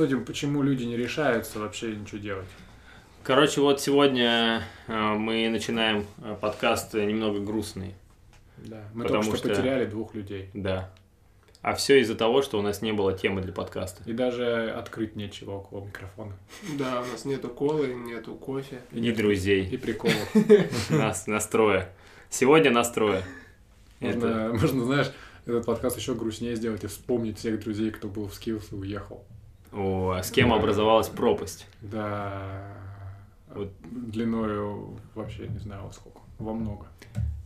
обсудим, 0.00 0.24
почему 0.24 0.62
люди 0.62 0.84
не 0.84 0.96
решаются 0.96 1.58
вообще 1.58 1.94
ничего 1.94 2.18
делать. 2.18 2.48
Короче, 3.22 3.60
вот 3.60 3.82
сегодня 3.82 4.62
э, 4.86 5.14
мы 5.14 5.46
начинаем 5.50 6.06
э, 6.22 6.34
подкаст 6.40 6.94
немного 6.94 7.38
грустный. 7.40 7.94
Да, 8.56 8.82
мы 8.94 9.02
Потому 9.04 9.24
только 9.24 9.36
что, 9.36 9.48
что- 9.48 9.56
потеряли 9.56 9.84
двух 9.84 10.14
людей. 10.14 10.48
Да. 10.54 10.90
А 11.60 11.74
все 11.74 12.00
из-за 12.00 12.14
того, 12.14 12.40
что 12.40 12.58
у 12.58 12.62
нас 12.62 12.80
не 12.80 12.92
было 12.92 13.12
темы 13.12 13.42
для 13.42 13.52
подкаста. 13.52 14.02
И 14.06 14.14
даже 14.14 14.70
открыть 14.70 15.16
нечего 15.16 15.56
около 15.56 15.84
микрофона. 15.84 16.32
Да, 16.78 17.02
у 17.02 17.12
нас 17.12 17.26
нету 17.26 17.50
колы, 17.50 17.88
нету 17.88 18.34
кофе. 18.36 18.80
И 18.92 19.00
нет- 19.00 19.16
друзей. 19.18 19.68
И 19.68 19.76
приколов. 19.76 20.34
Нас 20.88 21.26
настроя. 21.26 21.92
Сегодня 22.30 22.70
настроя. 22.70 23.22
Можно, 24.00 24.84
знаешь, 24.86 25.12
этот 25.44 25.66
подкаст 25.66 25.98
еще 25.98 26.14
грустнее 26.14 26.56
сделать 26.56 26.84
и 26.84 26.86
вспомнить 26.86 27.36
всех 27.38 27.60
друзей, 27.60 27.90
кто 27.90 28.08
был 28.08 28.28
в 28.28 28.32
Skills 28.32 28.68
и 28.72 28.74
уехал. 28.76 29.26
О, 29.72 30.20
с 30.22 30.30
кем 30.30 30.52
образовалась 30.52 31.08
пропасть. 31.08 31.66
Да, 31.80 32.62
Вот. 33.54 33.70
длиною 33.90 34.98
вообще 35.14 35.48
не 35.48 35.58
знаю 35.58 35.84
во 35.84 35.92
сколько, 35.92 36.20
во 36.38 36.52
много. 36.52 36.86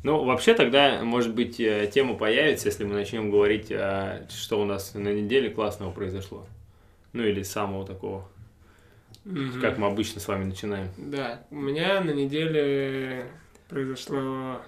Ну, 0.03 0.23
вообще 0.25 0.53
тогда, 0.55 1.03
может 1.03 1.35
быть, 1.35 1.59
э, 1.61 1.91
тема 1.93 2.15
появится, 2.15 2.69
если 2.69 2.85
мы 2.85 2.93
начнем 2.93 3.31
говорить, 3.31 3.73
а, 3.73 4.27
что 4.29 4.61
у 4.61 4.67
нас 4.67 4.93
на 4.95 5.09
неделе 5.13 5.49
классного 5.49 5.93
произошло. 5.93 6.47
Ну, 7.15 7.23
или 7.23 7.43
самого 7.43 7.87
такого, 7.87 8.29
Мгм. 9.25 9.61
как 9.63 9.79
мы 9.79 9.87
обычно 9.87 10.21
с 10.21 10.29
вами 10.29 10.45
начинаем. 10.45 10.89
Да, 10.99 11.41
у 11.51 11.55
меня 11.57 12.03
на 12.03 12.11
неделе 12.11 13.25
произошло 13.69 14.61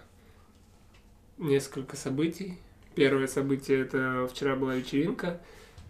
несколько 1.39 1.97
событий. 1.97 2.59
Первое 2.95 3.27
событие 3.27 3.83
это 3.83 4.27
вчера 4.33 4.57
была 4.57 4.75
вечеринка 4.75 5.39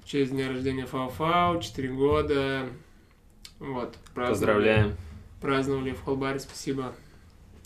в 0.07 0.09
честь 0.09 0.31
дня 0.31 0.49
рождения 0.49 0.87
Фау-Фау, 0.87 1.61
4 1.61 1.89
года. 1.89 2.69
Вот, 3.59 3.97
праздновали- 4.15 4.29
Поздравляем. 4.31 4.97
праздновали 5.41 5.91
в 5.91 6.05
холбаре, 6.05 6.39
спасибо. 6.39 6.95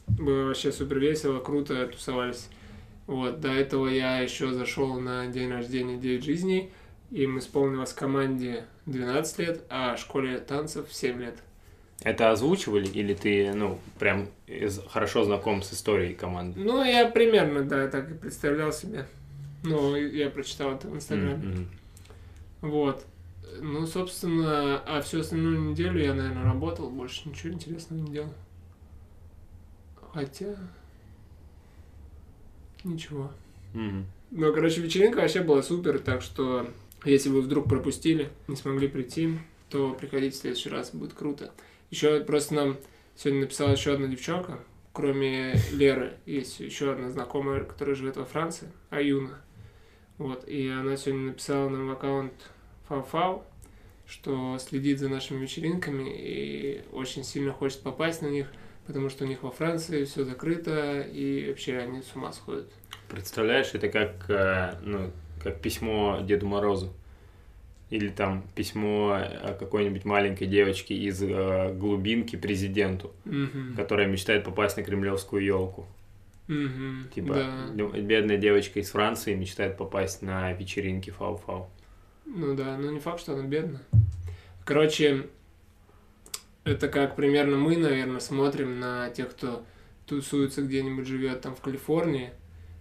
Было 0.06 0.46
вообще 0.46 0.72
супер 0.72 0.98
весело, 1.00 1.38
круто, 1.40 1.86
тусовались. 1.86 2.48
Вот, 3.06 3.40
до 3.40 3.48
этого 3.52 3.88
я 3.88 4.20
еще 4.20 4.52
зашел 4.54 4.98
на 4.98 5.26
день 5.26 5.50
рождения 5.50 5.98
9 5.98 6.24
жизней, 6.24 6.72
им 7.10 7.38
исполнилось 7.38 7.92
команде 7.92 8.64
12 8.86 9.38
лет, 9.38 9.60
а 9.68 9.96
школе 9.98 10.38
танцев 10.38 10.86
7 10.90 11.20
лет. 11.20 11.36
Это 12.02 12.30
озвучивали 12.30 12.86
или 12.86 13.12
ты, 13.12 13.52
ну, 13.52 13.78
прям 13.98 14.28
из- 14.46 14.80
хорошо 14.88 15.24
знаком 15.24 15.60
с 15.62 15.74
историей 15.74 16.14
команды? 16.14 16.58
Ну, 16.58 16.82
я 16.82 17.06
примерно, 17.06 17.62
да, 17.64 17.86
так 17.88 18.10
и 18.10 18.14
представлял 18.14 18.72
себе. 18.72 19.06
Ну, 19.62 19.94
я 19.94 20.30
прочитал 20.30 20.72
это 20.72 20.88
в 20.88 20.96
Инстаграме. 20.96 21.34
М-м. 21.34 21.68
Вот. 22.60 23.06
Ну, 23.60 23.86
собственно, 23.86 24.78
а 24.78 25.00
всю 25.00 25.20
остальную 25.20 25.60
неделю 25.60 26.02
я, 26.02 26.14
наверное, 26.14 26.44
работал, 26.44 26.90
больше 26.90 27.28
ничего 27.28 27.52
интересного 27.52 28.00
не 28.00 28.12
делал. 28.12 28.34
Хотя... 30.12 30.56
Ничего. 32.84 33.30
Мгм. 33.74 34.06
Ну, 34.30 34.54
короче, 34.54 34.80
вечеринка 34.80 35.18
вообще 35.18 35.42
была 35.42 35.62
супер, 35.62 35.98
так 35.98 36.22
что 36.22 36.70
если 37.04 37.28
вы 37.28 37.42
вдруг 37.42 37.68
пропустили, 37.68 38.30
не 38.48 38.56
смогли 38.56 38.88
прийти, 38.88 39.38
то 39.68 39.92
приходите 39.92 40.36
в 40.36 40.40
следующий 40.40 40.70
раз, 40.70 40.90
будет 40.92 41.14
круто. 41.14 41.52
Еще 41.90 42.20
просто 42.20 42.54
нам 42.54 42.76
сегодня 43.16 43.42
написала 43.42 43.72
еще 43.72 43.92
одна 43.94 44.06
девчонка, 44.06 44.60
кроме 44.92 45.54
Леры, 45.72 46.14
есть 46.26 46.60
еще 46.60 46.92
одна 46.92 47.10
знакомая, 47.10 47.64
которая 47.64 47.94
живет 47.94 48.16
во 48.16 48.24
Франции, 48.24 48.68
Аюна. 48.90 49.40
Вот, 50.20 50.46
и 50.46 50.68
она 50.68 50.98
сегодня 50.98 51.28
написала 51.28 51.70
нам 51.70 51.88
в 51.88 51.92
аккаунт 51.92 52.34
Фау-Фау, 52.90 53.42
что 54.06 54.58
следит 54.58 54.98
за 54.98 55.08
нашими 55.08 55.38
вечеринками 55.40 56.10
и 56.14 56.82
очень 56.92 57.24
сильно 57.24 57.52
хочет 57.54 57.80
попасть 57.80 58.20
на 58.20 58.26
них, 58.26 58.52
потому 58.86 59.08
что 59.08 59.24
у 59.24 59.26
них 59.26 59.42
во 59.42 59.50
Франции 59.50 60.04
все 60.04 60.24
закрыто, 60.24 61.00
и 61.00 61.48
вообще 61.48 61.78
они 61.78 62.02
с 62.02 62.14
ума 62.14 62.32
сходят. 62.34 62.70
Представляешь, 63.08 63.70
это 63.72 63.88
как, 63.88 64.28
э, 64.28 64.74
ну, 64.84 65.10
как 65.42 65.62
письмо 65.62 66.18
Деду 66.22 66.46
Морозу. 66.46 66.92
Или 67.88 68.08
там 68.08 68.44
письмо 68.54 69.16
э, 69.18 69.56
какой-нибудь 69.58 70.04
маленькой 70.04 70.48
девочки 70.48 70.92
из 70.92 71.22
э, 71.22 71.72
глубинки 71.72 72.36
президенту, 72.36 73.10
Мгм. 73.24 73.74
которая 73.74 74.06
мечтает 74.06 74.44
попасть 74.44 74.76
на 74.76 74.82
кремлевскую 74.82 75.42
елку. 75.42 75.86
Мгм. 76.50 77.08
Типа, 77.14 77.34
Да. 77.72 77.84
бедная 78.00 78.36
девочка 78.36 78.80
из 78.80 78.90
Франции 78.90 79.34
мечтает 79.36 79.76
попасть 79.76 80.20
на 80.20 80.52
вечеринки 80.52 81.10
фау-фау. 81.10 81.70
Ну 82.26 82.56
да, 82.56 82.76
но 82.76 82.90
не 82.90 82.98
факт, 82.98 83.20
что 83.20 83.34
она 83.34 83.44
бедная. 83.44 83.82
Короче, 84.64 85.28
это 86.64 86.88
как 86.88 87.14
примерно 87.14 87.56
мы, 87.56 87.76
наверное, 87.76 88.18
смотрим 88.20 88.80
на 88.80 89.10
тех, 89.10 89.30
кто 89.30 89.64
тусуется 90.06 90.62
где-нибудь, 90.62 91.06
живет 91.06 91.40
там 91.40 91.54
в 91.54 91.60
Калифорнии, 91.60 92.30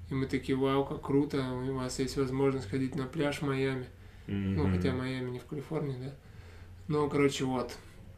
и 0.09 0.16
мы 0.16 0.25
такие, 0.25 0.57
вау, 0.57 0.84
как 0.84 1.01
круто, 1.03 1.44
у 1.53 1.74
вас 1.75 2.00
есть 2.00 2.18
возможность 2.18 2.68
ходить 2.69 2.96
на 2.96 3.06
пляж 3.06 3.38
в 3.40 3.46
Майами. 3.46 3.86
Ну, 4.25 4.63
Мгм. 4.63 4.75
хотя 4.75 4.94
Майами 4.94 5.30
не 5.30 5.40
в 5.40 5.46
Калифорнии, 5.46 5.96
да. 6.03 6.13
Ну, 6.88 7.07
короче, 7.07 7.46
вот, 7.46 7.72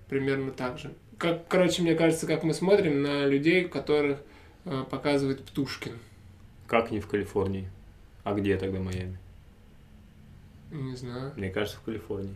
примерно 0.09 0.51
так 0.51 0.77
же. 0.79 0.93
Как, 1.17 1.45
короче, 1.49 1.81
мне 1.81 1.95
кажется, 1.95 2.25
как 2.25 2.43
мы 2.43 2.53
смотрим 2.53 3.01
на 3.01 3.25
людей, 3.27 3.65
которых 3.67 4.19
показывает 4.63 5.43
Птушкин. 5.43 5.93
Как 6.67 6.91
не 6.91 6.99
в 6.99 7.07
Калифорнии? 7.07 7.69
А 8.23 8.33
где 8.33 8.57
тогда 8.57 8.79
Майами? 8.79 9.17
Не 10.71 10.95
знаю. 10.95 11.33
Мне 11.35 11.49
кажется, 11.49 11.77
в 11.77 11.81
Калифорнии. 11.81 12.35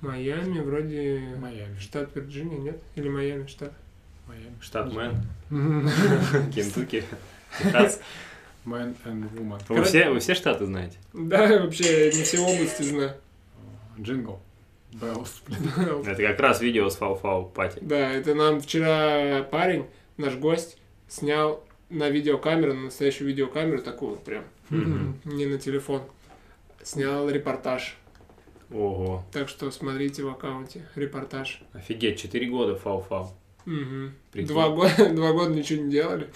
Майами 0.00 0.60
вроде 0.60 1.34
Майами. 1.38 1.78
штат 1.78 2.14
Вирджиния, 2.14 2.58
нет? 2.58 2.80
Или 2.94 3.08
Майами 3.08 3.46
штат? 3.46 3.72
Майами. 4.26 4.54
Штат 4.60 4.92
Мэн. 4.92 5.16
Кентукки. 6.54 7.04
Man 8.64 8.96
and 9.04 9.30
woman. 9.34 9.60
Вы 9.68 9.82
все, 9.84 10.08
вы 10.10 10.20
все 10.20 10.34
штаты 10.34 10.66
знаете? 10.66 10.96
Да, 11.12 11.62
вообще 11.62 12.10
не 12.12 12.22
все 12.22 12.38
области 12.38 12.82
знаю. 12.82 13.14
Jingle. 14.00 14.40
Bells. 14.92 15.42
Это 16.06 16.22
как 16.22 16.40
раз 16.40 16.60
видео 16.60 16.88
с 16.88 16.96
фау-фау 16.96 17.46
party. 17.46 17.78
Да, 17.82 18.10
это 18.10 18.34
нам 18.34 18.60
вчера 18.60 19.42
парень, 19.42 19.86
наш 20.16 20.34
гость, 20.36 20.78
снял 21.18 21.62
на 21.90 22.08
видеокамеру, 22.10 22.74
на 22.74 22.82
настоящую 22.84 23.28
видеокамеру, 23.28 23.82
такую 23.82 24.16
прям, 24.16 24.44
Мгм. 24.70 25.20
не 25.24 25.46
на 25.46 25.58
телефон. 25.58 26.02
Снял 26.82 27.28
репортаж. 27.30 27.96
Ого. 28.70 29.24
Так 29.32 29.48
что 29.48 29.70
смотрите 29.70 30.22
в 30.22 30.28
аккаунте 30.28 30.88
репортаж. 30.96 31.62
Офигеть, 31.72 32.18
4 32.20 32.46
года 32.48 32.74
фау-фау. 32.76 33.30
Прикинь. 33.64 34.48
Два 34.48 34.70
года, 34.70 35.08
два 35.14 35.32
года 35.32 35.54
ничего 35.54 35.82
не 35.82 35.90
делали. 35.90 36.28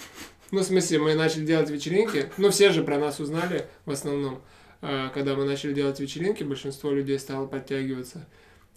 Ну, 0.51 0.61
в 0.61 0.65
смысле, 0.65 0.99
мы 0.99 1.15
начали 1.15 1.45
делать 1.45 1.69
вечеринки. 1.71 2.31
Ну, 2.39 2.51
все 2.51 2.71
же 2.71 2.83
про 2.83 2.99
нас 2.99 3.21
узнали 3.21 3.67
в 3.85 3.91
основном. 3.91 4.41
А, 4.81 5.09
Когда 5.11 5.35
мы 5.35 5.45
начали 5.45 5.75
делать 5.75 6.01
вечеринки, 6.01 6.45
большинство 6.45 6.91
людей 6.91 7.19
стало 7.19 7.47
подтягиваться. 7.47 8.27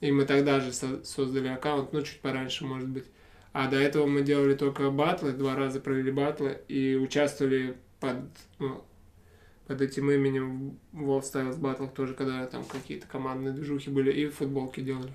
И 0.01 0.11
мы 0.11 0.25
тогда 0.25 0.59
же 0.59 0.73
со- 0.73 1.03
создали 1.05 1.47
аккаунт, 1.47 1.93
ну, 1.93 2.01
чуть 2.01 2.19
пораньше, 2.21 2.65
может 2.65 2.89
быть. 2.89 3.05
А 3.53 3.69
до 3.69 3.77
этого 3.77 4.05
мы 4.05 4.21
делали 4.21 4.55
только 4.55 4.89
батлы, 4.91 5.33
два 5.33 5.55
раза 5.55 5.81
провели 5.81 6.11
батлы 6.11 6.61
и 6.69 6.95
участвовали 6.95 7.75
под, 7.99 8.17
ну, 8.59 8.83
под 9.67 9.81
этим 9.81 10.09
именем 10.09 10.77
в 10.93 11.09
World 11.09 11.21
Styles 11.21 11.59
Battle 11.59 11.93
тоже, 11.93 12.13
когда 12.13 12.45
там 12.45 12.63
какие-то 12.63 13.07
командные 13.07 13.53
движухи 13.53 13.89
были, 13.89 14.11
и 14.11 14.27
футболки 14.27 14.79
делали. 14.79 15.11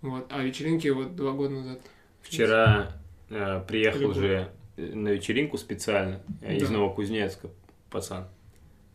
Вот. 0.00 0.26
А 0.30 0.42
вечеринки 0.42 0.88
вот 0.88 1.16
два 1.16 1.32
года 1.32 1.54
назад. 1.54 1.80
Вчера 2.22 2.92
э, 3.28 3.62
приехал 3.66 4.14
же 4.14 4.50
на 4.76 5.08
вечеринку 5.08 5.58
специально 5.58 6.22
э, 6.42 6.56
из 6.56 6.68
Да. 6.68 6.74
Новокузнецка 6.74 7.50
пацан. 7.90 8.28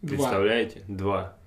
Два. 0.01 0.17
Представляете? 0.17 0.81
Два. 0.87 1.37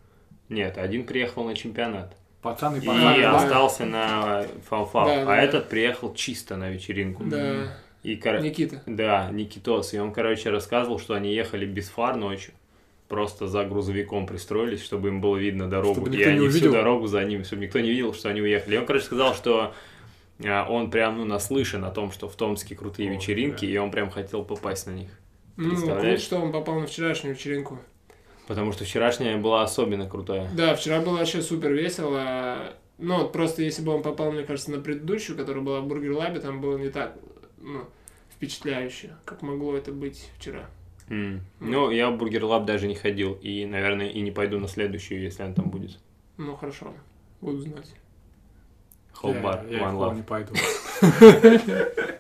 Нет, 0.49 0.77
один 0.77 1.07
приехал 1.07 1.45
на 1.45 1.55
чемпионат. 1.55 2.17
Пацан 2.43 2.77
и 2.77 2.79
И 2.79 2.87
пацан. 2.87 3.21
да. 3.21 3.37
остался 3.37 3.85
на 3.85 4.45
фау-фау. 4.69 5.07
Да, 5.07 5.23
а 5.23 5.27
да, 5.27 5.37
этот 5.37 5.69
приехал 5.69 6.15
чисто 6.15 6.57
на 6.57 6.71
вечеринку. 6.71 7.25
Да. 7.25 7.77
И, 8.05 8.15
кор- 8.17 8.41
Никита. 8.41 8.81
Да, 8.87 9.29
Никитос. 9.33 9.93
И 9.95 9.99
он, 9.99 10.13
короче, 10.13 10.51
рассказывал, 10.51 10.99
что 11.01 11.15
они 11.15 11.35
ехали 11.35 11.67
без 11.67 11.89
фар 11.89 12.17
ночью. 12.17 12.55
Просто 13.09 13.49
за 13.49 13.65
грузовиком 13.65 14.27
пристроились, 14.27 14.85
чтобы 14.85 15.09
им 15.09 15.21
было 15.21 15.37
видно 15.37 15.69
дорогу. 15.69 16.01
Чтобы 16.03 16.17
и 16.17 16.23
они 16.23 16.39
всю 16.49 16.59
увидел. 16.59 16.73
дорогу 16.73 17.07
за 17.07 17.25
ними, 17.25 17.43
чтобы 17.43 17.63
никто 17.63 17.81
не 17.81 17.91
видел, 17.91 18.13
что 18.15 18.29
они 18.29 18.41
уехали. 18.43 18.75
И 18.77 18.79
он, 18.79 18.87
короче, 18.87 19.07
сказал, 19.07 19.35
что 19.35 19.75
а, 20.45 20.67
он 20.69 20.91
прям, 20.91 21.17
ну, 21.17 21.25
наслышан 21.25 21.85
о 21.85 21.91
том, 21.91 22.13
что 22.13 22.29
в 22.29 22.37
Томске 22.37 22.77
крутые 22.77 23.11
О, 23.11 23.15
вечеринки, 23.15 23.65
да. 23.67 23.73
и 23.73 23.77
он 23.79 23.91
прям 23.91 24.11
хотел 24.11 24.45
попасть 24.45 24.87
на 24.87 24.91
них. 24.93 25.11
Ну, 25.57 25.75
круто, 25.75 26.19
что 26.19 26.37
он 26.39 26.53
попал 26.53 26.79
на 26.81 26.87
вчерашнюю 26.87 27.35
вечеринку. 27.35 27.79
Потому 28.49 28.73
что 28.73 28.85
вчерашняя 28.85 29.37
была 29.37 29.63
особенно 29.63 30.09
крутая. 30.09 30.49
Да, 30.57 30.75
вчера 30.75 31.01
было 31.01 31.19
вообще 31.19 31.43
супер 31.43 31.71
весело. 31.75 32.73
Ну, 32.97 33.19
вот 33.19 33.33
просто 33.33 33.63
если 33.63 33.83
бы 33.83 33.93
он 33.95 34.03
попал, 34.03 34.33
мне 34.33 34.43
кажется, 34.43 34.71
на 34.71 34.81
предыдущую, 34.81 35.37
которая 35.37 35.63
была 35.63 35.81
в 35.83 35.87
Бургер 35.87 36.13
Лабе, 36.13 36.41
там 36.41 36.63
было 36.63 36.79
не 36.79 36.89
так 36.89 37.15
ну, 37.59 37.85
впечатляюще, 38.35 39.11
как 39.27 39.43
могло 39.43 39.77
это 39.77 39.93
быть 39.93 40.31
вчера. 40.39 40.71
М. 41.11 41.43
Ну, 41.61 41.91
я 41.91 42.11
в 42.11 42.17
Бургер 42.17 42.45
Лаб 42.45 42.65
даже 42.65 42.87
не 42.89 42.95
ходил, 42.95 43.35
и, 43.35 43.67
наверное, 43.67 44.09
и 44.09 44.21
не 44.23 44.31
пойду 44.31 44.59
на 44.59 44.67
следующую, 44.67 45.21
если 45.21 45.43
она 45.43 45.53
там 45.53 45.69
будет. 45.69 45.99
Ну, 46.39 46.57
хорошо, 46.57 46.95
буду 47.43 47.61
знать. 47.61 47.95
Холл-бар, 49.13 49.67
Я, 49.69 49.79
я 49.79 49.85
One 49.85 49.99
Love. 49.99 50.17
не 50.17 50.23
пойду. 50.23 50.55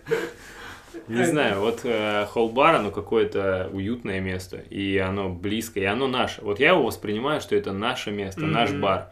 Не 1.08 1.24
знаю, 1.24 1.60
вот 1.60 1.80
э, 1.84 2.26
холл-бар, 2.26 2.76
оно 2.76 2.90
какое-то 2.90 3.70
уютное 3.72 4.20
место, 4.20 4.58
и 4.58 4.98
оно 4.98 5.28
близко, 5.28 5.80
и 5.80 5.84
оно 5.84 6.06
наше. 6.06 6.42
Вот 6.42 6.60
я 6.60 6.70
его 6.70 6.82
воспринимаю, 6.82 7.40
что 7.40 7.56
это 7.56 7.72
наше 7.72 8.10
место, 8.10 8.42
наш 8.46 8.70
бар. 8.80 9.10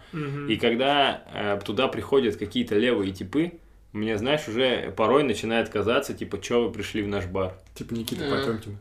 И 0.49 0.57
когда 0.57 1.23
э, 1.33 1.61
туда 1.65 1.89
приходят 1.89 2.37
какие-то 2.37 2.77
левые 2.77 3.13
типы, 3.13 3.53
мне, 3.93 4.19
знаешь, 4.19 4.47
уже 4.47 4.93
порой 4.97 5.23
начинает 5.23 5.71
казаться, 5.71 6.13
типа, 6.13 6.43
что 6.43 6.67
вы 6.67 6.73
пришли 6.73 7.03
в 7.03 7.09
наш 7.09 7.27
бар. 7.27 7.55
Типа 7.75 7.95
Никита 7.95 8.29
Да. 8.29 8.73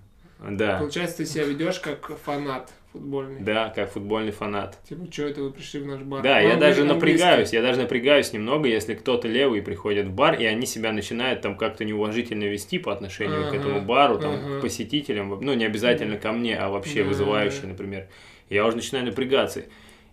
Да, 0.50 0.78
Получается, 0.80 1.18
ты 1.18 1.26
себя 1.26 1.44
ведешь 1.46 1.80
как 1.80 2.18
фанат 2.20 2.72
футбольный. 2.94 3.42
да, 3.42 3.70
как 3.76 3.92
футбольный 3.92 4.32
фанат. 4.32 4.78
Типа, 4.88 5.12
что 5.12 5.24
это 5.24 5.42
вы 5.42 5.52
пришли 5.52 5.80
в 5.82 5.88
наш 5.88 6.02
бар? 6.02 6.22
Да, 6.22 6.40
Ну, 6.42 6.48
я 6.48 6.56
даже 6.56 6.82
английский. 6.82 6.94
напрягаюсь, 6.94 7.54
я 7.54 7.62
даже 7.62 7.80
напрягаюсь 7.82 8.32
немного, 8.34 8.68
если 8.68 8.94
кто-то 8.94 9.28
левый 9.28 9.62
приходит 9.62 10.06
в 10.08 10.12
бар, 10.14 10.36
и 10.40 10.46
они 10.46 10.66
себя 10.66 10.92
начинают 10.92 11.42
там 11.42 11.58
как-то 11.58 11.84
неуважительно 11.84 12.44
вести 12.44 12.78
по 12.80 12.94
отношению 12.94 13.46
к 13.46 13.48
Ага, 13.50 13.58
этому 13.58 13.82
бару, 13.82 14.20
там, 14.20 14.36
ага. 14.36 14.58
к 14.60 14.62
посетителям, 14.62 15.38
ну, 15.42 15.54
не 15.54 15.66
обязательно 15.66 16.18
ко 16.18 16.32
мне, 16.32 16.58
а 16.58 16.70
вообще 16.70 17.02
Да, 17.04 17.10
вызывающие, 17.10 17.62
да. 17.64 17.68
например. 17.70 18.08
Я 18.50 18.66
уже 18.66 18.78
начинаю 18.78 19.06
напрягаться. 19.06 19.64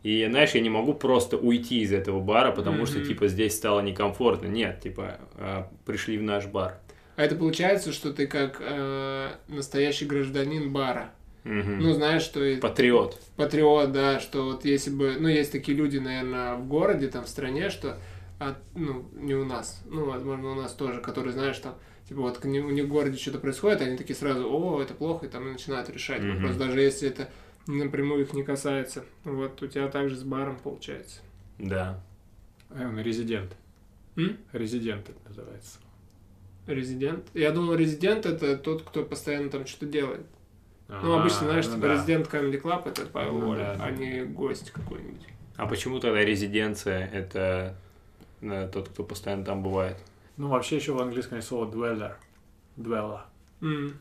И, 0.03 0.27
знаешь, 0.29 0.51
я 0.51 0.61
не 0.61 0.71
могу 0.71 0.95
просто 0.95 1.37
уйти 1.37 1.83
из 1.83 1.93
этого 1.93 2.19
бара, 2.21 2.51
потому 2.51 2.87
что, 2.87 2.99
Мгм. 2.99 3.07
типа, 3.07 3.29
здесь 3.29 3.55
стало 3.55 3.81
некомфортно. 3.83 4.49
Нет, 4.49 4.81
типа, 4.81 5.19
а, 5.37 5.69
пришли 5.87 6.19
в 6.19 6.23
наш 6.25 6.47
бар. 6.47 6.79
А 7.17 7.23
это 7.25 7.35
получается, 7.37 7.93
что 7.93 8.13
ты 8.13 8.27
как 8.27 8.57
э, 8.61 9.31
настоящий 9.49 10.07
гражданин 10.07 10.73
бара. 10.73 11.13
Мгм. 11.45 11.81
Ну, 11.81 11.93
знаешь, 11.93 12.23
что 12.23 12.43
и 12.45 12.57
Патриот. 12.57 13.21
патриот, 13.37 13.93
да, 13.93 14.21
что 14.21 14.45
вот 14.45 14.65
если 14.65 14.91
бы... 14.91 15.17
Ну, 15.19 15.27
есть 15.29 15.51
такие 15.53 15.77
люди, 15.77 15.99
наверное, 15.99 16.55
в 16.55 16.67
городе, 16.69 17.09
там, 17.09 17.25
в 17.25 17.29
стране, 17.29 17.69
что... 17.71 17.99
от- 18.39 18.59
ну, 18.77 19.05
не 19.15 19.35
у 19.35 19.45
нас, 19.45 19.83
ну, 19.87 20.05
возможно, 20.05 20.53
у 20.53 20.55
нас 20.55 20.73
тоже, 20.73 21.01
которые, 21.01 21.33
знаешь, 21.33 21.59
там, 21.59 21.75
типа, 22.09 22.21
вот 22.21 22.45
у 22.45 22.49
них 22.49 22.85
в 22.85 22.89
городе 22.89 23.19
что-то 23.19 23.39
происходит, 23.41 23.81
они 23.83 23.97
такие 23.97 24.15
сразу, 24.15 24.49
о, 24.49 24.81
это 24.81 24.95
плохо, 24.95 25.27
и 25.27 25.29
там 25.29 25.49
и 25.49 25.53
начинают 25.53 25.91
решать 25.91 26.23
Мгм. 26.23 26.37
вопрос, 26.37 26.57
даже 26.57 26.81
если 26.81 27.09
это 27.09 27.29
напрямую 27.67 28.23
их 28.23 28.33
не 28.35 28.43
касается. 28.45 29.05
Вот 29.25 29.61
у 29.63 29.67
тебя 29.67 29.89
также 29.89 30.17
с 30.17 30.23
баром 30.23 30.59
получается. 30.63 31.21
Да. 31.59 32.01
А 32.71 32.83
он 32.89 32.99
резидент. 33.01 33.53
М? 34.17 34.39
Резидент 34.53 35.09
это 35.09 35.19
называется. 35.29 35.79
Резидент? 36.67 37.27
Я 37.35 37.51
думал, 37.51 37.75
резидент 37.75 38.25
это 38.27 38.57
тот, 38.57 38.83
кто 38.83 39.05
постоянно 39.05 39.51
там 39.51 39.67
что-то 39.67 39.87
делает. 39.87 40.27
Ну, 40.89 41.17
А, 41.17 41.21
обычно, 41.21 41.41
знаешь, 41.47 41.67
ну 41.67 41.75
типа 41.77 41.87
да. 41.89 41.95
резидент 41.95 42.27
Comedy 42.29 42.61
Club 42.61 42.89
это 42.89 43.07
Павел 43.07 43.39
Ну 43.39 43.47
Воля, 43.47 43.59
да, 43.59 43.75
да. 43.77 43.85
а 43.87 43.91
не 43.91 44.23
гость 44.25 44.71
какой-нибудь. 44.71 45.27
А 45.57 45.67
почему 45.67 45.99
тогда 46.01 46.21
резиденция– 46.25 47.07
это 47.13 47.75
э, 48.43 48.69
тот, 48.73 48.89
кто 48.91 49.03
постоянно 49.05 49.45
там 49.45 49.63
бывает? 49.63 49.97
Ну, 50.37 50.49
вообще 50.49 50.77
еще 50.77 50.93
в 50.93 51.01
английском 51.01 51.37
есть 51.39 51.49
слово 51.49 51.71
dweller. 51.71 52.13
Dweller. 52.77 53.21
М. 53.61 53.95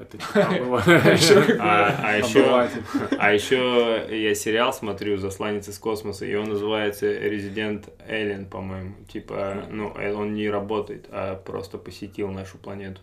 Это 0.00 0.16
типа. 0.16 0.82
А, 1.60 2.00
а 2.02 2.16
еще, 2.16 2.40
Обыватель. 2.40 2.82
а 3.18 3.32
еще 3.32 4.06
я 4.10 4.34
сериал 4.34 4.72
смотрю 4.72 5.18
«Засланец 5.18 5.68
из 5.68 5.78
космоса», 5.78 6.24
и 6.24 6.34
он 6.34 6.48
называется 6.48 7.06
«Резидент 7.12 7.90
Эллен», 8.06 8.46
по-моему. 8.46 8.94
Типа, 9.12 9.66
ну, 9.70 9.92
э, 9.96 10.12
он 10.14 10.34
не 10.34 10.48
работает, 10.48 11.06
а 11.10 11.36
просто 11.36 11.76
посетил 11.76 12.30
нашу 12.30 12.56
планету. 12.56 13.00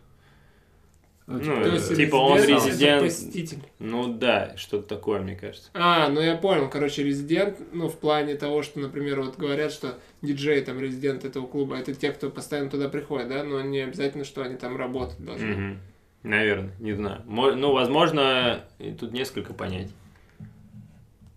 Ну, 1.28 1.40
Ну, 1.40 1.62
То 1.62 1.70
есть 1.70 1.96
типа 1.96 2.16
он 2.16 2.42
резидент 2.42 3.04
посетитель. 3.04 3.60
Ну 3.80 4.14
да, 4.14 4.56
что-то 4.56 4.88
такое, 4.88 5.20
мне 5.20 5.36
кажется. 5.36 5.70
А, 5.74 6.08
ну 6.10 6.22
я 6.22 6.36
понял, 6.36 6.70
короче, 6.70 7.04
резидент, 7.04 7.60
ну, 7.74 7.90
в 7.90 7.98
плане 7.98 8.36
того, 8.36 8.64
что, 8.64 8.80
например, 8.80 9.22
вот 9.22 9.38
говорят, 9.38 9.74
что 9.74 10.00
диджей, 10.22 10.62
там, 10.62 10.80
резидент 10.80 11.26
этого 11.26 11.46
клуба, 11.46 11.76
это 11.76 11.94
те, 11.94 12.12
кто 12.12 12.30
постоянно 12.30 12.70
туда 12.70 12.88
приходит, 12.88 13.28
да, 13.28 13.44
но 13.44 13.62
не 13.62 13.82
обязательно, 13.82 14.24
что 14.24 14.42
они 14.42 14.56
там 14.56 14.78
работать 14.78 15.20
должны. 15.20 15.78
Наверное, 16.28 16.74
не 16.80 16.94
знаю. 16.94 17.22
Мо- 17.26 17.54
Ну, 17.54 17.72
возможно, 17.72 18.66
и 18.80 18.92
тут 18.92 19.14
несколько 19.14 19.54
понятий. 19.54 19.94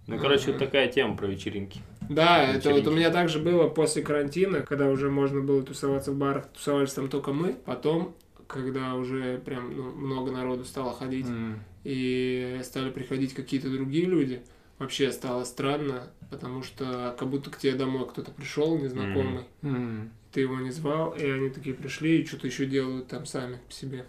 Ну, 0.08 0.18
короче, 0.18 0.50
вот 0.50 0.58
такая 0.58 0.88
тема 0.88 1.16
про 1.16 1.26
вечеринки. 1.28 1.80
Да, 2.08 2.42
это 2.42 2.54
вот 2.54 2.64
Вечеринки. 2.78 2.88
у 2.88 2.92
меня 2.96 3.10
также 3.10 3.38
было 3.38 3.68
после 3.68 4.02
карантина, 4.02 4.62
когда 4.62 4.88
уже 4.88 5.08
можно 5.10 5.40
было 5.40 5.62
тусоваться 5.62 6.10
в 6.10 6.16
барах, 6.16 6.48
тусовались 6.48 6.92
там 6.92 7.08
только 7.08 7.32
мы, 7.32 7.52
потом, 7.52 8.16
когда 8.48 8.96
уже 8.96 9.38
прям 9.38 9.76
ну, 9.76 9.92
много 9.92 10.32
народу 10.32 10.64
стало 10.64 10.92
ходить, 10.92 11.26
М. 11.28 11.60
и 11.84 12.58
стали 12.64 12.90
приходить 12.90 13.32
какие-то 13.34 13.70
другие 13.70 14.06
люди, 14.06 14.42
вообще 14.80 15.12
стало 15.12 15.44
странно, 15.44 16.08
потому 16.30 16.64
что 16.64 17.14
как 17.16 17.28
будто 17.28 17.50
к 17.50 17.58
тебе 17.58 17.74
домой 17.74 18.08
кто-то 18.08 18.32
пришел 18.32 18.76
незнакомый, 18.76 19.44
М. 19.62 20.10
ты 20.32 20.40
его 20.40 20.56
не 20.58 20.72
звал, 20.72 21.12
и 21.12 21.24
они 21.24 21.50
такие 21.50 21.76
пришли 21.76 22.22
и 22.22 22.26
что-то 22.26 22.48
еще 22.48 22.66
делают 22.66 23.06
там 23.06 23.24
сами 23.26 23.58
по 23.68 23.72
себе. 23.72 24.04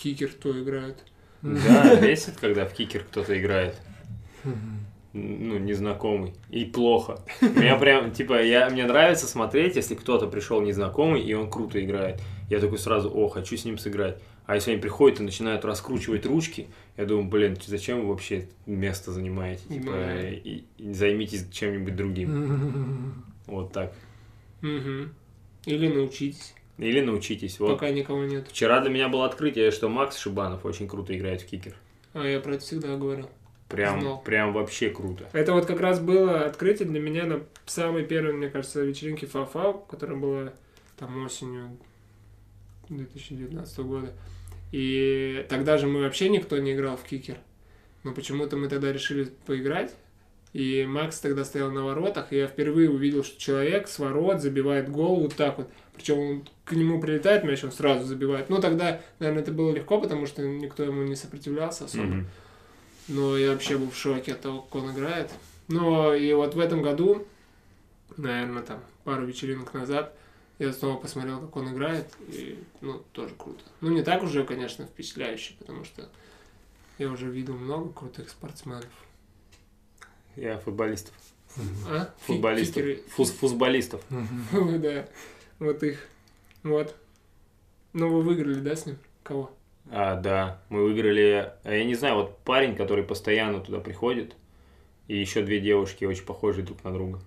Кикер 0.00 0.30
то 0.32 0.58
играют. 0.60 0.98
Да, 1.42 1.94
бесит, 2.00 2.36
когда 2.40 2.64
в 2.64 2.72
кикер 2.72 3.04
кто-то 3.04 3.38
играет. 3.38 3.76
Ну, 5.12 5.58
незнакомый. 5.58 6.34
И 6.50 6.64
плохо. 6.64 7.18
Меня 7.40 7.76
прям, 7.76 8.12
типа, 8.12 8.42
я, 8.42 8.70
мне 8.70 8.86
нравится 8.86 9.26
смотреть, 9.26 9.74
если 9.76 9.94
кто-то 9.96 10.26
пришел 10.28 10.60
незнакомый, 10.60 11.20
и 11.20 11.34
он 11.34 11.50
круто 11.50 11.84
играет. 11.84 12.20
Я 12.48 12.60
такой 12.60 12.78
сразу, 12.78 13.10
о, 13.10 13.28
хочу 13.28 13.56
с 13.56 13.64
ним 13.64 13.76
сыграть. 13.76 14.18
А 14.46 14.54
если 14.54 14.72
они 14.72 14.80
приходят 14.80 15.20
и 15.20 15.22
начинают 15.24 15.64
раскручивать 15.64 16.26
ручки, 16.26 16.68
я 16.96 17.06
думаю, 17.06 17.28
блин, 17.28 17.56
зачем 17.64 18.00
вы 18.02 18.08
вообще 18.08 18.48
место 18.66 19.12
занимаете? 19.12 19.62
Типа, 19.68 19.92
Да. 19.92 20.28
и, 20.30 20.62
и 20.78 20.92
займитесь 20.92 21.46
чем-нибудь 21.50 21.96
другим. 21.96 23.24
Вот 23.46 23.72
так. 23.72 23.92
Мгм. 24.60 25.12
Или 25.66 25.88
научитесь, 25.88 26.54
Или 26.80 27.00
научитесь. 27.00 27.60
Вот. 27.60 27.74
пока 27.74 27.90
никого 27.90 28.24
нет. 28.24 28.48
Вчера 28.48 28.80
для 28.80 28.90
меня 28.90 29.08
было 29.08 29.26
открытие, 29.26 29.70
что 29.70 29.88
Макс 29.88 30.16
Шибанов 30.16 30.64
очень 30.64 30.88
круто 30.88 31.16
играет 31.16 31.42
в 31.42 31.46
кикер. 31.46 31.74
А 32.14 32.26
я 32.26 32.40
про 32.40 32.54
это 32.54 32.64
всегда 32.64 32.96
говорил. 32.96 33.28
Прям, 33.68 34.00
Знал. 34.00 34.22
прям 34.22 34.52
вообще 34.52 34.90
круто. 34.90 35.28
Это 35.32 35.52
вот 35.52 35.66
как 35.66 35.78
раз 35.78 36.00
было 36.00 36.44
открытие 36.44 36.88
для 36.88 36.98
меня 36.98 37.24
на 37.26 37.42
самой 37.66 38.04
первой, 38.04 38.32
мне 38.32 38.48
кажется, 38.48 38.82
вечеринке 38.82 39.26
Фафау, 39.26 39.74
которая 39.74 40.16
была 40.16 40.52
там 40.98 41.24
осенью 41.24 41.78
2019 42.88 43.78
года. 43.80 44.12
И 44.72 45.46
тогда 45.48 45.78
же 45.78 45.86
мы 45.86 46.00
вообще 46.00 46.28
никто 46.30 46.58
не 46.58 46.72
играл 46.72 46.96
в 46.96 47.04
кикер. 47.04 47.36
Но 48.02 48.12
почему-то 48.12 48.56
мы 48.56 48.68
тогда 48.68 48.92
решили 48.92 49.30
поиграть. 49.46 49.94
И 50.52 50.84
Макс 50.84 51.20
тогда 51.20 51.44
стоял 51.44 51.70
на 51.70 51.84
воротах, 51.84 52.32
и 52.32 52.36
я 52.36 52.48
впервые 52.48 52.90
увидел, 52.90 53.22
что 53.22 53.40
человек 53.40 53.86
с 53.86 53.98
ворот 54.00 54.40
забивает 54.40 54.90
гол 54.90 55.20
вот 55.20 55.36
так 55.36 55.58
вот. 55.58 55.70
Причем 55.94 56.18
он, 56.18 56.44
к 56.64 56.72
нему 56.72 57.00
прилетает 57.00 57.44
мяч, 57.44 57.62
он 57.62 57.70
сразу 57.70 58.04
забивает. 58.04 58.48
Ну, 58.48 58.60
тогда, 58.60 59.00
наверное, 59.20 59.42
это 59.42 59.52
было 59.52 59.70
легко, 59.72 60.00
потому 60.00 60.26
что 60.26 60.42
никто 60.42 60.82
ему 60.82 61.02
не 61.04 61.14
сопротивлялся 61.14 61.84
особо. 61.84 62.04
Мгм. 62.04 62.26
Но 63.08 63.36
я 63.36 63.52
вообще 63.52 63.76
был 63.78 63.90
в 63.90 63.96
шоке 63.96 64.32
от 64.32 64.40
того, 64.40 64.62
как 64.62 64.82
он 64.82 64.92
играет. 64.92 65.30
Но 65.68 66.14
и 66.14 66.32
вот 66.32 66.54
в 66.54 66.58
этом 66.58 66.82
году, 66.82 67.26
наверное, 68.16 68.62
там 68.62 68.80
пару 69.04 69.26
вечеринок 69.26 69.72
назад, 69.72 70.14
я 70.58 70.72
снова 70.72 71.00
посмотрел, 71.00 71.40
как 71.40 71.56
он 71.56 71.72
играет, 71.72 72.06
и, 72.28 72.58
ну, 72.80 73.02
тоже 73.12 73.34
круто. 73.36 73.62
Ну, 73.80 73.90
не 73.90 74.02
так 74.02 74.22
уже, 74.22 74.44
конечно, 74.44 74.84
впечатляюще, 74.84 75.54
потому 75.58 75.84
что 75.84 76.08
я 76.98 77.08
уже 77.08 77.30
видел 77.30 77.54
много 77.54 77.90
крутых 77.92 78.28
спортсменов. 78.28 78.84
Я 80.36 80.58
футболистов. 80.58 81.14
А? 81.88 82.10
Футболистов. 82.20 82.74
кикеры. 82.76 83.02
Фуз- 83.16 83.32
футболистов. 83.32 84.02
Фу, 84.50 84.64
Да, 84.78 85.06
вот 85.58 85.82
их. 85.82 86.06
Вот. 86.62 86.94
Ну, 87.92 88.08
вы 88.08 88.22
выиграли, 88.22 88.60
да, 88.60 88.76
с 88.76 88.86
ним? 88.86 88.98
Кого? 89.22 89.50
А, 89.90 90.14
да, 90.16 90.60
мы 90.68 90.84
выиграли. 90.84 91.52
а 91.64 91.74
Я 91.74 91.84
не 91.84 91.94
знаю, 91.94 92.14
вот 92.16 92.38
парень, 92.38 92.76
который 92.76 93.02
постоянно 93.02 93.60
туда 93.60 93.80
приходит, 93.80 94.36
и 95.08 95.16
еще 95.18 95.42
две 95.42 95.58
девушки 95.60 96.04
очень 96.04 96.24
похожие 96.24 96.64
друг 96.64 96.84
на 96.84 96.92
друга. 96.92 97.20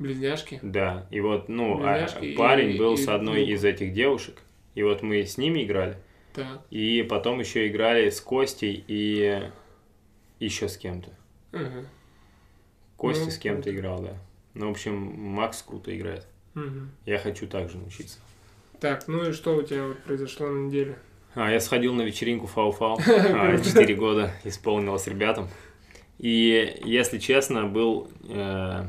Близняшки? 0.00 0.58
Да, 0.62 1.06
и 1.10 1.20
вот, 1.20 1.48
ну, 1.48 1.74
а 1.84 1.92
Близняшки 1.92 2.24
и- 2.24 2.34
парень 2.36 2.76
был 2.78 2.94
и 2.94 2.96
с 2.96 3.06
одной 3.06 3.44
друг. 3.44 3.48
из 3.50 3.64
этих 3.64 3.92
девушек, 3.92 4.42
и 4.74 4.82
вот 4.82 5.02
мы 5.02 5.24
с 5.24 5.36
ними 5.38 5.62
играли, 5.62 5.96
Так. 6.32 6.62
и 6.70 7.02
потом 7.08 7.38
еще 7.38 7.68
играли 7.68 8.08
с 8.10 8.20
Костей 8.20 8.82
и 8.88 9.42
еще 10.40 10.68
с 10.68 10.76
кем-то. 10.78 11.10
Ага. 11.52 11.84
Костя 13.00 13.24
Ну, 13.24 13.30
с 13.30 13.38
кем-то 13.38 13.62
круто. 13.62 13.76
играл, 13.78 14.02
да. 14.02 14.12
Ну, 14.52 14.68
в 14.68 14.70
общем, 14.72 14.94
Макс 14.94 15.62
круто 15.62 15.96
играет. 15.96 16.26
Мгм. 16.52 16.90
Я 17.06 17.18
хочу 17.18 17.46
также 17.46 17.78
научиться. 17.78 18.18
Так, 18.78 19.08
ну 19.08 19.24
и 19.26 19.32
что 19.32 19.56
у 19.56 19.62
тебя 19.62 19.86
вот 19.86 19.98
произошло 20.00 20.48
на 20.48 20.66
неделе? 20.66 20.98
А, 21.34 21.50
я 21.50 21.60
сходил 21.60 21.94
на 21.94 22.02
вечеринку 22.02 22.46
Фау-Фау. 22.46 22.98
А, 23.08 23.58
Четыре 23.58 23.94
года 23.94 24.32
исполнилось 24.44 25.06
ребятам. 25.06 25.48
И, 26.18 26.78
если 26.84 27.16
честно, 27.18 27.66
был 27.66 28.10
э, 28.28 28.84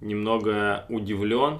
немного 0.00 0.86
удивлен. 0.88 1.58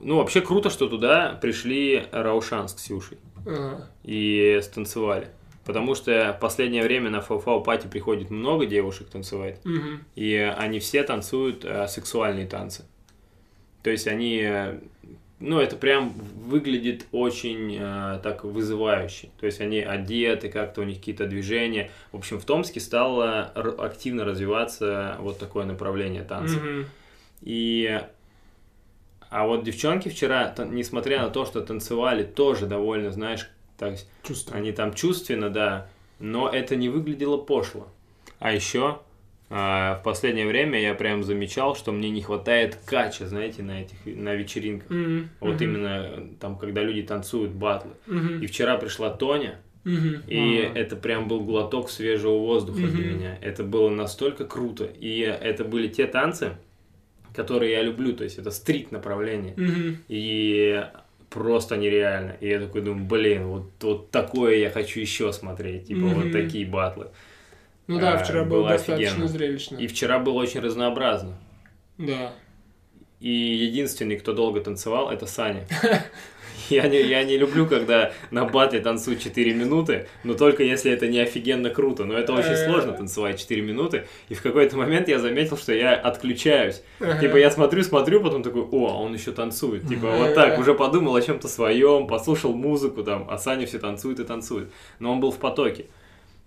Ну, 0.00 0.16
вообще 0.16 0.40
круто, 0.40 0.70
что 0.70 0.88
туда 0.88 1.38
пришли 1.42 2.06
Раушан 2.12 2.68
с 2.68 2.74
Ксюшей 2.74 3.18
Ага. 3.44 3.90
и 4.04 4.58
станцевали. 4.62 5.28
Потому 5.66 5.96
что 5.96 6.32
в 6.32 6.40
последнее 6.40 6.84
время 6.84 7.10
на 7.10 7.20
фау 7.20 7.60
пати 7.60 7.88
приходит 7.88 8.30
много 8.30 8.66
девушек 8.66 9.08
танцевать, 9.08 9.60
Мгм. 9.64 10.04
и 10.14 10.34
они 10.56 10.78
все 10.78 11.02
танцуют 11.02 11.64
э, 11.64 11.88
сексуальные 11.88 12.46
танцы. 12.46 12.84
То 13.82 13.90
есть 13.90 14.06
они, 14.06 14.40
э, 14.42 14.78
ну, 15.40 15.58
это 15.58 15.74
прям 15.76 16.10
выглядит 16.10 17.06
очень 17.10 17.76
э, 17.78 18.20
так 18.22 18.44
вызывающе. 18.44 19.30
То 19.40 19.46
есть 19.46 19.60
они 19.60 19.80
одеты, 19.80 20.48
как-то 20.48 20.82
у 20.82 20.84
них 20.84 20.98
какие-то 20.98 21.26
движения. 21.26 21.90
В 22.12 22.16
общем, 22.16 22.38
в 22.38 22.44
Томске 22.44 22.78
стало 22.78 23.42
активно 23.78 24.24
развиваться 24.24 25.16
вот 25.20 25.38
такое 25.40 25.64
направление 25.64 26.22
танца. 26.22 26.58
Мгм. 26.60 26.86
И 27.42 28.00
а 29.28 29.46
вот 29.46 29.64
девчонки 29.64 30.08
вчера, 30.08 30.54
несмотря 30.70 31.22
на 31.22 31.30
то, 31.30 31.44
что 31.44 31.60
танцевали, 31.60 32.22
тоже 32.22 32.66
довольно, 32.66 33.10
знаешь, 33.10 33.50
так, 33.78 33.96
Чувствую. 34.22 34.58
они 34.58 34.72
там 34.72 34.94
чувственно, 34.94 35.50
да, 35.50 35.88
но 36.18 36.48
это 36.48 36.76
не 36.76 36.88
выглядело 36.88 37.36
пошло. 37.36 37.88
А 38.38 38.52
еще 38.52 39.00
а, 39.48 39.98
в 40.00 40.02
последнее 40.02 40.46
время 40.46 40.80
я 40.80 40.94
прям 40.94 41.22
замечал, 41.22 41.76
что 41.76 41.92
мне 41.92 42.10
не 42.10 42.20
хватает 42.22 42.76
кача, 42.84 43.26
знаете, 43.28 43.62
на 43.62 43.82
этих 43.82 43.96
на 44.04 44.34
вечеринках. 44.34 44.90
Мгм. 44.90 45.28
Вот 45.40 45.54
Мгм. 45.56 45.64
именно 45.64 46.28
там, 46.40 46.58
когда 46.58 46.82
люди 46.82 47.02
танцуют 47.02 47.52
батлы. 47.52 47.92
Мгм. 48.06 48.40
И 48.42 48.46
вчера 48.46 48.76
пришла 48.76 49.10
Тоня, 49.10 49.60
Мгм. 49.84 50.22
и 50.26 50.64
Ага. 50.68 50.78
это 50.80 50.96
прям 50.96 51.28
был 51.28 51.40
глоток 51.40 51.90
свежего 51.90 52.38
воздуха 52.38 52.80
для 52.88 53.04
Мгм. 53.06 53.18
меня. 53.18 53.38
Это 53.40 53.62
было 53.62 53.88
настолько 53.88 54.44
круто. 54.46 54.84
И 54.84 55.20
это 55.20 55.64
были 55.64 55.86
те 55.86 56.06
танцы, 56.06 56.56
которые 57.34 57.70
я 57.72 57.82
люблю. 57.82 58.14
То 58.14 58.24
есть 58.24 58.38
это 58.38 58.50
стрит 58.50 58.90
направление. 58.90 59.54
Мгм. 59.56 59.98
И 60.08 60.84
просто 61.30 61.76
нереально. 61.76 62.36
И 62.40 62.48
я 62.48 62.60
такой 62.60 62.80
думаю, 62.82 63.04
блин, 63.06 63.46
вот, 63.48 63.70
вот 63.82 64.10
такое 64.10 64.56
я 64.56 64.70
хочу 64.70 65.00
еще 65.00 65.32
смотреть. 65.32 65.86
Типа 65.88 66.06
вот 66.06 66.24
Мгм. 66.26 66.32
такие 66.32 66.66
батлы. 66.66 67.08
Ну 67.86 68.00
да, 68.00 68.14
А, 68.14 68.18
вчера 68.24 68.42
было 68.44 68.60
было 68.60 68.68
достаточно 68.70 69.08
офигенно. 69.10 69.28
зрелищно. 69.28 69.76
И 69.76 69.86
вчера 69.86 70.18
было 70.18 70.34
очень 70.34 70.60
разнообразно. 70.60 71.38
Да. 71.98 72.32
И 73.20 73.30
единственный, 73.30 74.16
кто 74.16 74.32
долго 74.32 74.60
танцевал, 74.60 75.10
это 75.10 75.26
Саня. 75.26 75.66
Я 76.70 76.88
не, 76.88 77.00
я 77.00 77.22
не 77.24 77.36
люблю, 77.36 77.66
когда 77.66 78.12
на 78.30 78.44
батле 78.44 78.80
танцуют 78.80 79.20
4 79.20 79.54
минуты, 79.54 80.06
но 80.24 80.34
только 80.34 80.62
если 80.62 80.90
это 80.90 81.06
не 81.06 81.18
офигенно 81.20 81.70
круто. 81.70 82.04
Но 82.04 82.14
это 82.14 82.32
очень 82.32 82.50
Э. 82.52 82.66
сложно 82.68 82.92
танцевать 82.92 83.38
4 83.38 83.62
минуты. 83.62 84.06
И 84.28 84.34
в 84.34 84.42
какой-то 84.42 84.76
момент 84.76 85.08
я 85.08 85.18
заметил, 85.18 85.56
что 85.56 85.72
я 85.72 85.94
отключаюсь. 85.94 86.82
Ага. 87.00 87.20
Типа 87.20 87.36
я 87.36 87.50
смотрю, 87.50 87.82
смотрю, 87.84 88.22
потом 88.22 88.42
такой, 88.42 88.62
о, 88.62 88.88
а 88.88 88.94
он 89.00 89.14
еще 89.14 89.32
танцует. 89.32 89.86
Типа 89.86 90.10
вот 90.10 90.34
так, 90.34 90.58
уже 90.58 90.74
подумал 90.74 91.14
о 91.14 91.22
чем-то 91.22 91.48
своем, 91.48 92.06
послушал 92.06 92.52
музыку 92.54 93.02
там, 93.04 93.26
а 93.30 93.38
Саня 93.38 93.66
все 93.66 93.78
танцует 93.78 94.20
и 94.20 94.24
танцует. 94.24 94.70
Но 94.98 95.12
он 95.12 95.20
был 95.20 95.30
в 95.30 95.38
потоке. 95.38 95.86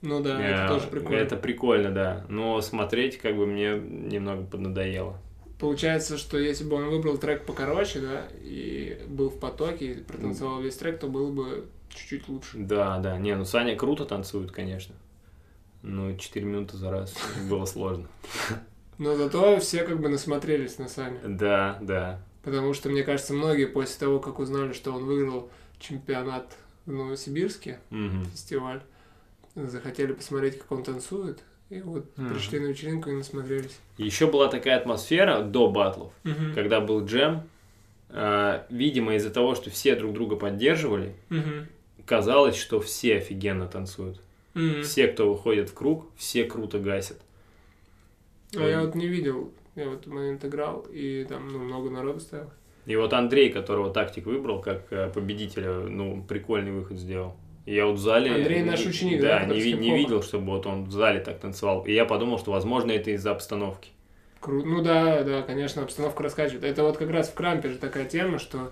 Ну 0.02 0.22
да, 0.22 0.40
Э, 0.42 0.54
это 0.64 0.68
тоже 0.74 0.88
прикольно. 0.88 1.18
Это 1.20 1.36
прикольно, 1.36 1.92
да. 1.92 2.26
Но 2.30 2.62
смотреть 2.62 3.18
как 3.18 3.36
бы 3.36 3.46
мне 3.46 3.74
немного 3.78 4.44
поднадоело. 4.44 5.18
Получается, 5.60 6.18
что 6.18 6.38
если 6.38 6.64
бы 6.64 6.78
он 6.78 6.90
выбрал 6.90 7.18
трек 7.18 7.46
покороче, 7.46 8.00
да, 8.00 8.28
и 8.42 9.06
был 9.10 9.30
в 9.30 9.40
потоке, 9.40 9.92
и 9.92 10.02
протанцевал 10.02 10.62
весь 10.62 10.78
трек, 10.78 11.00
то 11.00 11.08
было 11.08 11.30
бы 11.30 11.68
чуть-чуть 11.90 12.30
лучше. 12.30 12.58
Да, 12.58 12.98
да. 13.00 13.18
Не, 13.18 13.36
ну 13.36 13.44
Саня 13.44 13.76
круто 13.76 14.06
танцует, 14.06 14.52
конечно. 14.52 14.96
Но 15.82 16.16
4 16.16 16.46
минуты 16.46 16.78
за 16.78 16.90
раз 16.90 17.14
было 17.50 17.66
сложно. 17.66 18.08
Но 18.98 19.16
зато 19.16 19.60
все 19.60 19.84
как 19.84 20.00
бы 20.00 20.08
насмотрелись 20.08 20.78
на 20.78 20.88
Саню. 20.88 21.20
Да, 21.26 21.78
да. 21.82 22.22
Потому 22.44 22.74
что, 22.74 22.90
мне 22.90 23.04
кажется, 23.04 23.34
многие 23.34 23.66
после 23.66 24.00
того, 24.00 24.20
как 24.20 24.40
узнали, 24.40 24.72
что 24.72 24.94
он 24.94 25.06
выиграл 25.06 25.50
чемпионат 25.78 26.56
в 26.86 26.92
Новосибирске, 26.94 27.80
фестиваль, 28.32 28.82
захотели 29.56 30.14
посмотреть, 30.14 30.58
как 30.58 30.72
он 30.72 30.84
танцует. 30.84 31.44
И 31.70 31.82
вот 31.82 32.06
Мгм. 32.18 32.30
пришли 32.30 32.60
на 32.60 32.68
вечеринку 32.68 33.10
и 33.10 33.14
насмотрелись. 33.14 33.78
Еще 33.98 34.26
была 34.28 34.48
такая 34.48 34.78
атмосфера 34.78 35.42
до 35.42 35.70
батлов, 35.70 36.12
Мгм. 36.24 36.54
когда 36.56 36.80
был 36.82 37.06
джем. 37.06 37.44
а, 38.12 38.66
Видимо, 38.72 39.14
из-за 39.16 39.30
того, 39.30 39.54
что 39.54 39.70
все 39.70 39.96
друг 39.96 40.14
друга 40.14 40.36
поддерживали, 40.36 41.14
Мгм. 41.30 41.68
казалось, 42.06 42.56
что 42.56 42.80
все 42.82 43.18
офигенно 43.18 43.68
танцуют. 43.68 44.20
Мгм. 44.56 44.82
Все, 44.82 45.08
кто 45.10 45.30
выходит 45.32 45.70
в 45.70 45.76
круг, 45.76 46.08
все 46.16 46.44
круто 46.46 46.80
гасят. 46.80 47.18
А 48.58 48.62
я 48.68 48.82
вот 48.82 48.96
не 48.96 49.06
видел. 49.08 49.54
Я 49.76 49.90
вот 49.90 50.08
в 50.08 50.12
момент 50.12 50.44
играл, 50.44 50.88
и 50.92 51.24
там 51.30 51.50
ну, 51.50 51.60
много 51.60 51.92
народу 51.92 52.20
стояло. 52.20 52.52
И 52.88 52.96
вот 52.96 53.14
Андрей, 53.14 53.52
которого 53.52 53.94
тактик 53.94 54.26
выбрал 54.26 54.60
как 54.60 54.92
э, 54.92 55.12
победителя, 55.14 55.72
ну, 55.72 56.24
прикольный 56.28 56.72
выход 56.72 56.98
сделал. 56.98 57.36
И 57.70 57.76
я 57.76 57.86
вот 57.86 57.98
в 57.98 58.02
зале... 58.02 58.34
Андрей 58.34 58.64
наш 58.64 58.84
ученик, 58.84 59.22
да? 59.22 59.42
да, 59.42 59.46
не, 59.46 59.60
ви- 59.60 59.74
не 59.74 59.96
видел, 59.96 60.24
чтобы 60.24 60.48
вот 60.48 60.66
он 60.66 60.86
в 60.86 60.92
зале 60.92 61.20
так 61.20 61.40
танцевал. 61.40 61.86
И 61.86 61.94
я 61.94 62.04
подумал, 62.04 62.40
что, 62.40 62.50
возможно, 62.50 62.92
это 62.92 63.12
из-за 63.12 63.30
обстановки. 63.30 63.92
Круто. 64.40 64.68
Ну 64.68 64.82
да, 64.82 65.22
да, 65.22 65.44
конечно, 65.44 65.84
обстановка 65.84 66.24
раскачивает. 66.24 66.64
Это 66.64 66.82
вот 66.82 66.98
как 66.98 67.12
раз 67.12 67.30
в 67.30 67.36
Крампе 67.36 67.70
же 67.70 67.78
такая 67.78 68.06
тема, 68.06 68.40
что 68.40 68.72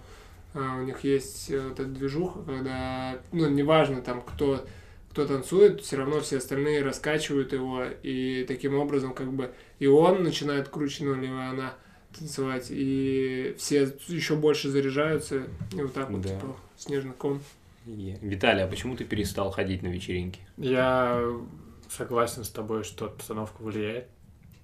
а, 0.56 0.80
у 0.80 0.84
них 0.84 1.04
есть 1.04 1.52
э, 1.52 1.60
вот 1.60 1.80
эта 1.80 1.88
движуха, 1.88 2.40
когда, 2.42 3.20
ну, 3.32 3.48
неважно 3.48 4.02
там, 4.02 4.24
кто, 4.24 4.66
кто 5.12 5.28
танцует, 5.28 5.82
все 5.82 5.98
равно 5.98 6.20
все 6.22 6.38
остальные 6.38 6.82
раскачивают 6.82 7.54
его, 7.54 7.84
и 8.02 8.46
таким 8.48 8.80
образом 8.80 9.14
как 9.14 9.32
бы 9.32 9.52
и 9.78 9.86
он 9.86 10.24
начинает 10.24 10.70
круче, 10.70 11.04
ну, 11.04 11.14
или 11.22 11.28
она 11.28 11.76
танцевать, 12.18 12.70
и 12.72 13.54
все 13.60 13.94
еще 14.08 14.36
больше 14.36 14.70
заряжаются, 14.70 15.44
и 15.72 15.82
вот 15.84 15.94
так 15.94 16.10
вот, 16.10 16.22
Да. 16.22 16.30
типа, 16.30 16.56
снежный 16.78 17.14
ком. 17.14 17.42
Виталий, 17.88 18.64
а 18.64 18.68
почему 18.68 18.96
ты 18.96 19.06
перестал 19.06 19.52
ходить 19.52 19.82
на 19.82 19.88
вечеринки? 19.88 20.42
Я 20.58 21.24
согласен 21.90 22.44
с 22.44 22.50
тобой, 22.50 22.84
что 22.84 23.06
обстановка 23.06 23.62
влияет. 23.62 24.08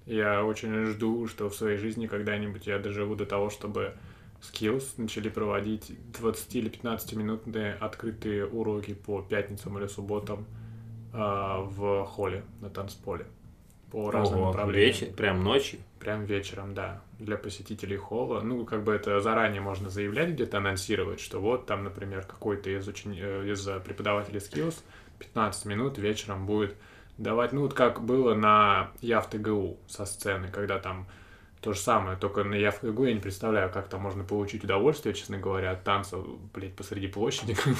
Я 0.06 0.44
очень 0.44 0.84
жду, 0.86 1.26
что 1.26 1.48
в 1.48 1.54
своей 1.54 1.78
жизни 1.78 2.06
когда-нибудь 2.06 2.66
я 2.66 2.78
доживу 2.78 3.14
до 3.14 3.24
того, 3.24 3.48
чтобы 3.48 3.94
Skills 4.42 4.84
начали 4.98 5.30
проводить 5.30 5.92
20 6.12 6.56
или 6.56 6.68
15 6.68 7.14
минутные 7.14 7.74
открытые 7.74 8.46
уроки 8.46 8.92
по 8.92 9.22
пятницам 9.22 9.78
или 9.78 9.86
субботам 9.86 10.46
а, 11.12 11.60
в 11.62 12.04
холле 12.04 12.44
на 12.60 12.68
танцполе 12.68 13.26
по 13.94 14.10
разным 14.10 14.40
Ого, 14.40 14.48
направлениям. 14.48 14.92
вечер, 14.92 15.06
прям 15.14 15.44
ночью? 15.44 15.78
Прям 16.00 16.24
вечером, 16.24 16.74
да, 16.74 17.00
для 17.20 17.36
посетителей 17.36 17.96
холла. 17.96 18.40
Ну, 18.40 18.64
как 18.64 18.82
бы 18.82 18.92
это 18.92 19.20
заранее 19.20 19.60
можно 19.60 19.88
заявлять, 19.88 20.30
где-то 20.30 20.58
анонсировать, 20.58 21.20
что 21.20 21.40
вот 21.40 21.66
там, 21.66 21.84
например, 21.84 22.24
какой-то 22.24 22.70
из, 22.70 22.88
учени... 22.88 23.20
э, 23.22 23.52
из 23.52 23.66
э, 23.68 23.78
преподавателей 23.78 24.40
skills 24.40 24.82
15 25.20 25.66
минут 25.66 25.98
вечером 25.98 26.44
будет 26.44 26.74
давать, 27.18 27.52
ну, 27.52 27.60
вот 27.60 27.74
как 27.74 28.02
было 28.02 28.34
на 28.34 28.90
ЯВТГУ 29.00 29.78
со 29.86 30.06
сцены, 30.06 30.48
когда 30.48 30.80
там 30.80 31.06
то 31.64 31.72
же 31.72 31.80
самое, 31.80 32.18
только 32.18 32.44
на 32.44 32.54
ЯВТГУ 32.54 33.06
я 33.06 33.14
не 33.14 33.20
представляю, 33.20 33.72
как 33.72 33.88
там 33.88 34.02
можно 34.02 34.22
получить 34.22 34.64
удовольствие, 34.64 35.14
честно 35.14 35.38
говоря, 35.38 35.70
от 35.70 35.82
танца, 35.82 36.18
блядь, 36.52 36.76
посреди 36.76 37.06
площади, 37.06 37.56
бы. 37.66 37.74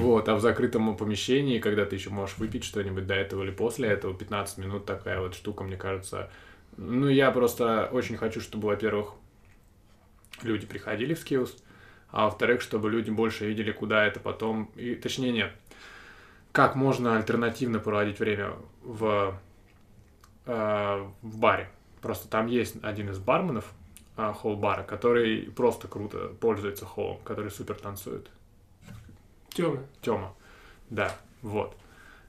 Вот, 0.00 0.26
а 0.30 0.36
в 0.36 0.40
закрытом 0.40 0.96
помещении, 0.96 1.58
когда 1.58 1.84
ты 1.84 1.96
еще 1.96 2.08
можешь 2.08 2.38
выпить 2.38 2.64
что-нибудь 2.64 3.06
до 3.06 3.12
этого 3.12 3.42
или 3.42 3.50
после 3.50 3.90
этого, 3.90 4.14
15 4.14 4.56
минут 4.56 4.86
такая 4.86 5.20
вот 5.20 5.34
штука, 5.34 5.64
мне 5.64 5.76
кажется. 5.76 6.30
Ну, 6.78 7.08
я 7.08 7.30
просто 7.30 7.90
очень 7.92 8.16
хочу, 8.16 8.40
чтобы, 8.40 8.68
во-первых, 8.68 9.12
люди 10.40 10.66
приходили 10.66 11.12
в 11.12 11.22
Skills, 11.22 11.50
а 12.08 12.24
во-вторых, 12.24 12.62
чтобы 12.62 12.90
люди 12.90 13.10
больше 13.10 13.44
видели, 13.44 13.70
куда 13.70 14.06
это 14.06 14.18
потом... 14.18 14.70
И, 14.76 14.94
точнее, 14.94 15.32
нет. 15.32 15.52
Как 16.52 16.74
можно 16.74 17.18
альтернативно 17.18 17.80
проводить 17.80 18.18
время 18.18 18.54
в, 18.82 19.38
э, 20.46 21.06
в 21.20 21.36
баре. 21.36 21.68
Просто 22.00 22.28
там 22.28 22.46
есть 22.46 22.76
один 22.82 23.10
из 23.10 23.18
барменов 23.18 23.72
э, 24.16 24.32
холл-бара, 24.32 24.82
который 24.82 25.42
просто 25.42 25.88
круто 25.88 26.30
пользуется 26.40 26.86
холлом, 26.86 27.18
который 27.24 27.50
супер 27.50 27.74
танцует. 27.74 28.30
Тёма. 29.50 29.82
Тёма. 30.00 30.34
Да, 30.88 31.14
вот. 31.42 31.76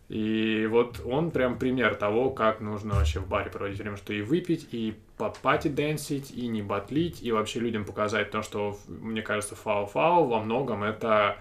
И 0.09 0.67
вот 0.69 0.99
он 1.05 1.31
прям 1.31 1.57
пример 1.57 1.95
того, 1.95 2.31
как 2.31 2.59
нужно 2.59 2.95
вообще 2.95 3.21
в 3.21 3.29
баре 3.29 3.49
проводить 3.49 3.79
время, 3.79 3.95
что 3.95 4.11
и 4.11 4.21
выпить, 4.21 4.67
и 4.71 4.97
пати 5.41 5.69
дэнсить, 5.69 6.31
и 6.31 6.47
не 6.47 6.61
батлить, 6.61 7.23
и 7.23 7.31
вообще 7.31 7.61
людям 7.61 7.85
показать 7.85 8.29
то, 8.29 8.41
что, 8.41 8.77
мне 8.87 9.21
кажется, 9.21 9.55
фау-фау 9.55 10.27
во 10.27 10.41
многом 10.41 10.83
это 10.83 11.37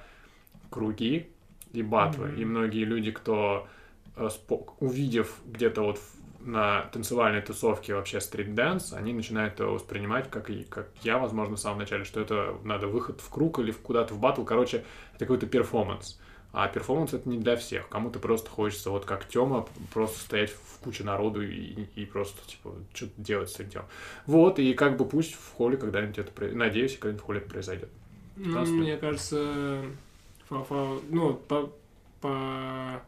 круги 0.70 1.28
и 1.72 1.82
батлы. 1.82 2.28
Мгм. 2.28 2.40
И 2.40 2.44
многие 2.44 2.84
люди, 2.84 3.10
кто 3.10 3.66
э, 4.14 4.28
увидев 4.78 5.34
где-то 5.46 5.82
вот 5.82 6.00
на 6.40 6.82
танцевальной 6.92 7.42
тусовке 7.42 7.94
вообще 7.94 8.20
street 8.20 8.56
dance, 8.56 8.92
они 8.94 9.12
начинают 9.12 9.54
это 9.54 9.66
воспринимать, 9.66 10.30
как 10.30 10.50
и 10.50 10.64
как 10.64 10.88
я, 11.02 11.18
возможно, 11.18 11.56
в 11.56 11.60
самом 11.60 11.78
начале, 11.78 12.04
что 12.04 12.20
это 12.20 12.56
надо 12.64 12.86
выход 12.86 13.20
в 13.20 13.30
круг 13.30 13.58
или 13.58 13.72
куда-то 13.72 14.14
в 14.14 14.20
батл. 14.20 14.44
Короче, 14.44 14.84
это 15.14 15.26
какой-то 15.26 15.46
перформанс. 15.46 16.18
А 16.52 16.66
перформанс 16.66 17.14
это 17.14 17.28
не 17.28 17.38
для 17.38 17.56
всех. 17.56 17.88
Кому-то 17.88 18.18
просто 18.18 18.50
хочется, 18.50 18.90
вот 18.90 19.04
как 19.04 19.28
Тёма, 19.28 19.68
просто 19.92 20.18
стоять 20.18 20.50
в 20.50 20.80
куче 20.82 21.04
народу 21.04 21.42
и, 21.42 21.84
и 21.94 22.04
просто, 22.06 22.44
типа, 22.48 22.74
что-то 22.92 23.12
делать 23.18 23.50
с 23.50 23.60
этим. 23.60 23.82
Вот, 24.26 24.58
и 24.58 24.74
как 24.74 24.96
бы 24.96 25.04
пусть 25.04 25.34
в 25.34 25.52
холле 25.52 25.76
когда-нибудь 25.76 26.18
это... 26.18 26.32
Надеюсь, 26.54 26.94
когда-нибудь 26.94 27.22
в 27.22 27.26
холле 27.26 27.40
это 27.40 27.50
произойдет. 27.50 27.88
Ну, 28.36 28.64
мне 28.66 28.96
кажется, 28.96 29.82
фау-фау, 30.48 31.02
ну, 31.10 31.34
по, 31.34 31.70
по 32.20 33.02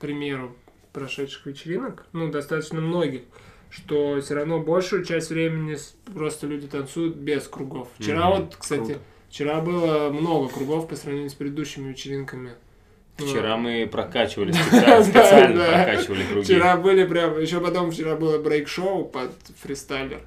примеру 0.00 0.56
прошедших 0.96 1.44
вечеринок, 1.44 2.06
ну, 2.12 2.30
достаточно 2.30 2.80
многих, 2.80 3.20
что 3.68 4.18
все 4.22 4.34
равно 4.34 4.60
большую 4.60 5.04
часть 5.04 5.28
времени 5.28 5.76
просто 6.14 6.46
люди 6.46 6.66
танцуют 6.66 7.16
без 7.16 7.46
кругов. 7.46 7.88
Вчера 7.98 8.30
Мгм, 8.30 8.40
вот, 8.44 8.56
кстати, 8.56 8.80
круто. 8.80 9.00
вчера 9.28 9.60
было 9.60 10.08
много 10.08 10.48
кругов 10.48 10.88
по 10.88 10.96
сравнению 10.96 11.28
с 11.28 11.34
предыдущими 11.34 11.90
вечеринками. 11.90 12.52
Ну, 13.18 13.26
Вчера 13.26 13.58
мы 13.58 13.86
прокачивали 13.86 14.52
специально, 15.02 15.64
прокачивали 15.66 16.22
круги. 16.22 16.44
Вчера 16.44 16.76
были 16.78 17.06
прям, 17.06 17.38
еще 17.38 17.60
потом 17.60 17.90
вчера 17.90 18.16
было 18.16 18.38
брейк-шоу 18.42 19.04
под 19.04 19.32
фристайлер. 19.62 20.22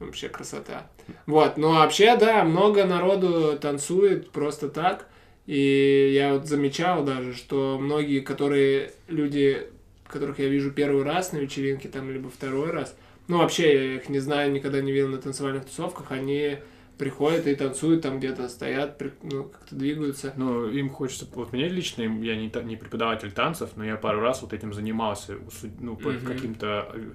Вообще 0.00 0.28
красота. 0.28 0.88
Вот, 1.26 1.56
но 1.56 1.72
вообще, 1.74 2.16
да, 2.16 2.42
много 2.42 2.84
народу 2.84 3.56
танцует 3.60 4.30
просто 4.32 4.68
так. 4.68 5.06
И 5.46 6.12
я 6.14 6.34
вот 6.34 6.46
замечал 6.46 7.04
даже, 7.04 7.34
что 7.34 7.78
многие, 7.80 8.20
которые 8.20 8.92
люди, 9.08 9.66
которых 10.10 10.38
я 10.38 10.48
вижу 10.48 10.70
первый 10.70 11.02
раз 11.02 11.32
на 11.32 11.38
вечеринке, 11.38 11.88
там, 11.88 12.10
либо 12.10 12.28
второй 12.28 12.70
раз, 12.70 12.96
ну, 13.28 13.38
вообще, 13.38 13.74
я 13.74 13.94
их 13.96 14.08
не 14.08 14.18
знаю, 14.18 14.52
никогда 14.52 14.80
не 14.80 14.92
видел 14.92 15.08
на 15.08 15.18
танцевальных 15.18 15.64
тусовках, 15.64 16.10
они 16.10 16.58
приходят 16.98 17.46
и 17.46 17.54
танцуют, 17.54 18.02
там 18.02 18.18
где-то 18.18 18.48
стоят, 18.48 19.00
ну, 19.22 19.44
как-то 19.44 19.74
двигаются. 19.74 20.34
Ну, 20.36 20.68
им 20.68 20.90
хочется... 20.90 21.26
Вот 21.34 21.52
мне 21.52 21.68
лично, 21.68 22.02
я 22.02 22.36
не, 22.36 22.52
не 22.64 22.76
преподаватель 22.76 23.32
танцев, 23.32 23.70
но 23.76 23.84
я 23.84 23.96
пару 23.96 24.20
раз 24.20 24.42
вот 24.42 24.52
этим 24.52 24.74
занимался, 24.74 25.36
ну, 25.78 25.96
под 25.96 26.16
Мгм. 26.16 26.26
каким-то 26.26 26.90
э, 26.92 27.10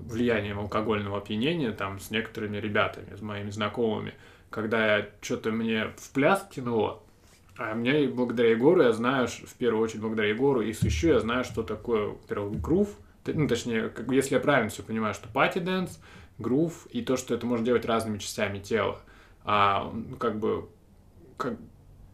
влиянием 0.00 0.58
алкогольного 0.58 1.18
опьянения, 1.18 1.72
там, 1.72 2.00
с 2.00 2.10
некоторыми 2.10 2.58
ребятами, 2.58 3.16
с 3.16 3.22
моими 3.22 3.50
знакомыми, 3.50 4.12
когда 4.50 4.98
я 4.98 5.08
что-то 5.22 5.52
мне 5.52 5.86
в 5.96 6.10
пляс 6.10 6.46
тянуло, 6.54 7.00
а 7.56 7.74
мне 7.74 8.08
благодаря 8.08 8.50
Егору 8.50 8.82
я 8.82 8.92
знаю, 8.92 9.28
в 9.28 9.54
первую 9.54 9.82
очередь 9.82 10.00
благодаря 10.00 10.28
Егору, 10.28 10.60
и 10.60 10.68
еще 10.68 11.08
я 11.08 11.20
знаю, 11.20 11.44
что 11.44 11.62
такое, 11.62 12.08
во-первых, 12.08 12.60
грув, 12.60 12.88
ну, 13.26 13.48
точнее, 13.48 13.88
как, 13.88 14.10
если 14.10 14.34
я 14.34 14.40
правильно 14.40 14.70
все 14.70 14.82
понимаю, 14.82 15.14
что 15.14 15.28
party 15.28 15.58
dance, 15.60 16.00
groove, 16.38 16.86
и 16.90 17.02
то, 17.02 17.16
что 17.16 17.34
это 17.34 17.46
можно 17.46 17.64
делать 17.64 17.84
разными 17.84 18.18
частями 18.18 18.58
тела, 18.58 19.00
а, 19.44 19.90
ну, 19.92 20.16
как 20.16 20.38
бы, 20.38 20.68
как, 21.36 21.58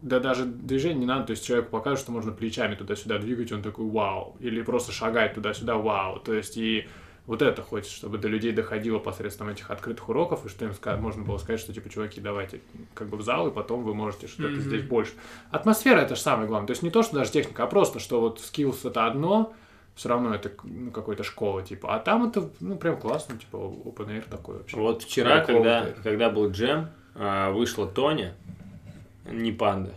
да 0.02 0.20
даже 0.20 0.44
движение 0.44 1.00
не 1.00 1.06
надо, 1.06 1.26
то 1.26 1.30
есть 1.32 1.44
человеку 1.44 1.70
покажут, 1.70 2.00
что 2.00 2.12
можно 2.12 2.32
плечами 2.32 2.74
туда-сюда 2.74 3.18
двигать, 3.18 3.50
он 3.50 3.62
такой 3.62 3.86
вау, 3.86 4.36
или 4.40 4.62
просто 4.62 4.92
шагать 4.92 5.34
туда-сюда 5.34 5.76
вау, 5.76 6.20
то 6.20 6.34
есть 6.34 6.56
и 6.58 6.86
вот 7.26 7.42
это 7.42 7.62
хочется, 7.62 7.94
чтобы 7.94 8.18
до 8.18 8.28
людей 8.28 8.52
доходило 8.52 8.98
посредством 8.98 9.48
этих 9.48 9.70
открытых 9.70 10.08
уроков, 10.08 10.44
и 10.44 10.48
что 10.48 10.64
им 10.64 10.72
можно 11.00 11.22
было 11.22 11.38
сказать, 11.38 11.60
что 11.60 11.72
типа, 11.72 11.88
чуваки, 11.88 12.20
давайте 12.20 12.60
как 12.94 13.08
бы 13.08 13.16
в 13.16 13.22
зал, 13.22 13.48
и 13.48 13.52
потом 13.52 13.82
вы 13.84 13.94
можете 13.94 14.26
что-то 14.26 14.50
Мгм. 14.50 14.60
здесь 14.62 14.82
больше. 14.82 15.12
Атмосфера 15.50 16.00
это 16.00 16.16
же 16.16 16.20
самое 16.20 16.48
главное, 16.48 16.66
то 16.66 16.72
есть 16.72 16.82
не 16.82 16.90
то, 16.90 17.02
что 17.02 17.14
даже 17.16 17.30
техника, 17.30 17.64
а 17.64 17.66
просто, 17.66 17.98
что 18.00 18.20
вот 18.20 18.38
skills 18.40 18.88
это 18.88 19.06
одно, 19.06 19.52
все 19.94 20.08
равно 20.08 20.34
это 20.34 20.50
ну, 20.64 20.90
какая-то 20.90 21.22
школа, 21.24 21.62
типа, 21.62 21.94
а 21.94 21.98
там 21.98 22.28
это, 22.28 22.48
ну, 22.60 22.76
прям 22.76 22.96
классно, 22.98 23.36
типа, 23.36 23.56
open 23.56 24.06
air 24.08 24.24
такой 24.28 24.58
вообще. 24.58 24.76
Вот 24.76 25.02
вчера, 25.02 25.40
Прикол, 25.40 25.56
когда, 25.62 25.84
да. 25.84 25.90
когда 26.02 26.30
был 26.30 26.50
джем, 26.50 26.88
а, 27.14 27.50
вышла 27.50 27.86
Тоня, 27.86 28.34
не 29.30 29.52
панда. 29.52 29.92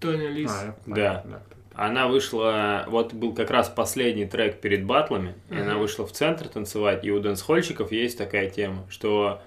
Тоня 0.00 0.28
Лис. 0.28 0.50
А, 0.52 0.74
я- 0.86 0.94
Да. 1.24 1.42
Она 1.76 2.08
вышла, 2.08 2.84
вот 2.88 3.12
был 3.12 3.34
как 3.34 3.50
раз 3.50 3.68
последний 3.68 4.24
трек 4.26 4.60
перед 4.60 4.84
батлами, 4.84 5.34
и 5.50 5.54
Мгм. 5.54 5.62
она 5.62 5.76
вышла 5.76 6.06
в 6.06 6.12
центр 6.12 6.48
танцевать, 6.48 7.04
и 7.04 7.10
у 7.10 7.20
дэнс-хольщиков 7.20 7.92
есть 7.92 8.16
такая 8.16 8.48
тема, 8.50 8.86
что 8.88 9.40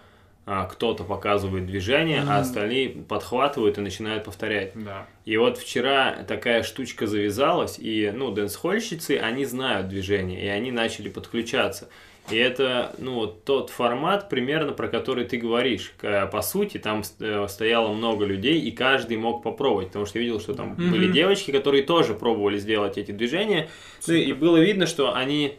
а, 0.45 0.65
кто-то 0.65 1.03
показывает 1.03 1.67
движение, 1.67 2.23
а 2.27 2.39
остальные 2.39 2.89
подхватывают 2.89 3.77
и 3.77 3.81
начинают 3.81 4.23
повторять. 4.23 4.71
Да. 4.73 5.05
И 5.25 5.37
вот 5.37 5.59
вчера 5.59 6.23
такая 6.27 6.63
штучка 6.63 7.05
завязалась, 7.05 7.77
и, 7.77 8.11
ну, 8.15 8.31
дэнс-хольщицы, 8.31 9.17
они 9.19 9.45
знают 9.45 9.89
движение, 9.89 10.43
и 10.43 10.47
они 10.47 10.71
начали 10.71 11.09
подключаться. 11.09 11.89
И 12.31 12.37
это, 12.37 12.93
ну, 12.97 13.15
вот 13.15 13.43
тот 13.43 13.69
формат 13.69 14.29
примерно, 14.29 14.71
про 14.73 14.87
который 14.87 15.25
ты 15.25 15.37
говоришь. 15.37 15.93
По 16.31 16.41
сути, 16.41 16.77
там 16.77 17.03
э, 17.19 17.47
стояло 17.47 17.93
много 17.93 18.25
людей, 18.25 18.59
и 18.61 18.71
каждый 18.71 19.17
мог 19.17 19.43
попробовать, 19.43 19.87
потому 19.87 20.05
что 20.05 20.19
я 20.19 20.25
видел, 20.25 20.39
что 20.39 20.53
там 20.53 20.73
Мгм. 20.77 20.91
были 20.91 21.07
девочки, 21.11 21.51
которые 21.51 21.83
тоже 21.83 22.13
пробовали 22.13 22.57
сделать 22.57 22.97
эти 22.97 23.11
движения, 23.11 23.69
Ну, 24.07 24.13
и 24.13 24.33
было 24.33 24.57
видно, 24.57 24.85
что 24.85 25.15
они 25.15 25.55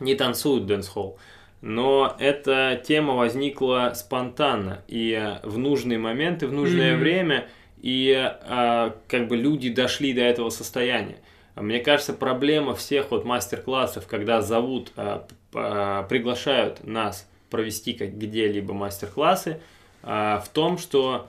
не 0.00 0.14
танцуют 0.14 0.66
дэнс-холл. 0.66 1.18
Но 1.60 2.14
эта 2.20 2.80
тема 2.86 3.14
возникла 3.14 3.92
спонтанно 3.94 4.82
и 4.86 5.12
э, 5.12 5.46
в 5.46 5.58
нужные 5.58 5.98
моменты, 5.98 6.46
в 6.46 6.52
нужное 6.52 6.92
Мгм. 6.92 7.00
время, 7.00 7.48
и 7.80 8.12
а, 8.16 8.96
как 9.06 9.28
бы 9.28 9.36
люди 9.36 9.68
дошли 9.70 10.12
до 10.12 10.22
этого 10.22 10.50
состояния. 10.50 11.18
Мне 11.54 11.78
кажется, 11.80 12.12
проблема 12.12 12.74
всех 12.74 13.10
вот 13.10 13.24
мастер-классов, 13.24 14.06
когда 14.08 14.42
зовут, 14.42 14.92
а, 14.96 15.26
приглашают 15.50 16.84
нас 16.86 17.28
провести 17.50 17.94
как 17.94 18.16
где-либо 18.18 18.74
мастер-классы, 18.74 19.60
а, 20.02 20.40
в 20.40 20.48
том, 20.50 20.78
что 20.78 21.28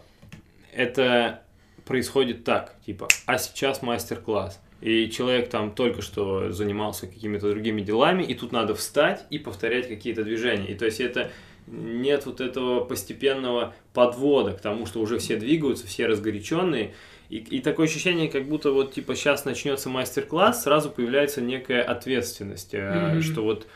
это 0.73 1.41
происходит 1.85 2.43
так, 2.43 2.75
типа, 2.85 3.07
а 3.25 3.37
сейчас 3.37 3.81
мастер-класс. 3.81 4.59
И 4.81 5.09
человек 5.09 5.49
там 5.49 5.71
только 5.71 6.01
что 6.01 6.51
занимался 6.51 7.07
какими-то 7.07 7.49
другими 7.49 7.81
делами, 7.81 8.23
и 8.23 8.33
тут 8.33 8.51
надо 8.51 8.75
встать 8.75 9.25
и 9.29 9.37
повторять 9.39 9.87
какие-то 9.87 10.23
движения. 10.23 10.67
И 10.67 10.75
то 10.75 10.85
есть 10.85 11.01
это 11.01 11.31
нет 11.67 12.25
вот 12.25 12.39
этого 12.41 12.83
постепенного 12.83 13.73
подвода 13.93 14.53
к 14.53 14.61
тому, 14.61 14.85
что 14.85 15.01
уже 15.01 15.19
все 15.19 15.35
двигаются, 15.35 15.85
все 15.85 16.07
разгоряченные. 16.07 16.93
И, 17.29 17.37
и 17.37 17.59
такое 17.59 17.87
ощущение, 17.87 18.29
как 18.29 18.45
будто 18.45 18.71
вот 18.71 18.93
типа 18.93 19.15
сейчас 19.15 19.45
начнется 19.45 19.89
мастер-класс, 19.89 20.63
сразу 20.63 20.89
появляется 20.89 21.41
некая 21.41 21.83
ответственность, 21.83 22.73
Мгм. 22.73 23.21
что 23.21 23.41
вот 23.43 23.67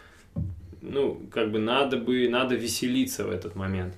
ну, 0.84 1.22
как 1.32 1.52
бы 1.52 1.60
надо 1.60 1.98
бы, 1.98 2.28
надо 2.30 2.56
веселиться 2.56 3.24
в 3.26 3.32
этот 3.32 3.56
момент. 3.56 3.96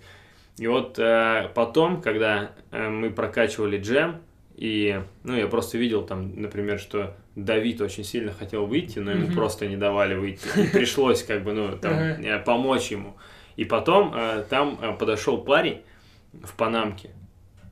И 0.57 0.67
вот 0.67 0.97
э, 0.99 1.49
потом, 1.53 2.01
когда 2.01 2.51
э, 2.71 2.87
мы 2.89 3.09
прокачивали 3.09 3.77
джем, 3.77 4.21
и, 4.55 5.01
ну, 5.23 5.35
я 5.35 5.47
просто 5.47 5.77
видел 5.77 6.03
там, 6.05 6.41
например, 6.41 6.79
что 6.79 7.17
Давид 7.35 7.81
очень 7.81 8.05
сильно 8.05 8.31
хотел 8.31 8.65
выйти, 8.65 8.99
но 8.99 9.11
ему 9.11 9.25
Мгм. 9.25 9.33
просто 9.33 9.67
не 9.67 9.75
давали 9.75 10.15
выйти. 10.15 10.47
И 10.57 10.69
пришлось, 10.69 11.23
как 11.23 11.43
бы, 11.43 11.51
ну, 11.51 11.77
там, 11.77 11.99
э, 11.99 12.39
помочь 12.39 12.91
ему. 12.91 13.17
И 13.57 13.65
потом 13.65 14.13
э, 14.15 14.45
там 14.49 14.79
э, 14.81 14.93
подошел 14.97 15.39
парень 15.39 15.81
в 16.31 16.55
Панамке, 16.55 17.09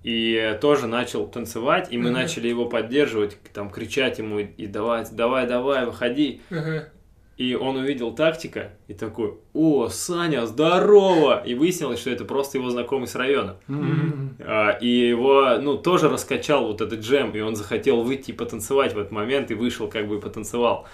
и 0.04 0.34
э, 0.36 0.58
тоже 0.58 0.88
начал 0.88 1.26
танцевать, 1.28 1.88
и 1.92 1.98
мы 1.98 2.06
Мгм. 2.10 2.14
начали 2.14 2.50
его 2.50 2.66
поддерживать, 2.66 3.38
там, 3.54 3.70
кричать 3.70 4.18
ему, 4.20 4.40
и 4.40 4.68
давай, 4.68 5.06
давай, 5.10 5.48
давай, 5.48 5.86
выходи. 5.86 6.42
Ага. 6.52 6.90
И 7.36 7.56
он 7.56 7.78
увидел 7.78 8.14
тактика 8.14 8.74
и 8.88 8.94
такой, 8.94 9.34
о, 9.54 9.88
Саня, 9.90 10.46
здорово! 10.46 11.44
И 11.44 11.56
выяснилось, 11.56 12.00
что 12.00 12.12
это 12.12 12.26
просто 12.26 12.60
его 12.60 12.70
знакомый 12.70 13.08
с 13.08 13.16
района. 13.16 13.58
Мгм. 13.68 14.38
А, 14.40 14.78
И 14.80 14.88
его, 14.88 15.58
ну, 15.60 15.78
тоже 15.78 16.10
раскачал 16.10 16.68
вот 16.68 16.82
этот 16.82 17.00
джем, 17.00 17.32
и 17.32 17.40
он 17.40 17.56
захотел 17.56 18.04
выйти 18.04 18.30
и 18.32 18.34
потанцевать 18.34 18.94
в 18.94 19.00
этот 19.00 19.12
момент, 19.12 19.50
и 19.50 19.56
вышел 19.56 19.88
как 19.88 20.08
бы 20.08 20.18
и 20.18 20.22
потанцевал. 20.22 20.88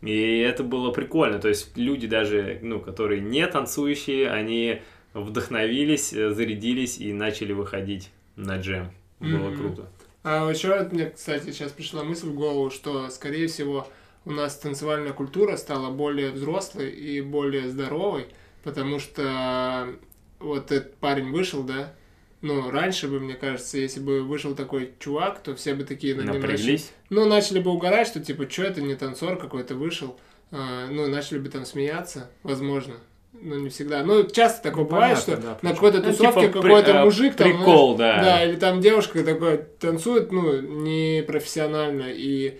И 0.00 0.38
это 0.38 0.64
было 0.64 0.90
прикольно, 0.92 1.38
то 1.38 1.48
есть 1.48 1.76
люди 1.76 2.06
даже, 2.08 2.58
ну, 2.62 2.80
которые 2.80 3.20
не 3.20 3.46
танцующие, 3.46 4.30
они 4.30 4.80
вдохновились, 5.14 6.12
э, 6.12 6.30
зарядились 6.30 6.98
и 6.98 7.12
начали 7.12 7.52
выходить 7.52 8.10
на 8.36 8.56
джем. 8.58 8.90
Было 9.20 9.50
Мгм. 9.50 9.56
круто. 9.56 9.88
А 10.24 10.48
еще 10.50 10.88
мне, 10.90 11.10
кстати, 11.10 11.50
сейчас 11.52 11.72
пришла 11.72 12.02
мысль 12.02 12.28
в 12.28 12.34
голову, 12.34 12.70
что, 12.70 13.10
скорее 13.10 13.46
всего, 13.46 13.86
у 14.24 14.30
нас 14.30 14.56
танцевальная 14.56 15.12
культура 15.12 15.56
стала 15.56 15.90
более 15.90 16.30
взрослой 16.30 16.90
и 16.90 17.20
более 17.20 17.68
здоровой, 17.68 18.26
потому 18.62 18.98
что 18.98 19.88
вот 20.38 20.70
этот 20.72 20.96
парень 20.96 21.30
вышел, 21.32 21.62
да, 21.62 21.94
ну, 22.40 22.70
раньше 22.70 23.06
бы, 23.08 23.20
мне 23.20 23.34
кажется, 23.34 23.78
если 23.78 24.00
бы 24.00 24.22
вышел 24.22 24.54
такой 24.56 24.92
чувак, 24.98 25.40
то 25.42 25.54
все 25.54 25.74
бы 25.74 25.84
такие 25.84 26.14
над 26.16 26.24
ним 26.24 26.34
начали, 26.40 26.50
Напряглись. 26.52 26.92
ну, 27.10 27.24
начали 27.26 27.60
бы 27.60 27.70
угорать, 27.70 28.08
что, 28.08 28.20
типа, 28.20 28.50
что 28.50 28.64
это 28.64 28.80
не 28.80 28.94
танцор 28.96 29.36
какой-то 29.38 29.74
вышел, 29.74 30.16
А, 30.54 30.86
ну, 30.90 31.06
начали 31.08 31.38
бы 31.38 31.48
там 31.48 31.64
смеяться, 31.64 32.28
возможно, 32.42 32.92
ну, 33.32 33.54
не 33.58 33.70
всегда. 33.70 34.04
Ну, 34.04 34.24
часто 34.24 34.62
такое 34.64 34.84
Ну, 34.84 34.90
бывает, 34.90 35.14
понятно, 35.24 35.34
что 35.34 35.42
да, 35.42 35.58
на 35.62 35.74
какой-то 35.74 35.98
Ну, 36.00 36.04
тусовке 36.10 36.40
типа, 36.48 36.60
при- 36.60 36.68
какой-то 36.68 36.90
э, 36.90 37.04
мужик 37.04 37.34
там, 37.36 37.48
Прикол, 37.48 37.96
знаешь, 37.96 38.16
да. 38.16 38.22
да, 38.24 38.44
или 38.44 38.56
там 38.56 38.80
девушка 38.82 39.24
такой 39.24 39.64
танцует, 39.80 40.30
ну, 40.30 40.60
не 40.60 41.22
профессионально 41.26 42.04
и 42.08 42.58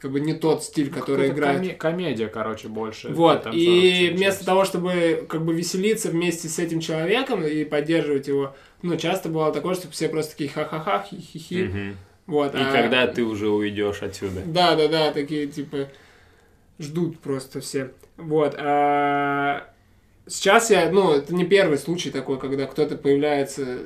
как 0.00 0.10
бы 0.12 0.20
не 0.20 0.32
тот 0.34 0.62
стиль, 0.62 0.90
который 0.90 1.28
Какая-то 1.28 1.34
играет. 1.34 1.60
коме- 1.60 1.74
комедия, 1.74 2.28
короче, 2.28 2.68
больше. 2.68 3.08
Вот, 3.08 3.46
и 3.52 4.12
вместо 4.16 4.44
того, 4.44 4.64
чтобы 4.64 5.26
как 5.28 5.44
бы 5.44 5.54
веселиться 5.54 6.10
вместе 6.10 6.48
с 6.48 6.58
этим 6.58 6.80
человеком 6.80 7.44
и 7.44 7.64
поддерживать 7.64 8.28
его, 8.28 8.54
ну, 8.82 8.96
часто 8.96 9.28
бывало 9.28 9.52
такое, 9.52 9.74
что 9.74 9.90
все 9.90 10.08
просто 10.08 10.32
такие 10.32 10.50
ха-ха-ха, 10.50 11.04
хи-хи-хи. 11.10 11.64
Мгм. 11.64 11.96
Вот, 12.26 12.54
И 12.54 12.58
а- 12.58 12.72
когда 12.72 13.06
ты 13.06 13.24
уже 13.24 13.48
уйдешь 13.48 14.02
отсюда. 14.02 14.42
Да, 14.44 14.76
да, 14.76 14.86
да, 14.88 15.12
такие 15.12 15.46
типа 15.46 15.88
ждут 16.78 17.18
просто 17.20 17.60
все. 17.60 17.90
Вот. 18.16 18.54
А 18.58 19.68
сейчас 20.26 20.70
я, 20.70 20.90
ну, 20.90 21.12
это 21.12 21.34
не 21.34 21.44
первый 21.44 21.78
случай 21.78 22.10
такой, 22.10 22.38
когда 22.38 22.66
кто-то 22.66 22.96
появляется 22.96 23.78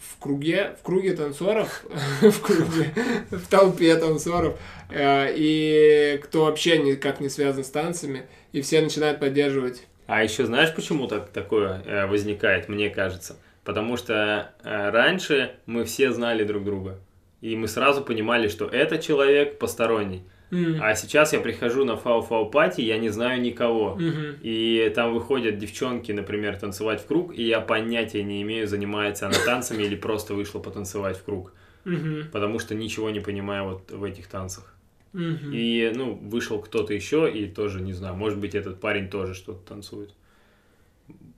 в 0.00 0.18
круге, 0.18 0.76
в 0.80 0.82
круге 0.82 1.14
танцоров, 1.14 1.84
в 2.22 2.40
круге, 2.40 2.92
в 3.30 3.46
толпе 3.48 3.94
танцоров, 3.96 4.58
э, 4.88 5.32
и 5.36 6.18
кто 6.24 6.46
вообще 6.46 6.78
никак 6.78 7.20
не 7.20 7.28
связан 7.28 7.64
с 7.64 7.70
танцами, 7.70 8.22
и 8.52 8.62
все 8.62 8.80
начинают 8.80 9.20
поддерживать. 9.20 9.86
А 10.06 10.24
еще 10.24 10.46
знаешь, 10.46 10.74
почему 10.74 11.06
так 11.06 11.28
такое 11.30 11.82
э, 11.84 12.06
возникает, 12.06 12.68
мне 12.68 12.90
кажется? 12.90 13.36
Потому 13.62 13.96
что 13.96 14.52
э, 14.64 14.90
раньше 14.90 15.52
мы 15.66 15.84
все 15.84 16.12
знали 16.12 16.44
друг 16.44 16.64
друга. 16.64 16.98
И 17.40 17.54
мы 17.56 17.68
сразу 17.68 18.02
понимали, 18.02 18.48
что 18.48 18.66
это 18.66 18.98
человек 18.98 19.58
посторонний. 19.58 20.24
М. 20.50 20.82
А 20.82 20.94
сейчас 20.94 21.32
я 21.32 21.40
прихожу 21.40 21.84
на 21.84 21.96
фау-фау 21.96 22.50
пати, 22.50 22.80
я 22.80 22.98
не 22.98 23.10
знаю 23.10 23.40
никого. 23.40 23.94
Мгм. 23.94 24.36
И 24.42 24.90
там 24.94 25.14
выходят 25.14 25.58
девчонки, 25.58 26.12
например, 26.12 26.56
танцевать 26.56 27.00
в 27.00 27.06
круг, 27.06 27.34
и 27.36 27.42
я 27.42 27.60
понятия 27.60 28.22
не 28.22 28.42
имею, 28.42 28.66
занимается 28.66 29.26
она 29.26 29.38
танцами 29.44 29.84
или 29.84 29.96
просто 29.96 30.34
вышла 30.34 30.58
потанцевать 30.58 31.16
в 31.16 31.24
круг. 31.24 31.52
Мгм. 31.84 32.28
Потому 32.32 32.58
что 32.58 32.74
ничего 32.74 33.10
не 33.10 33.20
понимаю 33.20 33.64
вот 33.70 33.90
в 33.90 34.02
этих 34.04 34.26
танцах. 34.26 34.74
Мгм. 35.12 35.52
И, 35.52 35.92
ну, 35.94 36.14
вышел 36.14 36.60
кто-то 36.60 36.92
еще, 36.94 37.30
и 37.30 37.46
тоже, 37.46 37.80
не 37.80 37.92
знаю, 37.92 38.14
может 38.14 38.38
быть, 38.38 38.54
этот 38.54 38.80
парень 38.80 39.08
тоже 39.08 39.34
что-то 39.34 39.66
танцует. 39.66 40.14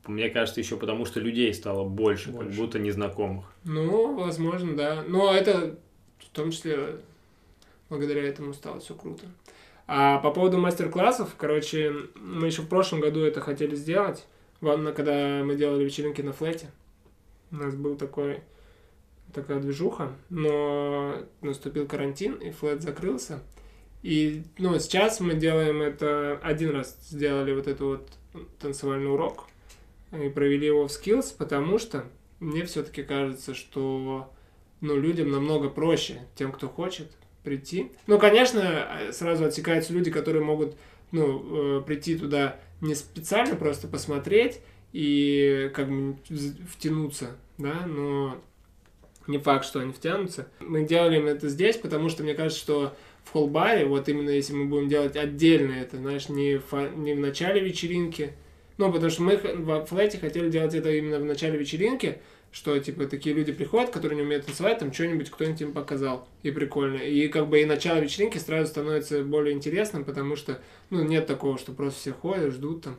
Мне 0.07 0.31
кажется, 0.31 0.61
еще 0.61 0.77
потому, 0.77 1.05
что 1.07 1.21
людей 1.21 1.55
стало 1.55 1.85
больше, 1.89 2.27
как 2.33 2.45
Больше. 2.45 2.59
будто 2.59 2.79
незнакомых. 2.79 3.47
Ну, 3.65 4.15
возможно, 4.15 4.77
да. 4.77 5.05
Но 5.07 5.33
это 5.33 5.79
в 6.19 6.29
том 6.35 6.51
числе 6.51 6.97
благодаря 7.93 8.25
этому 8.25 8.55
стало 8.55 8.81
все 8.81 8.95
круто. 8.95 9.27
А 9.87 10.19
по 10.19 10.31
поводу 10.31 10.59
мастер-классов, 10.59 11.35
короче, 11.37 11.93
мы 12.15 12.47
еще 12.47 12.63
в 12.63 12.69
прошлом 12.69 13.01
году 13.01 13.21
это 13.21 13.41
хотели 13.41 13.75
сделать, 13.75 14.25
Ладно, 14.63 14.93
когда 14.93 15.43
мы 15.45 15.57
делали 15.57 15.83
вечеринки 15.83 16.23
на 16.23 16.33
флете. 16.33 16.71
У 17.51 17.57
нас 17.57 17.75
был 17.75 17.97
такой 17.97 18.43
такая 19.35 19.59
движуха, 19.59 20.13
но 20.31 21.17
наступил 21.41 21.89
карантин, 21.89 22.35
и 22.35 22.53
флет 22.53 22.81
закрылся. 22.81 23.43
И, 24.05 24.45
ну, 24.59 24.79
сейчас 24.79 25.19
мы 25.19 25.35
делаем 25.35 25.83
это... 25.83 26.39
Один 26.45 26.71
раз 26.71 26.97
сделали 27.09 27.53
вот 27.53 27.67
этот 27.67 27.81
вот 27.81 28.09
танцевальный 28.61 29.11
урок 29.11 29.49
и 30.13 30.29
провели 30.29 30.69
его 30.69 30.87
в 30.87 30.93
Skills, 30.93 31.35
потому 31.37 31.79
что 31.79 32.05
мне 32.39 32.65
все-таки 32.65 33.03
кажется, 33.03 33.55
что 33.55 34.33
ну, 34.81 34.97
людям 34.97 35.33
намного 35.33 35.71
проще, 35.71 36.21
тем, 36.37 36.53
кто 36.53 36.69
хочет 36.69 37.11
прийти. 37.43 37.93
Ну, 38.07 38.19
конечно, 38.19 38.89
сразу 39.13 39.45
отсекаются 39.45 39.93
люди, 39.93 40.11
которые 40.11 40.45
могут 40.45 40.77
ну, 41.11 41.79
э, 41.79 41.83
прийти 41.83 42.17
туда 42.17 42.57
не 42.81 42.95
специально 42.95 43.55
просто 43.57 43.89
посмотреть 43.89 44.61
и 44.93 45.71
как 45.75 45.89
бы 45.89 46.17
втянуться, 46.69 47.37
да, 47.59 47.87
но 47.87 48.41
не 49.27 49.39
факт, 49.39 49.65
что 49.65 49.81
они 49.81 49.93
втянутся. 49.93 50.49
Мы 50.61 50.85
делаем 50.85 51.27
это 51.27 51.49
здесь, 51.49 51.77
потому 51.77 52.09
что 52.09 52.23
мне 52.23 52.35
кажется, 52.35 52.61
что 52.61 52.97
в 53.25 53.31
холл-баре, 53.31 53.87
вот 53.87 54.09
именно 54.09 54.31
если 54.31 54.53
мы 54.53 54.65
будем 54.65 54.89
делать 54.89 55.17
отдельно 55.17 55.73
это, 55.73 55.97
знаешь, 55.97 56.29
не, 56.29 56.59
фа- 56.59 56.89
не 56.89 57.15
в 57.15 57.21
начале 57.21 57.61
вечеринки, 57.61 58.33
ну, 58.79 58.93
потому 58.93 59.11
что 59.11 59.23
мы 59.23 59.37
в 59.37 59.87
флете 59.87 60.19
хотели 60.19 60.51
делать 60.51 60.75
это 60.75 60.91
именно 60.91 61.19
в 61.19 61.25
начале 61.25 61.59
вечеринки, 61.59 62.19
что, 62.53 62.79
типа, 62.79 63.07
такие 63.07 63.35
люди 63.35 63.51
приходят, 63.51 63.91
которые 63.91 64.19
не 64.19 64.23
умеют 64.23 64.45
танцевать, 64.45 64.79
там 64.79 64.93
что-нибудь 64.93 65.31
кто-нибудь 65.31 65.63
им 65.63 65.73
показал, 65.73 66.29
и 66.43 66.51
прикольно. 66.51 66.99
И 66.99 67.29
как 67.29 67.49
бы 67.49 67.63
и 67.63 67.65
начало 67.65 67.99
вечеринки 67.99 68.37
сразу 68.37 68.69
становится 68.71 69.25
более 69.25 69.55
интересным, 69.55 70.05
потому 70.05 70.37
что, 70.37 70.61
ну, 70.91 71.03
нет 71.03 71.27
такого, 71.27 71.59
что 71.59 71.73
просто 71.73 71.99
все 71.99 72.13
ходят, 72.13 72.53
ждут 72.53 72.85
там. 72.85 72.99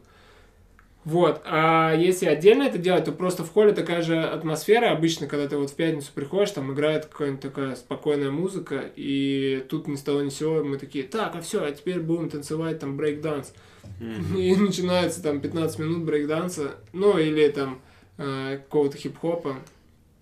Вот, 1.06 1.42
а 1.44 1.94
если 1.94 2.28
отдельно 2.28 2.64
это 2.64 2.78
делать, 2.78 3.04
то 3.04 3.12
просто 3.12 3.44
в 3.44 3.52
холле 3.52 3.74
такая 3.74 4.02
же 4.02 4.18
атмосфера 4.18 4.92
обычно, 4.92 5.28
когда 5.28 5.50
ты 5.50 5.58
вот 5.58 5.70
в 5.70 5.76
пятницу 5.76 6.12
приходишь, 6.16 6.52
там 6.52 6.74
играет 6.74 7.08
какая-нибудь 7.08 7.42
такая 7.42 7.76
спокойная 7.76 8.32
музыка, 8.32 8.86
и 8.96 9.66
тут 9.70 9.88
ни 9.88 9.98
с 9.98 10.02
того 10.02 10.22
ни 10.22 10.30
с 10.30 10.36
сего 10.36 10.64
мы 10.64 10.78
такие, 10.78 11.04
так, 11.04 11.36
а 11.36 11.42
все, 11.42 11.62
а 11.62 11.72
теперь 11.72 12.00
будем 12.00 12.30
танцевать 12.30 12.80
там 12.80 12.98
брейк-данс. 12.98 13.54
И 14.36 14.56
начинается 14.56 15.22
там 15.22 15.42
15 15.42 15.80
минут 15.80 16.04
брейк-данса, 16.04 16.76
ну 16.94 17.18
или 17.18 17.50
там 17.50 17.82
э, 18.18 18.58
какого-то 18.58 18.98
хип-хопа, 18.98 19.56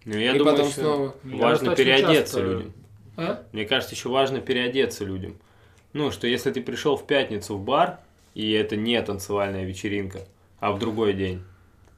Ну, 0.05 0.17
я 0.17 0.33
и 0.35 0.37
думаю, 0.37 0.55
потом 0.55 0.69
еще 0.69 0.81
снова. 0.81 1.15
Важно 1.23 1.75
переодеться 1.75 2.13
часто- 2.13 2.41
людям. 2.41 2.73
А? 3.17 3.43
Мне 3.51 3.65
кажется, 3.65 3.95
еще 3.95 4.09
важно 4.09 4.39
переодеться 4.39 5.05
людям. 5.05 5.35
Ну, 5.93 6.11
что 6.11 6.27
если 6.27 6.51
ты 6.51 6.61
пришел 6.61 6.95
в 6.95 7.05
пятницу 7.05 7.57
в 7.57 7.63
бар, 7.63 7.99
и 8.33 8.51
это 8.51 8.75
не 8.77 9.01
танцевальная 9.01 9.65
вечеринка, 9.65 10.21
а 10.59 10.71
в 10.71 10.79
другой 10.79 11.13
день, 11.13 11.43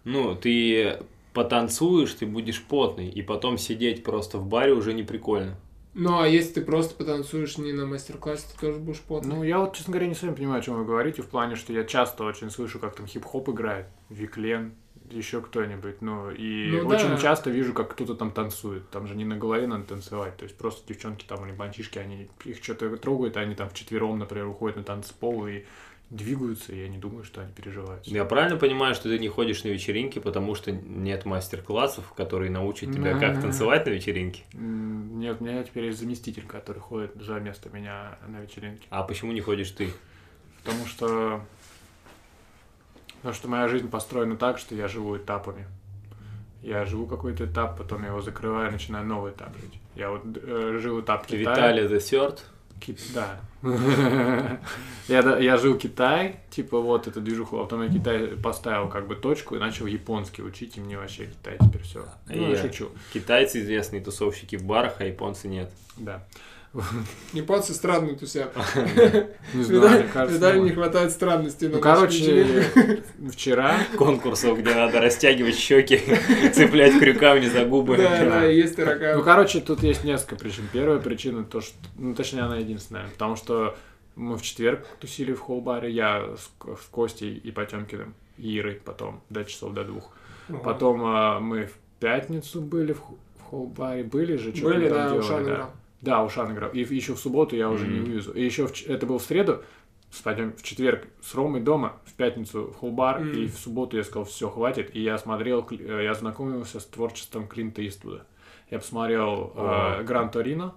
ну, 0.04 0.36
ты 0.36 0.98
потанцуешь, 1.34 2.14
ты 2.14 2.26
будешь 2.26 2.62
потный, 2.64 3.10
и 3.10 3.22
потом 3.22 3.58
сидеть 3.58 4.04
просто 4.04 4.38
в 4.38 4.48
баре 4.48 4.74
уже 4.74 4.94
не 4.94 5.04
прикольно. 5.04 5.56
Ну, 5.96 6.20
а 6.20 6.28
если 6.28 6.54
ты 6.54 6.62
просто 6.62 6.96
потанцуешь 6.96 7.58
не 7.60 7.72
на 7.72 7.86
мастер-классе, 7.86 8.46
ты 8.52 8.60
тоже 8.60 8.80
будешь 8.80 9.02
потный. 9.02 9.36
Ну, 9.36 9.44
я 9.44 9.60
вот, 9.60 9.76
честно 9.76 9.92
говоря, 9.92 10.08
не 10.08 10.16
совсем 10.16 10.34
понимаю, 10.36 10.60
о 10.60 10.64
чем 10.64 10.76
вы 10.76 10.86
говорите, 10.86 11.22
в 11.22 11.28
плане, 11.28 11.56
что 11.56 11.72
я 11.72 11.84
часто 11.84 12.24
очень 12.24 12.50
слышу, 12.50 12.80
как 12.80 12.96
там 12.96 13.06
хип-хоп 13.06 13.50
играет, 13.50 13.86
Виклен, 14.10 14.74
еще 15.14 15.42
кто-нибудь, 15.42 16.02
ну, 16.02 16.32
и 16.32 16.72
Ну 16.82 16.88
очень 16.88 17.10
да. 17.10 17.18
часто 17.18 17.50
вижу, 17.50 17.74
как 17.74 17.92
кто-то 17.94 18.16
там 18.16 18.32
танцует, 18.32 18.90
там 18.90 19.08
же 19.08 19.16
не 19.16 19.26
на 19.26 19.38
голове 19.38 19.68
надо 19.68 19.84
танцевать, 19.86 20.38
то 20.38 20.44
есть 20.44 20.58
просто 20.58 20.88
девчонки 20.88 21.26
там 21.26 21.46
или 21.46 21.54
мальчишки, 21.56 22.00
они 22.00 22.30
их 22.46 22.64
что-то 22.64 22.96
трогают, 22.98 23.38
а 23.38 23.42
они 23.42 23.56
там 23.56 23.70
вчетвером, 23.70 24.20
например, 24.20 24.48
уходят 24.48 24.78
на 24.78 24.84
танцпол 24.84 25.48
и 25.48 25.64
двигаются, 26.10 26.74
и 26.74 26.80
я 26.80 26.88
не 26.90 27.00
думаю, 27.00 27.24
что 27.24 27.42
они 27.42 27.52
переживают. 27.54 28.06
Я 28.06 28.24
правильно 28.26 28.58
понимаю, 28.58 28.94
что 28.94 29.10
ты 29.10 29.18
не 29.18 29.30
ходишь 29.30 29.64
на 29.64 29.70
вечеринки, 29.70 30.20
потому 30.20 30.54
что 30.54 30.72
нет 30.72 31.26
мастер-классов, 31.26 32.14
которые 32.16 32.52
научат 32.52 32.94
тебя, 32.94 33.18
как 33.18 33.36
Да. 33.36 33.42
танцевать 33.42 33.86
на 33.88 33.90
вечеринке? 33.92 34.44
Нет, 34.54 35.38
у 35.40 35.44
меня 35.44 35.64
теперь 35.64 35.86
есть 35.86 36.00
заместитель, 36.00 36.46
который 36.46 36.80
ходит 36.80 37.14
за 37.16 37.40
место 37.40 37.70
меня 37.70 38.20
на 38.28 38.42
вечеринке. 38.42 38.86
А 38.92 39.02
почему 39.04 39.32
не 39.32 39.42
ходишь 39.42 39.72
ты? 39.72 39.90
Потому 40.64 40.86
что... 40.86 41.44
Потому 43.24 43.36
что 43.36 43.48
моя 43.48 43.70
жизнь 43.70 43.90
построена 43.90 44.36
так, 44.36 44.58
что 44.58 44.76
я 44.76 44.90
живу 44.90 45.16
этапами. 45.16 45.66
Я 46.62 46.84
живу 46.84 47.06
какой-то 47.08 47.46
этап, 47.46 47.78
потом 47.78 48.02
я 48.04 48.10
его 48.10 48.20
закрываю, 48.22 48.70
начинаю 48.70 49.06
новый 49.06 49.32
этап 49.32 49.56
жить. 49.62 49.80
Я 49.96 50.10
вот 50.10 50.24
э, 50.36 50.78
жил 50.82 51.00
этап 51.00 51.26
Китая. 51.26 51.40
Виталий 51.56 51.84
the 51.86 52.00
Third? 52.00 52.40
Ки- 52.82 52.98
Да. 53.14 53.40
я, 55.08 55.38
я 55.38 55.56
жил 55.58 55.78
Китай, 55.78 56.36
типа 56.50 56.82
вот 56.82 57.08
эту 57.08 57.22
движуху, 57.22 57.60
а 57.60 57.64
потом 57.64 57.84
я 57.84 57.90
Китай 57.90 58.28
поставил 58.36 58.90
как 58.90 59.08
бы 59.08 59.16
точку 59.16 59.56
и 59.56 59.60
начал 59.60 59.86
японский 59.86 60.42
учить, 60.44 60.76
и 60.78 60.82
мне 60.82 60.98
вообще 60.98 61.28
Китай 61.28 61.58
теперь 61.62 61.82
все. 61.84 62.06
Ну, 62.28 62.42
я 62.42 62.50
Я- 62.50 62.62
шучу. 62.62 62.90
Китайцы 63.14 63.62
известные 63.62 64.02
тусовщики 64.02 64.58
в 64.58 64.66
барах, 64.66 64.96
а 65.00 65.06
японцы 65.06 65.48
нет. 65.48 65.72
Да. 65.96 66.26
Японцы 67.34 67.74
странные 67.74 68.16
тусят. 68.16 68.56
Не 69.54 69.64
знаю, 69.64 69.82
Виталий 69.84 70.08
кажется, 70.12 70.38
Виталию 70.38 70.62
ну, 70.62 70.68
не 70.70 70.74
хватает 70.74 71.12
странностей. 71.12 71.68
Ну, 71.68 71.80
короче, 71.80 73.04
вчера 73.32 73.78
Конкурсов, 73.96 74.58
где 74.60 74.74
надо 74.74 75.00
растягивать 75.00 75.56
щеки, 75.56 76.02
цеплять 76.54 76.98
крюками 76.98 77.46
за 77.46 77.66
губы. 77.66 77.98
Да, 77.98 78.26
да, 78.26 78.46
есть 78.46 78.76
такая. 78.76 79.16
Ну, 79.16 79.24
короче, 79.24 79.60
тут 79.60 79.84
есть 79.84 80.04
несколько 80.04 80.36
причин. 80.36 80.64
Первая 80.74 81.00
причина 81.00 81.44
то, 81.44 81.62
что... 81.62 81.76
Ну, 81.98 82.16
точнее, 82.16 82.42
она 82.42 82.58
единственная. 82.58 83.08
Потому 83.10 83.36
что 83.36 83.78
мы 84.16 84.38
в 84.38 84.42
четверг 84.42 84.88
тусили 85.00 85.34
в 85.34 85.42
холл-баре, 85.42 85.92
я 85.92 86.36
с, 86.36 86.52
Ко- 86.58 86.76
с 86.76 86.86
Костей 86.90 87.36
и 87.36 87.52
Потемкиным, 87.52 88.16
и 88.38 88.58
Ирой 88.58 88.82
потом, 88.84 89.22
до 89.30 89.46
часов 89.46 89.74
до 89.74 89.84
двух. 89.84 90.10
Потом 90.64 91.02
а, 91.06 91.40
мы 91.40 91.68
в 91.68 91.74
пятницу 92.00 92.62
были 92.62 92.94
в, 92.94 93.02
холл-баре, 93.54 94.04
были 94.04 94.38
же, 94.38 94.56
что 94.56 94.66
Были, 94.66 94.90
там 94.90 94.98
да, 94.98 95.22
делали, 95.22 95.46
да. 95.46 95.70
Да, 96.04 96.24
Ушан 96.24 96.52
играл. 96.54 96.70
И 96.72 96.80
еще 96.82 97.14
в 97.16 97.20
субботу 97.20 97.56
я 97.56 97.70
уже 97.70 97.88
не 97.88 98.00
Мгм. 98.00 98.06
вывезу. 98.06 98.34
И 98.34 98.44
еще 98.44 98.68
в 98.68 98.88
это 98.90 99.06
был 99.06 99.18
в 99.18 99.24
среду, 99.24 99.64
с 100.12 100.20
Потем- 100.22 100.54
в 100.54 100.62
четверг 100.62 101.08
с 101.22 101.34
Ромой 101.34 101.62
дома, 101.62 101.94
в 102.06 102.14
пятницу 102.14 102.72
в 102.72 102.76
холл-бар, 102.76 103.22
Мгм. 103.22 103.32
и 103.32 103.48
в 103.48 103.56
субботу 103.58 103.98
я 103.98 104.04
сказал, 104.04 104.26
все, 104.26 104.50
хватит. 104.50 104.94
И 104.96 105.02
я 105.02 105.18
смотрел, 105.18 105.66
э, 105.72 106.02
я 106.04 106.14
знакомился 106.14 106.80
с 106.82 106.86
творчеством 106.86 107.48
Клинта 107.48 107.82
Иствуда. 107.88 108.26
Я 108.70 108.80
посмотрел 108.80 109.54
О. 109.56 110.00
э, 110.00 110.04
Гран 110.04 110.30
Торино. 110.30 110.76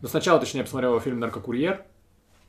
Ну, 0.00 0.06
сначала, 0.08 0.38
точнее, 0.38 0.60
я 0.60 0.64
посмотрел 0.64 0.98
фильм 1.00 1.18
«Наркокурьер». 1.18 1.82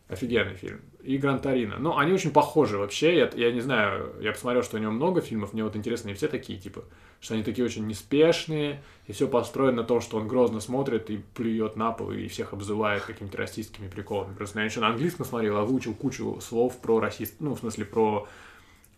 Офигенный 0.10 0.56
фильм. 0.56 0.82
И 1.04 1.18
Гран 1.20 1.40
Торино. 1.40 1.78
Ну, 1.78 1.96
они 1.96 2.12
очень 2.12 2.32
похожи 2.32 2.80
вообще. 2.80 3.16
Я, 3.16 3.30
я 3.36 3.52
не 3.52 3.62
знаю, 3.62 4.12
я 4.20 4.32
посмотрел, 4.32 4.64
что 4.64 4.78
у 4.78 4.80
него 4.80 4.92
много 4.92 5.22
фильмов. 5.22 5.54
Мне 5.54 5.64
вот 5.64 5.76
интересно, 5.76 6.10
они 6.10 6.18
все 6.18 6.28
такие, 6.28 6.60
типа, 6.60 6.84
что 7.22 7.36
они 7.36 7.44
такие 7.44 7.64
очень 7.64 7.86
неспешные, 7.86 8.82
и 9.06 9.12
все 9.14 9.28
построено 9.28 9.78
на 9.78 9.84
том, 9.84 10.02
что 10.02 10.18
он 10.18 10.28
грозно 10.28 10.62
смотрит 10.62 11.12
и 11.12 11.18
плюет 11.36 11.76
на 11.76 11.92
пол, 11.92 12.12
и 12.12 12.28
всех 12.28 12.54
обзывает 12.54 13.04
какими-то 13.04 13.38
расистскими 13.38 13.88
приколами. 13.88 14.34
Просто 14.34 14.60
я 14.60 14.66
еще 14.66 14.80
на 14.80 14.88
английском 14.88 15.28
смотрел, 15.28 15.64
выучил 15.64 15.94
кучу 15.94 16.40
слов 16.42 16.76
про 16.82 17.00
расист, 17.00 17.36
ну, 17.40 17.54
в 17.54 17.60
смысле, 17.60 17.86
про 17.86 18.28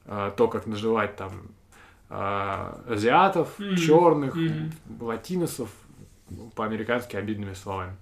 э, 0.06 0.32
то, 0.38 0.48
как 0.48 0.66
называть 0.66 1.18
там 1.18 1.32
э, 2.10 2.74
азиатов, 2.88 3.60
Мгм. 3.60 3.76
черных, 3.76 4.36
Мгм. 4.36 4.72
латиносов 5.02 5.70
по-американски 6.56 7.18
обидными 7.18 7.54
словами. 7.54 7.98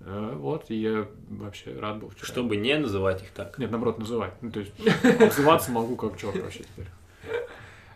Э, 0.00 0.34
Вот, 0.36 0.70
и 0.70 0.76
я 0.76 1.06
вообще 1.28 1.78
рад 1.78 1.98
был 1.98 2.08
вчера. 2.10 2.26
Чтобы 2.26 2.56
не 2.56 2.76
называть 2.78 3.22
их 3.22 3.30
так. 3.30 3.58
Нет, 3.58 3.70
наоборот, 3.70 3.98
называть. 3.98 4.32
Ну, 4.40 4.50
то 4.50 4.60
есть, 4.60 4.72
обзываться 5.20 5.70
могу 5.72 5.96
как 5.96 6.18
черт 6.18 6.36
вообще 6.40 6.64
теперь. 6.64 6.86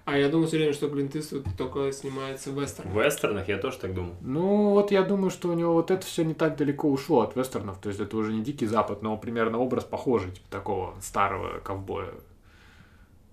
А 0.05 0.19
я 0.19 0.29
думал 0.29 0.47
все 0.47 0.59
время, 0.59 0.75
что 0.75 0.91
Клинт 0.91 1.17
Иствуд 1.17 1.47
только 1.57 1.91
снимается 1.91 2.51
в 2.51 2.55
В 2.55 2.61
вестернах. 2.61 2.95
вестернах 2.95 3.49
я 3.49 3.57
тоже 3.57 3.79
так 3.79 3.95
думал. 3.95 4.15
Ну, 4.21 4.71
вот 4.73 4.91
я 4.91 5.03
думаю, 5.03 5.31
что 5.31 5.49
у 5.49 5.55
него 5.55 5.73
вот 5.73 5.91
это 5.91 6.05
все 6.05 6.25
не 6.25 6.35
так 6.35 6.59
далеко 6.59 6.91
ушло 6.91 7.23
от 7.23 7.37
вестернов. 7.37 7.79
То 7.79 7.89
есть 7.89 8.01
это 8.01 8.15
уже 8.19 8.35
не 8.35 8.43
Дикий 8.43 8.67
Запад, 8.67 9.01
но 9.01 9.17
примерно 9.17 9.57
образ 9.59 9.85
похожий, 9.85 10.33
типа 10.33 10.47
такого 10.51 10.95
старого 11.01 11.59
ковбоя. 11.61 12.11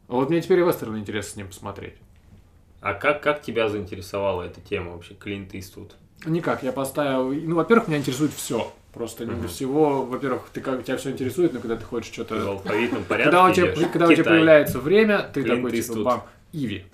А 0.07 0.13
вот 0.13 0.29
мне 0.29 0.41
теперь 0.41 0.59
и 0.59 0.63
вестерн 0.63 0.97
интересно 0.97 1.31
с 1.31 1.35
ним 1.35 1.47
посмотреть. 1.47 1.95
А 2.79 2.93
как, 2.93 3.21
как 3.21 3.41
тебя 3.41 3.67
заинтересовала 3.67 4.43
эта 4.43 4.61
тема 4.61 4.93
вообще, 4.93 5.13
Клинт 5.13 5.53
Иствуд? 5.53 5.95
Никак, 6.25 6.63
я 6.63 6.71
поставил... 6.71 7.31
Ну, 7.33 7.55
во-первых, 7.55 7.87
меня 7.87 7.97
интересует 7.97 8.31
все. 8.33 8.71
Просто 8.93 9.25
не 9.25 9.31
Мгм. 9.31 9.47
всего, 9.47 10.05
во-первых, 10.05 10.49
ты 10.51 10.59
как 10.59 10.83
тебя 10.83 10.97
все 10.97 11.11
интересует, 11.11 11.53
но 11.53 11.59
когда 11.61 11.77
ты 11.77 11.85
хочешь 11.85 12.09
Ты 12.09 12.23
в 12.23 12.27
что-то... 12.27 12.49
алфавитном 12.51 13.05
порядке 13.05 13.31
Когда 13.31 13.45
у, 13.49 13.53
тебя, 13.53 13.73
идешь? 13.73 13.87
когда 13.91 14.07
у 14.07 14.13
тебя 14.13 14.23
появляется 14.25 14.79
время, 14.79 15.19
ты 15.33 15.43
Клинт 15.43 15.63
такой, 15.63 15.81
типа, 15.81 16.03
бам, 16.03 16.23
Иви. 16.51 16.85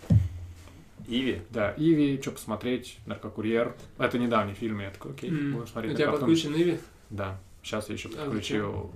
Иви? 1.08 1.42
Да, 1.50 1.74
Иви, 1.78 2.20
что 2.22 2.32
посмотреть, 2.32 2.98
Наркокурьер. 3.08 3.74
Это 3.98 4.20
недавний 4.20 4.54
фильм, 4.54 4.80
я 4.82 4.92
такой, 4.92 5.12
окей, 5.14 5.30
М. 5.32 5.54
будем 5.54 5.64
У 5.64 5.68
смотреть. 5.68 5.98
тебя 5.98 6.10
А 6.10 6.12
потом- 6.12 6.30
подключен 6.30 6.54
Иви? 6.56 6.80
Да, 7.10 7.40
сейчас 7.64 7.90
я 7.90 7.96
еще 7.96 8.10
А 8.10 8.26
подключил... 8.26 8.92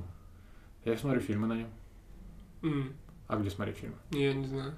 Я 0.85 0.95
смотрю 0.97 1.21
фильмы 1.21 1.47
на 1.47 1.53
нем. 1.53 1.67
М, 2.63 2.93
А 3.27 3.37
где 3.37 3.49
смотреть 3.49 3.77
фильмы? 3.77 3.95
Я 4.11 4.33
не 4.33 4.45
знаю. 4.45 4.73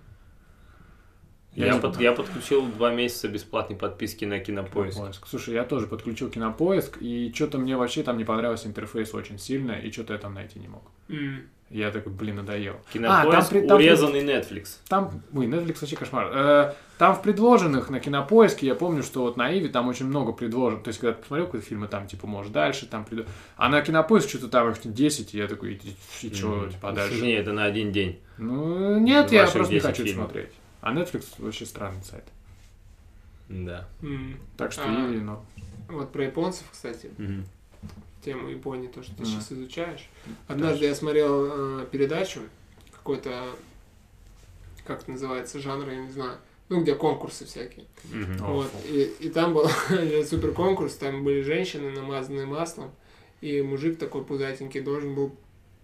Я 1.56 1.68
Я, 1.68 1.78
под- 1.78 2.00
я 2.00 2.12
подключил 2.14 2.66
два 2.66 2.92
месяца 2.92 3.28
бесплатной 3.28 3.76
подписки 3.78 4.26
на 4.26 4.40
Кинопоиск. 4.40 4.96
Кинопоиск. 4.98 5.28
Слушай, 5.28 5.54
я 5.54 5.64
тоже 5.64 5.86
подключил 5.88 6.30
кинопоиск, 6.30 6.98
и 7.00 7.32
что-то 7.36 7.60
мне 7.60 7.78
вообще 7.78 8.02
там 8.04 8.18
не 8.18 8.24
понравился 8.26 8.68
интерфейс 8.68 9.14
очень 9.14 9.38
сильно, 9.38 9.74
и 9.74 9.92
что-то 9.92 10.14
я 10.14 10.20
там 10.20 10.34
найти 10.34 10.60
не 10.60 10.68
мог. 10.68 10.82
М, 11.10 11.44
Я 11.70 11.90
такой, 11.90 12.12
блин, 12.12 12.36
надоел. 12.36 12.76
Кинопоиск 12.94 13.28
А, 13.28 13.32
там 13.42 13.46
при- 13.50 13.68
там 13.68 13.78
урезанный 13.78 14.22
Netflix. 14.24 14.78
Там, 14.88 15.24
ой, 15.34 15.48
Netflix 15.48 15.78
вообще 15.82 15.96
кошмар. 15.96 16.30
Э, 16.32 16.74
там 17.00 17.16
в 17.16 17.22
предложенных 17.24 17.90
на 17.90 18.00
кинопоиске, 18.00 18.68
я 18.68 18.76
помню, 18.76 19.02
что 19.02 19.22
вот 19.24 19.38
на 19.38 19.52
Иви 19.58 19.70
там 19.70 19.88
очень 19.88 20.06
много 20.06 20.34
предложен. 20.34 20.84
То 20.84 20.90
есть, 20.90 21.00
когда 21.00 21.14
ты 21.14 21.22
посмотрел 21.22 21.48
какой-то 21.48 21.66
фильм, 21.66 21.86
и 21.86 21.88
там, 21.88 22.06
типа, 22.08 22.28
можешь 22.28 22.52
дальше, 22.52 22.86
там 22.86 23.06
приду. 23.06 23.26
А 23.58 23.70
на 23.70 23.82
кинопоиск 23.82 24.30
что-то 24.30 24.50
там 24.50 24.70
их 24.70 24.78
10, 24.84 25.34
и 25.34 25.38
я 25.40 25.48
такой, 25.48 25.74
и, 25.74 26.28
и 26.28 26.34
что, 26.36 26.64
М. 26.66 26.70
типа, 26.72 26.92
дальше? 26.92 27.22
Не, 27.22 27.32
это 27.34 27.54
на 27.54 27.64
один 27.66 27.92
день. 27.92 28.20
Ну, 28.38 29.00
нет, 29.00 29.32
я 29.32 29.44
просто 29.48 29.60
не 29.74 29.80
10 29.80 29.84
хочу 29.88 30.04
фильмов. 30.04 30.26
смотреть. 30.26 30.50
А 30.84 30.94
Netflix 30.94 31.28
вообще 31.38 31.66
странный 31.66 32.04
сайт. 32.04 32.26
Да. 33.48 33.88
м. 34.02 34.38
Так 34.58 34.74
что 34.74 34.84
А. 34.86 35.10
Иви, 35.10 35.20
ну, 35.22 35.40
Вот 35.88 36.12
про 36.12 36.26
японцев, 36.26 36.66
кстати, 36.72 37.10
Мгм. 37.18 37.46
тему 38.24 38.50
Японии, 38.50 38.88
то, 38.90 39.02
что 39.02 39.14
ты 39.16 39.22
Мгм. 39.24 39.32
сейчас 39.32 39.52
изучаешь. 39.54 40.10
Однажды 40.48 40.86
я 40.86 40.94
смотрел 40.96 41.82
э, 41.82 41.86
передачу, 41.90 42.42
какой-то, 42.92 43.50
как 44.86 45.04
это 45.04 45.12
называется, 45.12 45.60
жанр, 45.60 45.90
я 45.90 46.02
не 46.02 46.12
знаю, 46.12 46.38
ну, 46.68 46.82
где 46.82 46.96
конкурсы 46.96 47.46
всякие. 47.46 47.86
О, 48.42 48.54
Вот, 48.56 48.68
фу. 48.68 48.78
и, 48.88 49.04
и 49.22 49.30
там 49.30 49.54
был 49.54 49.68
супер 50.30 50.52
конкурс, 50.54 50.96
там 50.96 51.24
были 51.24 51.42
женщины, 51.44 51.92
намазанные 51.92 52.46
маслом, 52.46 52.92
и 53.40 53.62
мужик 53.62 53.98
такой 54.00 54.26
пузатенький 54.26 54.82
должен 54.82 55.16
был, 55.16 55.34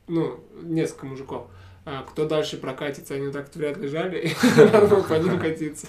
ну, 0.07 0.43
несколько 0.61 1.05
мужиков. 1.05 1.47
А 1.91 2.03
кто 2.03 2.27
дальше 2.27 2.57
прокатится, 2.57 3.15
они 3.15 3.25
вот 3.25 3.33
так 3.33 3.49
вряд 3.55 3.77
ли 3.77 3.87
жали, 3.87 4.27
и 4.27 4.33
надо 4.57 5.01
по 5.09 5.13
ним 5.15 5.39
катиться. 5.39 5.87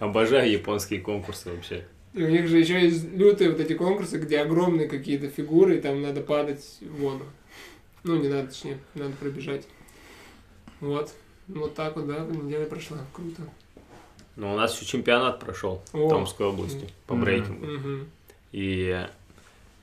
Обожаю 0.00 0.50
японские 0.50 1.00
конкурсы 1.00 1.50
вообще. 1.50 1.84
И 2.14 2.22
у 2.22 2.30
них 2.30 2.48
же 2.48 2.58
еще 2.58 2.80
есть 2.80 3.12
лютые 3.12 3.50
вот 3.50 3.60
эти 3.60 3.74
конкурсы, 3.74 4.18
где 4.18 4.40
огромные 4.40 4.88
какие-то 4.88 5.28
фигуры, 5.28 5.76
и 5.76 5.80
там 5.82 6.00
надо 6.00 6.22
падать 6.22 6.64
в 6.80 6.96
воду. 6.98 7.26
Ну, 8.04 8.16
не 8.16 8.28
надо, 8.28 8.48
точнее, 8.48 8.78
надо 8.94 9.12
пробежать. 9.16 9.66
Вот. 10.80 11.12
Вот 11.48 11.74
так 11.74 11.96
вот, 11.96 12.06
да, 12.06 12.20
неделя 12.20 12.64
прошла. 12.64 12.96
Круто. 13.12 13.42
Но 14.36 14.54
у 14.54 14.56
нас 14.56 14.74
еще 14.74 14.86
чемпионат 14.86 15.40
прошел 15.40 15.82
О. 15.92 16.06
в 16.06 16.08
Томской 16.08 16.46
области 16.46 16.88
по 17.06 17.16
брейкингу. 17.16 17.66
Мгм. 17.66 18.08
И 18.52 19.06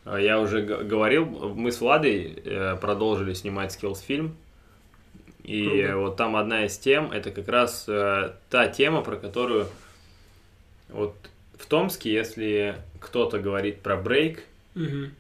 э, 0.06 0.18
я 0.22 0.40
уже 0.40 0.62
говорил, 0.64 1.26
мы 1.26 1.72
с 1.72 1.80
Владой 1.82 2.42
э, 2.44 2.78
продолжили 2.78 3.36
снимать 3.36 3.78
skills 3.78 4.04
фильм. 4.04 4.36
И 5.44 5.66
Круто. 5.68 5.98
вот 5.98 6.18
там 6.18 6.36
одна 6.36 6.66
из 6.66 6.78
тем, 6.78 7.12
это 7.12 7.32
как 7.32 7.48
раз 7.48 7.86
э, 7.88 8.32
та 8.50 8.68
тема, 8.68 9.02
про 9.02 9.16
которую 9.18 9.68
вот 10.90 11.16
в 11.58 11.66
Томске, 11.66 12.12
если 12.14 12.76
кто-то 13.00 13.40
говорит 13.40 13.80
про 13.82 13.96
брейк, 13.98 14.44
Мгм. 14.76 15.12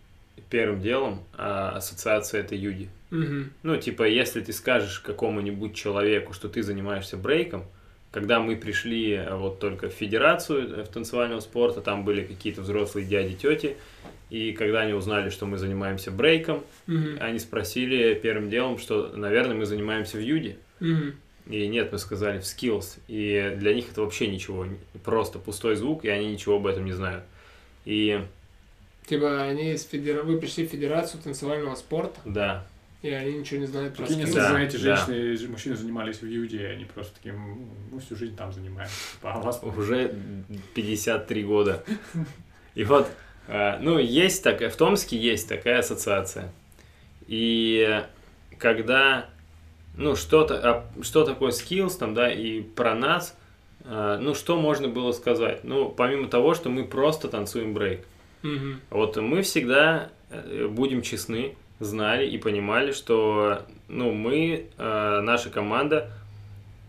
первым 0.49 0.81
делом 0.81 1.23
а, 1.38 1.71
ассоциация 1.77 2.41
это 2.41 2.55
юди. 2.55 2.89
Мгм. 3.10 3.51
Ну, 3.63 3.77
типа, 3.77 4.03
если 4.03 4.41
ты 4.41 4.53
скажешь 4.53 4.99
какому-нибудь 4.99 5.75
человеку, 5.75 6.34
что 6.34 6.47
ты 6.49 6.63
занимаешься 6.63 7.17
брейком, 7.17 7.65
когда 8.12 8.39
мы 8.39 8.56
пришли 8.56 9.13
э, 9.13 9.36
вот 9.36 9.60
только 9.60 9.89
в 9.89 9.93
федерацию 9.93 10.80
э, 10.80 10.84
в 10.84 10.88
танцевального 10.89 11.39
спорта, 11.39 11.82
там 11.82 12.04
были 12.04 12.24
какие-то 12.24 12.62
взрослые 12.62 13.06
дяди, 13.06 13.36
тети, 13.36 13.78
и 14.30 14.54
когда 14.54 14.82
они 14.82 14.93
узнали, 14.93 15.30
что 15.30 15.45
мы 15.45 15.58
занимаемся 15.58 16.12
брейком, 16.12 16.63
Мгм. 16.88 17.17
они 17.19 17.39
спросили 17.39 18.13
первым 18.13 18.50
делом, 18.50 18.78
что, 18.78 19.12
наверное, 19.15 19.56
мы 19.56 19.65
занимаемся 19.65 20.17
в 20.17 20.21
юде. 20.21 20.58
Мгм. 20.80 21.15
И 21.47 21.67
нет, 21.67 21.91
мы 21.91 21.97
сказали 21.97 22.39
в 22.39 22.43
skills. 22.43 23.00
И 23.08 23.56
для 23.58 23.74
них 23.74 23.91
это 23.91 24.02
вообще 24.02 24.28
ничего, 24.28 24.65
просто 25.04 25.39
пустой 25.39 25.76
звук, 25.76 26.06
и 26.06 26.10
они 26.10 26.32
ничего 26.32 26.58
об 26.58 26.67
этом 26.67 26.86
не 26.86 26.93
знают. 26.93 27.24
И 27.86 28.21
Типа 29.08 29.41
они 29.41 29.74
из 29.74 29.84
федера... 29.84 30.21
вы 30.21 30.38
пришли 30.39 30.65
в 30.67 30.69
Федерацию 30.69 31.21
танцевального 31.24 31.76
спорта, 31.76 32.19
да, 32.24 32.65
и 33.02 33.10
они 33.10 33.40
ничего 33.40 33.60
не 33.62 33.66
знают 33.66 33.96
про 33.96 34.06
скилл. 34.06 34.34
Да, 34.36 34.50
да. 34.78 34.96
женщины 34.96 35.34
и 35.36 35.48
мужчины 35.48 35.76
занимались 35.76 36.22
в 36.22 36.28
Юде, 36.28 36.62
и 36.62 36.66
они 36.66 36.86
просто 36.86 37.16
такие, 37.16 37.34
«М, 37.34 37.70
мы 37.92 38.00
всю 38.00 38.16
жизнь 38.16 38.36
там 38.36 38.54
занимаемся. 38.54 38.94
Типа, 39.14 39.34
А 39.34 39.40
вас 39.40 39.62
уже 39.64 40.16
53 40.76 41.44
года. 41.44 41.84
И 42.76 42.84
вот, 42.84 43.08
э, 43.48 43.80
ну, 43.80 43.98
есть 43.98 44.44
такая, 44.44 44.70
в 44.70 44.76
Томске 44.76 45.18
есть 45.18 45.50
такая 45.50 45.80
ассоциация. 45.80 46.52
И 47.28 48.04
когда, 48.58 49.30
ну, 49.98 50.16
что-то, 50.16 50.60
а 50.64 51.04
что 51.04 51.26
такое 51.26 51.52
skills 51.52 51.98
там, 51.98 52.14
да, 52.14 52.32
и 52.32 52.62
про 52.62 52.94
нас, 52.94 53.36
э, 53.84 54.20
ну, 54.22 54.36
что 54.36 54.58
можно 54.60 54.88
было 54.88 55.12
сказать? 55.12 55.64
Ну, 55.64 55.90
помимо 55.90 56.28
того, 56.28 56.54
что 56.54 56.70
мы 56.70 56.86
просто 56.86 57.28
танцуем 57.30 57.74
брейк. 57.74 58.06
Мгм. 58.44 58.82
Вот 58.90 59.18
мы 59.18 59.42
всегда, 59.42 60.10
э, 60.30 60.68
будем 60.68 61.02
честны, 61.02 61.56
знали 61.82 62.26
и 62.26 62.38
понимали, 62.38 62.91
что, 62.94 63.63
ну, 63.89 64.12
мы, 64.13 64.67
э, 64.78 65.20
наша 65.22 65.50
команда, 65.50 66.10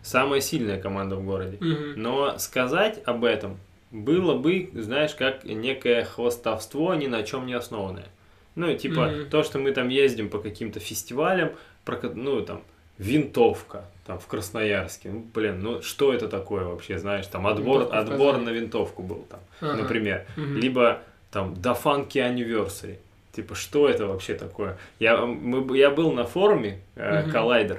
самая 0.02 0.40
сильная 0.40 0.80
команда 0.80 1.16
в 1.16 1.24
городе. 1.24 1.56
Мгм. 1.60 1.94
Но 1.96 2.38
сказать 2.38 3.00
об 3.04 3.24
этом 3.24 3.58
было 3.90 4.34
бы, 4.36 4.70
знаешь, 4.74 5.14
как 5.14 5.44
некое 5.44 6.04
хвостовство, 6.04 6.94
ни 6.94 7.06
на 7.06 7.22
чем 7.22 7.46
не 7.46 7.54
основанное. 7.54 8.08
Ну, 8.54 8.72
типа, 8.76 9.06
Мгм. 9.06 9.30
то, 9.30 9.42
что 9.42 9.58
мы 9.58 9.72
там 9.72 9.88
ездим 9.88 10.28
по 10.28 10.38
каким-то 10.38 10.78
фестивалям, 10.78 11.52
про 11.84 11.98
ну, 12.14 12.42
там, 12.42 12.62
винтовка, 12.98 13.84
там, 14.06 14.18
в 14.18 14.26
Красноярске. 14.26 15.08
Ну, 15.10 15.26
блин, 15.34 15.60
ну, 15.62 15.82
что 15.82 16.12
это 16.12 16.28
такое 16.28 16.64
вообще, 16.64 16.98
знаешь, 16.98 17.26
там, 17.26 17.46
отбор, 17.46 17.80
Винтовка 17.80 17.98
отбор 17.98 18.38
на 18.38 18.50
винтовку 18.50 19.02
был 19.02 19.26
там, 19.30 19.40
Ага. 19.60 19.82
например. 19.82 20.26
Мгм. 20.36 20.56
Либо, 20.58 21.00
там, 21.30 21.54
до 21.54 21.70
Funky 21.70 22.16
Anniversary. 22.20 22.98
Типа, 23.32 23.54
что 23.54 23.88
это 23.88 24.06
вообще 24.06 24.34
такое? 24.34 24.76
Я, 24.98 25.24
мы, 25.24 25.76
я 25.78 25.90
был 25.90 26.12
на 26.12 26.24
форуме 26.24 26.80
э. 26.96 27.28
Collider, 27.30 27.78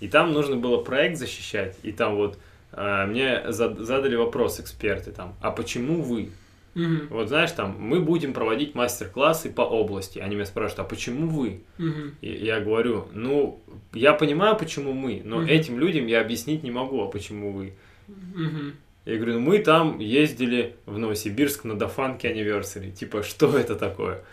и 0.00 0.08
там 0.08 0.32
нужно 0.32 0.56
было 0.56 0.82
проект 0.82 1.18
защищать, 1.18 1.76
и 1.82 1.92
там 1.92 2.16
вот 2.16 2.38
э, 2.72 3.06
мне 3.06 3.42
зад- 3.52 3.78
задали 3.78 4.16
вопрос 4.16 4.60
эксперты 4.60 5.12
там, 5.12 5.34
а 5.40 5.50
почему 5.50 6.00
вы? 6.00 6.30
Мгм. 6.74 7.06
Вот 7.10 7.28
знаешь, 7.28 7.52
там, 7.52 7.76
мы 7.78 8.00
будем 8.00 8.32
проводить 8.32 8.74
мастер-классы 8.74 9.48
по 9.52 9.62
области. 9.62 10.18
Они 10.18 10.34
меня 10.34 10.44
спрашивают, 10.46 10.80
а 10.80 10.84
почему 10.88 11.28
вы? 11.28 11.60
Мгм. 11.78 12.16
И 12.20 12.32
я 12.32 12.58
говорю, 12.60 13.06
ну, 13.12 13.60
я 13.92 14.12
понимаю, 14.12 14.56
почему 14.56 14.92
мы, 14.92 15.22
но 15.24 15.36
Мгм. 15.36 15.46
этим 15.46 15.78
людям 15.78 16.06
я 16.06 16.20
объяснить 16.20 16.64
не 16.64 16.72
могу, 16.72 17.00
а 17.02 17.06
почему 17.06 17.52
вы. 17.52 17.74
Мгм. 18.08 18.72
Я 19.04 19.16
говорю, 19.16 19.34
ну 19.34 19.40
мы 19.40 19.58
там 19.58 19.98
ездили 19.98 20.76
в 20.86 20.98
Новосибирск 20.98 21.64
на 21.64 21.74
Дофанке 21.78 22.32
Anniversary. 22.32 22.90
Типа, 22.90 23.22
что 23.22 23.56
это 23.56 23.76
такое? 23.76 24.24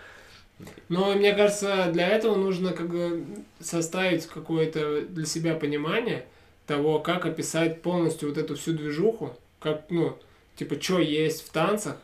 Но 0.90 1.14
мне 1.14 1.34
кажется, 1.34 1.90
для 1.92 2.08
этого 2.08 2.36
нужно 2.36 2.74
как 2.74 2.90
бы 2.90 3.26
составить 3.60 4.26
какое-то 4.28 5.02
для 5.02 5.26
себя 5.26 5.56
понимание 5.56 6.26
того, 6.68 7.00
как 7.00 7.26
описать 7.26 7.82
полностью 7.82 8.30
вот 8.30 8.38
эту 8.38 8.56
всю 8.56 8.74
движуху, 8.74 9.36
как, 9.60 9.86
ну, 9.90 10.18
типа, 10.56 10.82
что 10.82 11.00
есть 11.00 11.46
в 11.48 11.52
танцах 11.52 11.98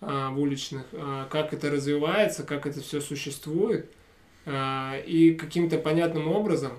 а, 0.00 0.30
в 0.30 0.40
уличных, 0.40 0.84
а, 0.92 1.26
как 1.30 1.52
это 1.52 1.70
развивается, 1.70 2.42
как 2.44 2.66
это 2.66 2.80
все 2.80 3.00
существует, 3.00 3.90
а, 4.46 4.96
и 4.98 5.34
каким-то 5.34 5.78
понятным 5.78 6.28
образом 6.28 6.72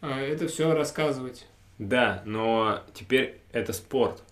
а, 0.00 0.20
это 0.20 0.48
все 0.48 0.72
рассказывать. 0.74 1.46
Да, 1.78 2.22
но 2.26 2.80
теперь 2.94 3.38
это 3.52 3.72
спорт. 3.72 4.22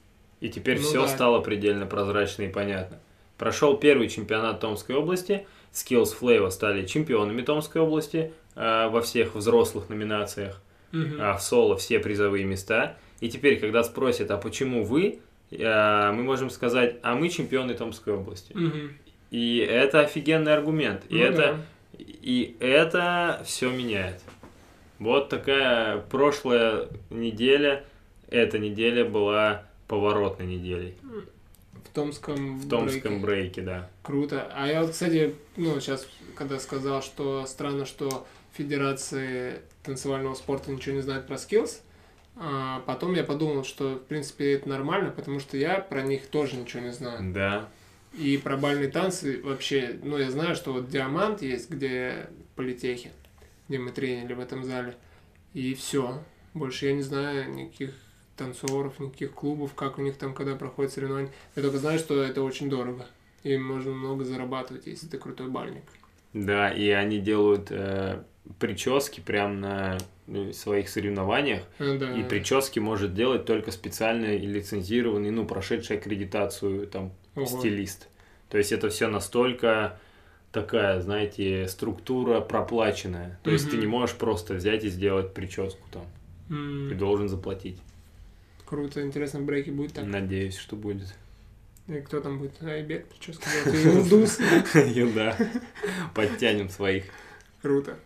И 0.40 0.48
теперь 0.48 0.78
Ну 0.78 0.84
все 0.84 1.02
да. 1.02 1.08
стало 1.08 1.40
предельно 1.40 1.86
прозрачно 1.86 2.42
и 2.42 2.48
понятно. 2.48 2.98
Прошел 3.38 3.76
первый 3.76 4.08
чемпионат 4.08 4.60
Томской 4.60 4.94
области. 4.96 5.46
Skills 5.76 6.16
Flavor 6.18 6.50
стали 6.50 6.86
чемпионами 6.86 7.42
Томской 7.42 7.82
области 7.82 8.32
э, 8.54 8.88
во 8.88 9.02
всех 9.02 9.34
взрослых 9.34 9.90
номинациях. 9.90 10.62
Мгм. 10.92 11.18
А 11.20 11.36
в 11.36 11.42
соло 11.42 11.76
все 11.76 11.98
призовые 11.98 12.44
места. 12.44 12.96
И 13.20 13.28
теперь, 13.28 13.60
когда 13.60 13.84
спросят, 13.84 14.30
а 14.30 14.38
почему 14.38 14.84
вы, 14.84 15.20
э, 15.50 16.12
мы 16.12 16.22
можем 16.22 16.48
сказать, 16.48 16.96
а 17.02 17.14
мы 17.14 17.28
чемпионы 17.28 17.74
Томской 17.74 18.14
области. 18.14 18.52
Мгм. 18.54 18.96
И 19.30 19.58
это 19.58 20.00
офигенный 20.00 20.54
аргумент. 20.54 21.02
И 21.10 21.16
Ну 21.16 21.24
это 21.24 21.36
да. 21.36 21.58
и 21.98 22.56
это 22.60 23.42
все 23.44 23.70
меняет. 23.70 24.22
Вот 24.98 25.28
такая 25.28 25.98
прошлая 25.98 26.88
неделя 27.10 27.84
эта 28.30 28.58
неделя 28.58 29.04
была 29.04 29.64
поворотной 29.88 30.46
неделей. 30.46 30.94
В 31.86 31.94
Томском 31.94 32.58
В 32.58 32.68
Томском 32.68 33.20
брейке. 33.22 33.60
брейке, 33.60 33.62
да. 33.62 33.90
Круто. 34.02 34.50
А 34.54 34.66
я 34.66 34.82
вот, 34.82 34.90
кстати, 34.92 35.34
ну, 35.56 35.78
сейчас, 35.80 36.06
когда 36.34 36.58
сказал, 36.58 37.02
что 37.02 37.46
странно, 37.46 37.86
что 37.86 38.26
Федерации 38.52 39.60
танцевального 39.82 40.34
спорта 40.34 40.70
ничего 40.70 40.96
не 40.96 41.02
знает 41.02 41.26
про 41.26 41.38
скиллс, 41.38 41.80
а 42.36 42.80
потом 42.86 43.14
я 43.14 43.24
подумал, 43.24 43.64
что, 43.64 43.94
в 43.94 44.04
принципе, 44.04 44.52
это 44.52 44.68
нормально, 44.68 45.10
потому 45.10 45.40
что 45.40 45.56
я 45.56 45.78
про 45.80 46.02
них 46.02 46.26
тоже 46.26 46.56
ничего 46.56 46.82
не 46.82 46.92
знаю. 46.92 47.32
Да. 47.32 47.68
И 48.18 48.38
про 48.38 48.56
бальные 48.56 48.88
танцы 48.88 49.40
вообще, 49.42 49.98
ну, 50.02 50.16
я 50.18 50.30
знаю, 50.30 50.54
что 50.56 50.72
вот 50.72 50.88
Диамант 50.88 51.42
есть, 51.42 51.70
где 51.70 52.28
политехи, 52.54 53.10
где 53.68 53.78
мы 53.78 53.90
тренили 53.90 54.32
в 54.32 54.40
этом 54.40 54.64
зале. 54.64 54.96
И 55.54 55.74
все. 55.74 56.22
Больше 56.54 56.86
я 56.86 56.92
не 56.92 57.02
знаю 57.02 57.52
никаких 57.54 57.94
танцоров, 58.36 58.98
никаких 59.00 59.32
клубов, 59.32 59.74
как 59.74 59.98
у 59.98 60.02
них 60.02 60.16
там, 60.16 60.34
когда 60.34 60.54
проходят 60.54 60.92
соревнования. 60.92 61.32
Я 61.54 61.62
только 61.62 61.78
знаю, 61.78 61.98
что 61.98 62.22
это 62.22 62.42
очень 62.42 62.68
дорого. 62.68 63.06
И 63.42 63.56
можно 63.56 63.92
много 63.92 64.24
зарабатывать, 64.24 64.86
если 64.86 65.06
ты 65.06 65.18
крутой 65.18 65.48
бальник. 65.48 65.84
Да, 66.32 66.70
и 66.70 66.90
они 66.90 67.18
делают 67.18 67.68
э, 67.70 68.22
прически 68.58 69.20
прямо 69.20 69.54
на 69.54 69.98
ну, 70.26 70.52
своих 70.52 70.88
соревнованиях. 70.88 71.62
А, 71.78 71.96
да. 71.98 72.12
И 72.12 72.22
прически 72.24 72.78
может 72.78 73.14
делать 73.14 73.44
только 73.44 73.70
специально 73.70 74.26
и 74.26 74.46
лицензированный, 74.46 75.30
ну, 75.30 75.46
прошедший 75.46 75.98
аккредитацию 75.98 76.86
там 76.88 77.12
Ого. 77.36 77.46
стилист. 77.46 78.08
То 78.50 78.58
есть 78.58 78.72
это 78.72 78.88
все 78.90 79.08
настолько 79.08 79.98
такая, 80.52 81.00
знаете, 81.00 81.68
структура 81.68 82.40
проплаченная. 82.40 83.38
То 83.42 83.50
есть 83.50 83.70
ты 83.70 83.76
не 83.76 83.86
можешь 83.86 84.16
просто 84.16 84.54
взять 84.54 84.84
и 84.84 84.88
сделать 84.88 85.34
прическу 85.34 85.86
там. 85.92 86.04
М, 86.48 86.88
Ты 86.88 86.94
должен 86.94 87.28
заплатить. 87.28 87.78
Круто, 88.66 89.02
интересно, 89.02 89.40
в 89.40 89.44
брейке 89.44 89.70
будет 89.70 89.92
так. 89.94 90.04
Надеюсь, 90.04 90.56
что 90.56 90.76
будет. 90.76 91.14
И 91.88 92.00
кто 92.00 92.20
там 92.20 92.38
будет? 92.38 92.60
Айбек, 92.62 93.06
прическа 93.06 93.48
делает? 93.48 93.74
Или 93.74 94.00
Илдус? 94.00 94.38
Да. 95.14 95.36
Подтянем 96.14 96.68
своих. 96.68 97.04
Круто. 97.62 97.96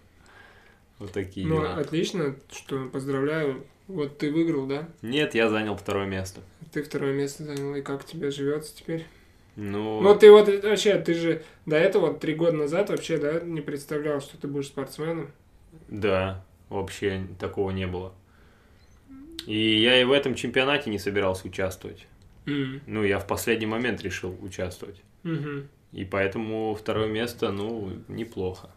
Вот 0.98 1.12
такие 1.12 1.46
Ну, 1.46 1.56
дела. 1.62 1.76
отлично, 1.76 2.36
что 2.52 2.86
поздравляю. 2.88 3.64
Вот 3.88 4.18
ты 4.18 4.30
выиграл, 4.30 4.66
да? 4.66 4.86
Нет, 5.02 5.34
я 5.34 5.48
занял 5.48 5.76
второе 5.76 6.06
место. 6.06 6.42
Ты 6.72 6.82
второе 6.82 7.14
место 7.14 7.44
занял, 7.44 7.74
и 7.74 7.80
как 7.82 8.04
тебе 8.04 8.30
живется 8.30 8.76
теперь? 8.76 9.06
Ну, 9.56 10.00
Ну, 10.00 10.14
ты 10.14 10.30
вот 10.30 10.46
вообще, 10.62 10.98
ты 10.98 11.14
же 11.14 11.42
до 11.66 11.76
этого, 11.76 12.14
три 12.14 12.34
года 12.34 12.52
назад 12.56 12.90
вообще, 12.90 13.16
да, 13.18 13.40
не 13.40 13.60
представлял, 13.62 14.20
что 14.20 14.36
ты 14.38 14.46
будешь 14.46 14.66
спортсменом. 14.68 15.30
да, 15.88 16.44
вообще 16.68 17.26
такого 17.38 17.70
не 17.72 17.86
было. 17.86 18.12
И 19.46 19.80
я 19.80 20.00
и 20.00 20.04
в 20.04 20.12
этом 20.12 20.34
чемпионате 20.34 20.90
не 20.90 20.98
собирался 20.98 21.46
участвовать. 21.48 22.06
М, 22.46 22.80
Ну, 22.86 23.04
я 23.04 23.18
в 23.18 23.26
последний 23.26 23.66
момент 23.66 24.02
решил 24.02 24.36
участвовать. 24.42 24.96
мгм. 25.22 25.68
И 25.92 26.04
поэтому 26.04 26.74
второе 26.74 27.08
место, 27.08 27.50
ну, 27.52 27.90
неплохо. 28.08 28.70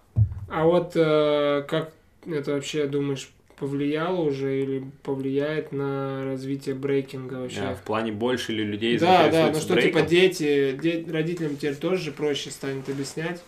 А 0.50 0.66
вот 0.66 0.94
э, 0.96 1.64
как 1.68 1.94
это 2.26 2.54
вообще, 2.54 2.88
думаешь, 2.88 3.30
повлияло 3.56 4.22
уже 4.22 4.62
или 4.62 4.84
повлияет 5.04 5.72
на 5.72 6.26
развитие 6.26 6.76
брейкинга 6.76 7.36
вообще? 7.36 7.60
А, 7.62 7.76
в 7.76 7.84
плане 7.84 8.12
больше 8.12 8.52
ли 8.52 8.64
людей 8.64 8.98
Да, 8.98 9.30
да, 9.30 9.52
ну 9.52 9.60
что 9.60 9.74
брейком? 9.76 10.02
типа 10.02 10.10
дети, 10.10 10.78
де- 10.82 11.06
родителям 11.10 11.56
теперь 11.56 11.76
тоже 11.76 12.12
проще 12.12 12.50
станет 12.52 12.90
объяснять, 12.90 13.42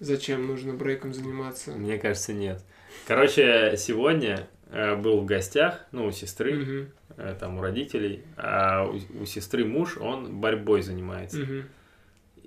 зачем 0.00 0.46
нужно 0.46 0.74
брейком 0.74 1.14
заниматься. 1.14 1.72
Мне 1.72 1.98
кажется, 1.98 2.32
нет. 2.32 2.62
Короче, 3.06 3.74
сегодня 3.78 4.48
был 4.70 5.20
в 5.20 5.24
гостях, 5.24 5.86
ну, 5.92 6.06
у 6.06 6.12
сестры, 6.12 6.88
э, 7.16 7.36
там, 7.40 7.58
у 7.58 7.62
родителей, 7.62 8.22
а 8.36 8.84
у, 8.84 9.22
у 9.22 9.26
сестры 9.26 9.64
муж, 9.64 9.96
он 9.96 10.40
борьбой 10.40 10.82
занимается. 10.82 11.38
мгм. 11.38 11.64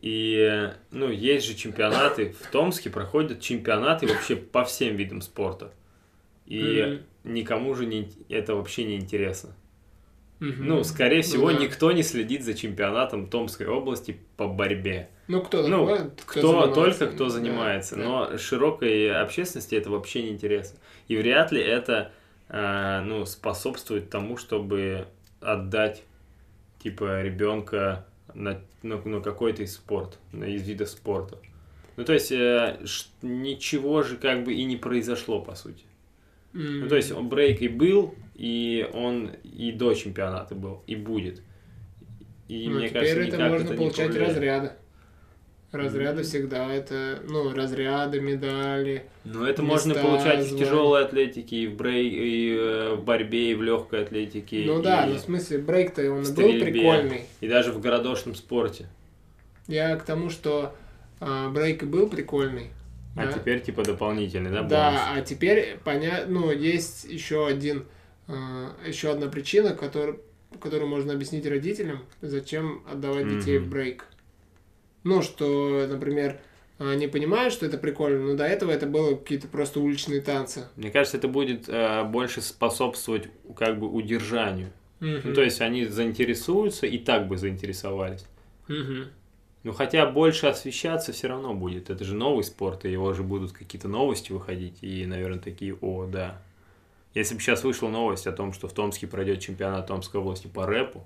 И, 0.01 0.35
э, 0.35 0.73
ну, 0.91 1.09
есть 1.09 1.45
же 1.45 1.53
чемпионаты, 1.53 2.33
в 2.39 2.51
Томске 2.51 2.89
проходят 2.89 3.39
чемпионаты 3.39 4.07
вообще 4.07 4.35
по 4.35 4.63
всем 4.65 4.95
видам 4.95 5.21
спорта. 5.21 5.71
И 6.47 7.01
никому 7.23 7.75
же 7.75 7.85
не, 7.85 8.11
это 8.27 8.55
вообще 8.55 8.83
не 8.83 8.97
интересно. 8.97 9.55
Мгм. 10.41 10.67
Ну, 10.67 10.83
скорее 10.83 11.21
всего, 11.21 11.51
да. 11.51 11.59
никто 11.59 11.91
не 11.93 12.03
следит 12.03 12.43
за 12.43 12.53
чемпионатом 12.55 13.29
Томской 13.29 13.67
области 13.67 14.19
по 14.37 14.47
борьбе. 14.47 15.09
Ну, 15.27 15.41
кто 15.41 15.65
Ну, 15.67 15.87
такой? 15.87 16.09
Кто, 16.25 16.41
занимается? 16.41 16.75
только 16.75 17.07
кто 17.15 17.23
Да, 17.25 17.29
занимается, 17.29 17.95
да. 17.95 18.01
но 18.03 18.37
широкой 18.37 19.11
общественности 19.11 19.75
это 19.75 19.89
вообще 19.91 20.23
не 20.23 20.29
интересно. 20.29 20.79
И 21.07 21.15
вряд 21.15 21.51
ли 21.51 21.61
это 21.61 22.11
э, 22.49 23.01
ну, 23.05 23.25
способствует 23.25 24.09
тому, 24.09 24.35
чтобы 24.35 25.07
отдать 25.41 26.03
типа 26.81 27.21
ребенка 27.21 28.05
на, 28.33 28.59
на, 28.81 28.97
на 28.97 29.21
какой-то 29.21 29.63
из 29.63 29.75
спорт, 29.75 30.17
на 30.31 30.45
из 30.45 30.67
вида 30.67 30.85
спорта. 30.87 31.37
Ну, 31.97 32.03
то 32.03 32.13
есть, 32.13 32.31
э, 32.31 32.79
ш- 32.85 33.09
ничего 33.21 34.01
же 34.01 34.17
как 34.17 34.43
бы 34.43 34.53
и 34.53 34.63
не 34.63 34.75
произошло, 34.77 35.39
по 35.39 35.53
сути. 35.53 35.83
М. 36.53 36.81
Ну, 36.81 36.89
то 36.89 36.95
есть, 36.95 37.11
он 37.11 37.29
брейк 37.29 37.61
и 37.61 37.67
был, 37.67 38.15
и 38.35 38.87
он 38.93 39.31
и 39.43 39.71
до 39.71 39.93
чемпионата 39.93 40.55
был, 40.55 40.83
и 40.87 40.95
будет. 40.95 41.41
И 42.47 42.67
Ну, 42.67 42.79
мне 42.79 42.89
теперь 42.89 43.15
кажется, 43.15 43.35
это 43.35 43.49
можно 43.49 43.67
это 43.67 43.73
получать 43.75 44.15
разряды. 44.15 44.71
Разряды 45.71 46.23
всегда 46.23 46.73
это, 46.73 47.19
ну, 47.29 47.53
разряды, 47.53 48.19
медали. 48.19 49.05
Ну, 49.23 49.45
это 49.45 49.61
места, 49.61 49.89
можно 49.89 49.93
получать 49.95 50.39
и 50.39 50.41
в 50.41 50.49
звания. 50.49 50.65
тяжелой 50.65 51.05
атлетике, 51.05 51.55
и 51.55 51.67
в, 51.67 51.77
брей... 51.77 52.09
и 52.09 52.57
э, 52.57 52.95
в 52.95 53.05
борьбе, 53.05 53.51
и 53.51 53.55
в 53.55 53.61
легкой 53.61 54.03
атлетике. 54.03 54.63
ну 54.65 54.81
да, 54.81 55.05
ну 55.05 55.15
в 55.15 55.19
смысле, 55.19 55.59
брейк-то 55.59 56.01
он 56.11 56.23
и 56.23 56.25
был 56.25 56.25
стрельбе. 56.25 56.65
прикольный. 56.65 57.21
и 57.39 57.47
даже 57.47 57.71
в 57.71 57.79
городошном 57.79 58.35
спорте. 58.35 58.87
Я 59.67 59.95
к 59.95 60.03
тому, 60.03 60.29
что 60.29 60.75
а, 61.21 61.49
брейк 61.49 61.83
и 61.83 61.85
был 61.85 62.09
прикольный. 62.09 62.71
А 63.15 63.25
да. 63.25 63.33
теперь 63.33 63.61
типа 63.61 63.83
дополнительный, 63.83 64.51
да, 64.51 64.63
Да, 64.63 64.89
бонус? 64.91 65.01
а 65.09 65.21
теперь 65.21 65.77
понятно, 65.83 66.39
ну, 66.39 66.51
есть 66.51 67.03
еще 67.03 67.45
один, 67.45 67.85
а, 68.27 68.75
еще 68.87 69.11
одна 69.11 69.27
причина, 69.27 69.73
которую, 69.75 70.21
которую 70.61 70.89
можно 70.89 71.13
объяснить 71.13 71.45
родителям, 71.45 72.05
зачем 72.21 72.83
отдавать 72.89 73.27
детей 73.27 73.57
в 73.57 73.63
Мгм. 73.63 73.69
брейк. 73.71 74.05
Ну, 75.03 75.21
что, 75.21 75.87
например, 75.89 76.39
они 76.77 77.07
понимают, 77.07 77.53
что 77.53 77.65
это 77.65 77.77
прикольно, 77.77 78.27
но 78.27 78.35
до 78.35 78.45
этого 78.45 78.71
это 78.71 78.85
было 78.87 79.15
какие-то 79.15 79.47
просто 79.47 79.79
уличные 79.79 80.21
танцы. 80.21 80.67
Мне 80.75 80.89
кажется, 80.89 81.17
это 81.17 81.27
будет 81.27 81.65
э, 81.67 82.03
больше 82.05 82.41
способствовать 82.41 83.27
как 83.55 83.79
бы 83.79 83.87
удержанию. 83.89 84.71
Ну, 84.99 85.33
то 85.33 85.41
есть 85.41 85.61
они 85.61 85.85
заинтересуются 85.85 86.85
и 86.85 86.97
так 86.99 87.27
бы 87.27 87.37
заинтересовались. 87.37 88.25
Мгм. 88.67 89.07
Ну, 89.63 89.73
хотя 89.73 90.07
больше 90.07 90.47
освещаться 90.47 91.11
все 91.11 91.27
равно 91.27 91.53
будет. 91.53 91.89
Это 91.89 92.03
же 92.03 92.15
новый 92.15 92.43
спорт, 92.43 92.85
и 92.85 92.91
его 92.91 93.13
же 93.13 93.21
будут 93.21 93.51
какие-то 93.51 93.87
новости 93.87 94.31
выходить. 94.31 94.77
И, 94.81 95.05
наверное, 95.05 95.39
такие, 95.39 95.75
о, 95.81 96.07
да. 96.07 96.41
Если 97.13 97.35
бы 97.35 97.41
сейчас 97.41 97.63
вышла 97.63 97.89
новость 97.89 98.25
о 98.25 98.31
том, 98.31 98.53
что 98.53 98.67
в 98.67 98.73
Томске 98.73 99.05
пройдет 99.05 99.39
чемпионат 99.39 99.85
Томской 99.87 100.19
области 100.19 100.47
по 100.47 100.65
рэпу, 100.65 101.05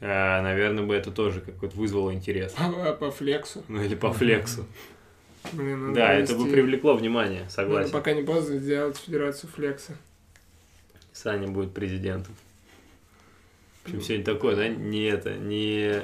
э, 0.00 0.06
наверное, 0.42 0.84
бы 0.84 0.94
это 0.94 1.10
тоже 1.10 1.40
как-то 1.40 1.76
вызвало 1.76 2.14
интерес. 2.14 2.52
По, 2.52 2.92
по 2.94 3.10
флексу. 3.10 3.62
Ну, 3.68 3.82
или 3.82 3.96
по 3.96 4.12
флексу. 4.12 4.64
Блин, 5.52 5.88
надо 5.88 5.94
Да, 5.94 6.12
это 6.14 6.34
бы 6.36 6.50
привлекло 6.50 6.94
внимание, 6.94 7.40
надо 7.40 7.52
согласен. 7.52 7.92
пока 7.92 8.12
не 8.12 8.22
поздно 8.22 8.58
сделать 8.58 8.96
федерацию 8.96 9.50
флекса. 9.50 9.96
Саня 11.12 11.48
будет 11.48 11.74
президентом. 11.74 12.34
В 13.82 13.88
общем, 13.88 14.02
сегодня 14.02 14.24
такое, 14.24 14.56
да, 14.56 14.68
не 14.68 15.04
это, 15.04 15.34
не, 15.34 16.02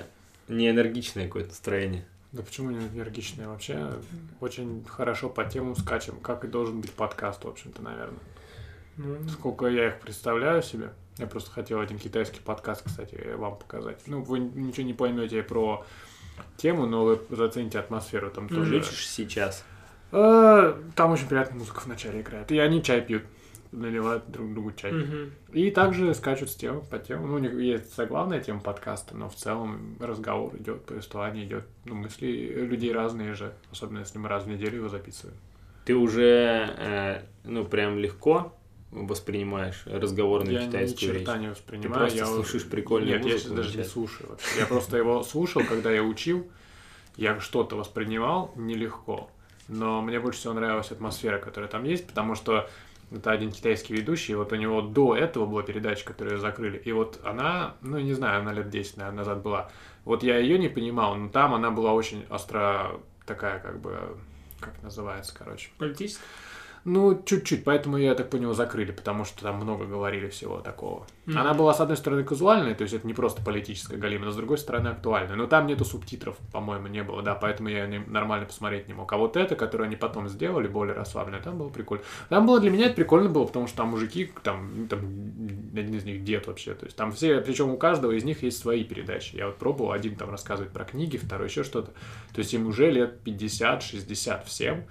не 0.48 0.70
энергичное 0.70 1.26
какое-то 1.26 1.50
настроение. 1.50 2.04
Да 2.32 2.42
почему 2.42 2.70
не 2.70 2.86
энергичные? 2.86 3.46
Вообще 3.48 3.92
очень 4.40 4.84
хорошо 4.88 5.28
по 5.28 5.44
темам 5.44 5.76
скачем, 5.76 6.18
как 6.20 6.44
и 6.44 6.48
должен 6.48 6.80
быть 6.80 6.92
подкаст, 6.92 7.44
в 7.44 7.48
общем-то, 7.48 7.82
наверное. 7.82 8.18
Ну, 8.96 9.28
Сколько 9.28 9.66
я 9.66 9.88
их 9.88 10.00
представляю 10.00 10.62
себе. 10.62 10.90
Я 11.18 11.26
просто 11.26 11.50
хотел 11.50 11.80
один 11.80 11.98
китайский 11.98 12.40
подкаст, 12.40 12.82
кстати, 12.84 13.34
вам 13.36 13.56
показать. 13.56 14.00
Ну, 14.06 14.22
вы 14.22 14.40
ничего 14.40 14.84
не 14.84 14.94
поймете 14.94 15.42
про 15.44 15.86
тему, 16.56 16.86
но 16.86 17.04
вы 17.04 17.20
зацените 17.30 17.78
атмосферу. 17.78 18.30
Там 18.30 18.48
тоже... 18.48 18.80
Включишь 18.80 19.08
сейчас. 19.08 19.64
Э, 20.10 20.74
Там 20.96 21.12
очень 21.12 21.28
приятная 21.28 21.58
музыка 21.58 21.80
в 21.80 21.86
начале 21.86 22.20
играет. 22.20 22.50
И 22.50 22.58
они 22.58 22.82
чай 22.82 23.00
пьют, 23.00 23.22
наливают 23.74 24.30
друг 24.30 24.52
другу 24.52 24.72
чай. 24.72 24.92
мгм. 24.92 25.32
И 25.52 25.70
также 25.70 26.14
скачут 26.14 26.50
с 26.50 26.54
темы 26.54 26.80
по 26.80 26.98
тему. 26.98 27.26
Ну, 27.26 27.34
у 27.34 27.38
них 27.38 27.52
есть 27.54 27.94
заглавная 27.94 28.40
тема 28.40 28.60
подкаста, 28.60 29.16
но 29.16 29.28
в 29.28 29.34
целом 29.34 29.96
разговор 30.00 30.54
идет, 30.56 30.84
повествование 30.84 31.44
идет. 31.44 31.64
Ну, 31.84 31.94
мысли 31.94 32.26
людей 32.26 32.92
разные 32.92 33.34
же, 33.34 33.52
особенно 33.70 34.00
если 34.00 34.18
мы 34.18 34.28
раз 34.28 34.44
в 34.44 34.48
неделю 34.48 34.76
его 34.78 34.88
записываем. 34.88 35.36
Ты 35.84 35.94
уже, 35.94 36.74
э, 36.78 37.22
ну, 37.44 37.64
прям 37.64 37.98
легко 37.98 38.54
воспринимаешь 38.90 39.82
разговорную 39.86 40.54
я 40.54 40.62
ни 40.64 40.66
китайскую 40.68 41.14
черта 41.14 41.32
речь. 41.34 41.40
не 41.40 41.46
Ты 41.48 41.52
воспринимаю. 41.52 42.00
просто 42.00 42.18
я... 42.18 42.26
слушаешь 42.26 42.64
прикольную 42.64 43.16
Нет, 43.16 43.26
я 43.26 43.32
музыку. 43.32 43.40
сейчас 43.40 43.56
даже 43.56 43.78
не 43.78 43.84
слушаю 43.84 44.30
вообще. 44.30 44.60
Я 44.60 44.66
просто 44.66 44.96
его 44.96 45.22
слушал, 45.22 45.62
когда 45.68 45.90
я 45.90 46.02
учил. 46.02 46.48
Я 47.16 47.38
что-то 47.40 47.76
воспринимал 47.76 48.52
нелегко. 48.56 49.30
Но 49.68 50.02
мне 50.02 50.20
больше 50.20 50.40
всего 50.40 50.52
нравилась 50.52 50.90
атмосфера, 50.90 51.38
которая 51.38 51.70
там 51.70 51.84
есть, 51.84 52.06
потому 52.06 52.34
что 52.34 52.68
Это 53.10 53.30
один 53.30 53.52
китайский 53.52 53.94
ведущий, 53.94 54.34
вот 54.34 54.52
у 54.52 54.56
него 54.56 54.82
до 54.82 55.14
этого 55.16 55.46
была 55.46 55.62
передача, 55.62 56.04
которую 56.04 56.38
закрыли. 56.38 56.78
И 56.78 56.92
вот 56.92 57.20
она, 57.24 57.76
ну, 57.80 57.98
не 57.98 58.12
знаю, 58.12 58.40
она 58.40 58.52
лет 58.52 58.70
10, 58.70 58.96
наверное, 58.96 59.18
назад 59.18 59.42
была. 59.42 59.70
Вот 60.04 60.22
я 60.22 60.38
ее 60.38 60.58
не 60.58 60.68
понимал, 60.68 61.14
но 61.14 61.28
там 61.28 61.54
она 61.54 61.70
была 61.70 61.92
очень 61.92 62.26
остро 62.30 63.00
такая, 63.26 63.58
как 63.60 63.80
бы, 63.80 64.16
как 64.60 64.82
называется, 64.82 65.34
короче. 65.36 65.70
Политическая? 65.78 66.24
Ну, 66.84 67.22
чуть-чуть, 67.24 67.64
поэтому 67.64 67.96
ее, 67.96 68.06
я 68.06 68.14
так 68.14 68.28
понял, 68.28 68.52
закрыли, 68.52 68.92
потому 68.92 69.24
что 69.24 69.42
там 69.42 69.56
много 69.56 69.86
говорили 69.86 70.28
всего 70.28 70.60
такого. 70.60 71.06
Мгм. 71.24 71.38
Она 71.38 71.54
была, 71.54 71.72
с 71.72 71.80
одной 71.80 71.96
стороны, 71.96 72.24
казуальной, 72.24 72.74
то 72.74 72.82
есть 72.82 72.92
это 72.92 73.06
не 73.06 73.14
просто 73.14 73.42
политическая 73.42 73.96
галима, 73.96 74.26
но 74.26 74.32
с 74.32 74.36
другой 74.36 74.58
стороны, 74.58 74.88
актуальная. 74.88 75.34
Но 75.34 75.46
там 75.46 75.66
нету 75.66 75.86
субтитров, 75.86 76.36
по-моему, 76.52 76.88
не 76.88 77.02
было, 77.02 77.22
да, 77.22 77.34
поэтому 77.34 77.70
я 77.70 77.86
не- 77.86 78.04
нормально 78.06 78.46
посмотреть 78.46 78.86
не 78.86 78.92
мог. 78.92 79.10
А 79.12 79.16
вот 79.16 79.38
это, 79.38 79.56
которое 79.56 79.84
они 79.84 79.96
потом 79.96 80.28
сделали, 80.28 80.68
более 80.68 80.94
расслабленное, 80.94 81.40
там 81.40 81.56
было 81.56 81.70
прикольно. 81.70 82.04
Там 82.28 82.46
было 82.46 82.60
для 82.60 82.70
меня 82.70 82.86
это 82.86 82.96
прикольно 82.96 83.30
было, 83.30 83.46
потому 83.46 83.66
что 83.66 83.78
там 83.78 83.88
мужики, 83.88 84.30
там, 84.42 84.86
там 84.88 85.00
один 85.72 85.94
из 85.94 86.04
них 86.04 86.22
дед 86.22 86.46
вообще, 86.46 86.74
то 86.74 86.84
есть 86.84 86.96
там 86.96 87.12
все, 87.12 87.40
причем 87.40 87.70
у 87.70 87.78
каждого 87.78 88.12
из 88.12 88.24
них 88.24 88.42
есть 88.42 88.58
свои 88.58 88.84
передачи. 88.84 89.36
Я 89.36 89.46
вот 89.46 89.56
пробовал, 89.56 89.92
один 89.92 90.16
там 90.16 90.30
рассказывает 90.30 90.72
про 90.74 90.84
книги, 90.84 91.16
второй 91.16 91.48
еще 91.48 91.64
что-то. 91.64 91.92
То 92.34 92.40
есть 92.40 92.52
им 92.52 92.66
уже 92.66 92.90
лет 92.90 93.20
50-60 93.24 94.44
всем. 94.44 94.78
И 94.78 94.84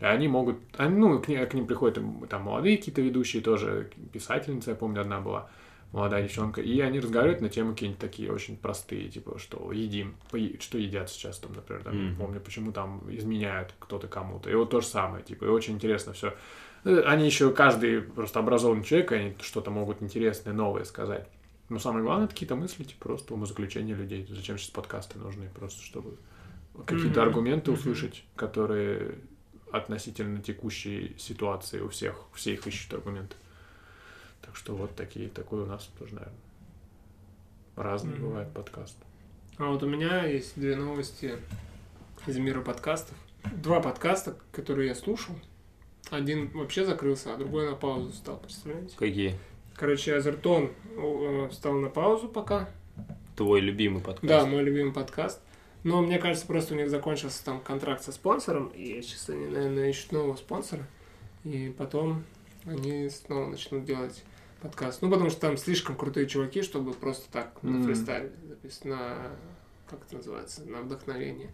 они 0.00 0.28
могут, 0.28 0.58
ну, 0.78 1.18
к, 1.20 1.28
ним- 1.28 1.46
к 1.46 1.54
ним 1.54 1.66
приходят 1.66 1.98
там, 2.28 2.42
молодые 2.42 2.76
какие-то 2.76 3.00
ведущие 3.00 3.42
тоже, 3.42 3.90
писательница, 4.12 4.70
я 4.70 4.76
помню, 4.76 5.00
одна 5.00 5.20
была, 5.20 5.48
молодая 5.92 6.24
девчонка, 6.24 6.60
и 6.60 6.80
они 6.80 6.98
разговаривают 7.00 7.40
на 7.40 7.48
темы 7.48 7.72
какие-нибудь 7.72 8.00
такие 8.00 8.32
очень 8.32 8.56
простые, 8.56 9.08
типа, 9.08 9.38
что 9.38 9.70
едим, 9.72 10.16
что 10.60 10.78
едят 10.78 11.08
сейчас, 11.10 11.38
там, 11.38 11.52
например, 11.54 11.84
там, 11.84 11.94
Мгм. 11.94 12.16
помню, 12.18 12.40
почему 12.40 12.72
там 12.72 13.02
изменяют 13.08 13.74
кто-то 13.78 14.08
кому-то, 14.08 14.50
и 14.50 14.54
вот 14.54 14.70
то 14.70 14.80
же 14.80 14.86
самое, 14.86 15.22
типа, 15.22 15.44
и 15.44 15.48
очень 15.48 15.74
интересно 15.74 16.12
все. 16.12 16.34
Они 16.84 17.24
еще, 17.24 17.50
каждый 17.52 18.02
просто 18.02 18.40
образованный 18.40 18.84
человек, 18.84 19.12
они 19.12 19.34
что-то 19.40 19.70
могут 19.70 20.02
интересное, 20.02 20.52
новое 20.52 20.84
сказать. 20.84 21.28
Но 21.70 21.78
самое 21.78 22.04
главное, 22.04 22.26
это 22.26 22.34
какие-то 22.34 22.56
мысли, 22.56 22.84
типа, 22.84 23.04
просто 23.04 23.32
умозаключения 23.32 23.94
людей. 23.94 24.26
Зачем 24.28 24.58
сейчас 24.58 24.70
подкасты 24.70 25.18
нужны? 25.18 25.48
Просто 25.54 25.82
чтобы 25.82 26.18
какие-то 26.86 27.20
Мгм. 27.20 27.28
аргументы 27.28 27.70
Мгм. 27.70 27.80
услышать, 27.80 28.24
которые 28.36 29.14
относительно 29.76 30.40
текущей 30.40 31.14
ситуации 31.18 31.80
у 31.80 31.88
всех, 31.88 32.16
все 32.34 32.54
их 32.54 32.66
ищут 32.66 32.94
аргументы. 32.94 33.36
Так 34.42 34.56
что 34.56 34.74
вот 34.74 34.94
такие, 34.94 35.28
такой 35.28 35.62
у 35.62 35.66
нас 35.66 35.88
тоже, 35.98 36.14
наверное, 36.14 36.38
разный 37.76 38.14
Мгм. 38.14 38.22
бывает 38.28 38.52
подкаст. 38.52 38.96
А 39.58 39.66
вот 39.70 39.82
у 39.82 39.88
меня 39.88 40.24
есть 40.26 40.52
две 40.56 40.76
новости 40.76 41.36
из 42.26 42.36
мира 42.38 42.60
подкастов. 42.60 43.16
Два 43.62 43.80
подкаста, 43.80 44.36
которые 44.52 44.88
я 44.88 44.94
слушал. 44.94 45.34
Один 46.10 46.48
вообще 46.50 46.84
закрылся, 46.84 47.34
а 47.34 47.36
другой 47.36 47.68
на 47.68 47.74
паузу 47.76 48.12
стал, 48.12 48.38
представляете? 48.38 48.94
Какие? 48.96 49.38
Короче, 49.74 50.14
Азертон 50.14 50.70
э, 50.96 51.48
встал 51.50 51.72
на 51.74 51.88
паузу 51.88 52.28
пока. 52.28 52.68
Твой 53.36 53.60
любимый 53.60 54.02
подкаст. 54.02 54.26
Да, 54.26 54.46
мой 54.46 54.62
любимый 54.62 54.92
подкаст. 54.92 55.40
Но 55.84 56.00
мне 56.02 56.18
кажется, 56.18 56.46
просто 56.46 56.74
у 56.74 56.76
них 56.76 56.90
закончился 56.90 57.44
там 57.44 57.60
контракт 57.60 58.02
со 58.02 58.10
спонсором, 58.10 58.68
и 58.68 59.00
сейчас 59.02 59.28
они, 59.28 59.46
наверное, 59.46 59.90
ищут 59.90 60.12
нового 60.12 60.34
спонсора. 60.36 60.84
И 61.44 61.72
потом 61.76 62.24
они 62.64 63.08
снова 63.10 63.46
начнут 63.48 63.84
делать 63.84 64.24
подкаст. 64.62 65.02
Ну, 65.02 65.10
потому 65.10 65.28
что 65.28 65.40
там 65.42 65.58
слишком 65.58 65.94
крутые 65.94 66.26
чуваки, 66.26 66.62
чтобы 66.62 66.94
просто 66.94 67.30
так 67.30 67.62
на 67.62 67.72
Мгм. 67.72 67.84
фристайле 67.84 68.32
на, 68.84 69.30
как 69.88 70.00
это 70.06 70.16
называется, 70.16 70.64
на 70.64 70.80
вдохновение. 70.80 71.52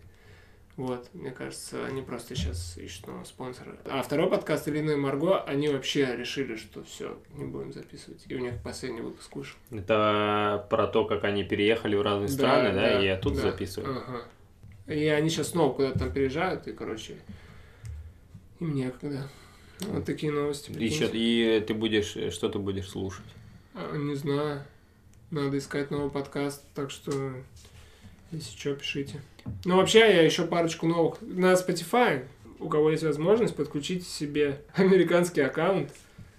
Вот, 0.80 1.10
мне 1.12 1.30
кажется, 1.30 1.84
они 1.84 2.00
просто 2.00 2.34
сейчас 2.34 2.78
ищут 2.78 3.06
нового 3.06 3.24
спонсора. 3.24 3.76
А 3.84 4.02
второй 4.02 4.30
подкаст 4.30 4.66
Ирины 4.66 4.92
и 4.92 4.96
Марго, 4.96 5.42
они 5.42 5.68
вообще 5.68 6.16
решили, 6.16 6.56
что 6.56 6.82
все, 6.84 7.18
не 7.34 7.44
будем 7.44 7.70
записывать. 7.74 8.24
И 8.26 8.34
у 8.34 8.38
них 8.38 8.54
последний 8.64 9.02
выпуск 9.02 9.36
вышел. 9.36 9.58
Это 9.70 10.66
про 10.70 10.86
то, 10.86 11.04
как 11.04 11.24
они 11.24 11.44
переехали 11.44 11.96
в 11.96 12.00
разные 12.00 12.28
страны, 12.28 12.72
да, 12.72 12.98
и 12.98 13.06
оттуда 13.08 13.42
да. 13.42 13.50
записывают. 13.50 14.04
Ага. 14.06 14.24
И 14.86 15.06
они 15.06 15.28
сейчас 15.28 15.48
снова 15.48 15.74
куда-то 15.74 15.98
там 15.98 16.12
переезжают, 16.14 16.66
и, 16.66 16.72
короче, 16.72 17.16
им 18.58 18.74
некогда. 18.74 19.28
Вот 19.80 20.06
такие 20.06 20.32
новости. 20.32 20.70
Еще, 20.70 21.08
прикиньте. 21.08 21.58
и 21.58 21.60
ты 21.60 21.74
будешь, 21.74 22.32
что 22.32 22.48
ты 22.48 22.58
будешь 22.58 22.88
слушать? 22.88 23.26
А, 23.74 23.94
Не 23.98 24.14
знаю. 24.14 24.62
Надо 25.30 25.58
искать 25.58 25.90
новый 25.90 26.10
подкаст, 26.10 26.64
так 26.74 26.90
что, 26.90 27.34
если 28.32 28.56
что, 28.58 28.74
пишите. 28.74 29.20
Ну, 29.64 29.76
вообще, 29.76 30.00
я 30.00 30.22
еще 30.22 30.46
парочку 30.46 30.86
новых. 30.86 31.20
На 31.22 31.54
Spotify, 31.54 32.24
у 32.58 32.68
кого 32.68 32.90
есть 32.90 33.02
возможность, 33.02 33.56
подключите 33.56 34.04
себе 34.04 34.60
американский 34.74 35.40
аккаунт, 35.40 35.90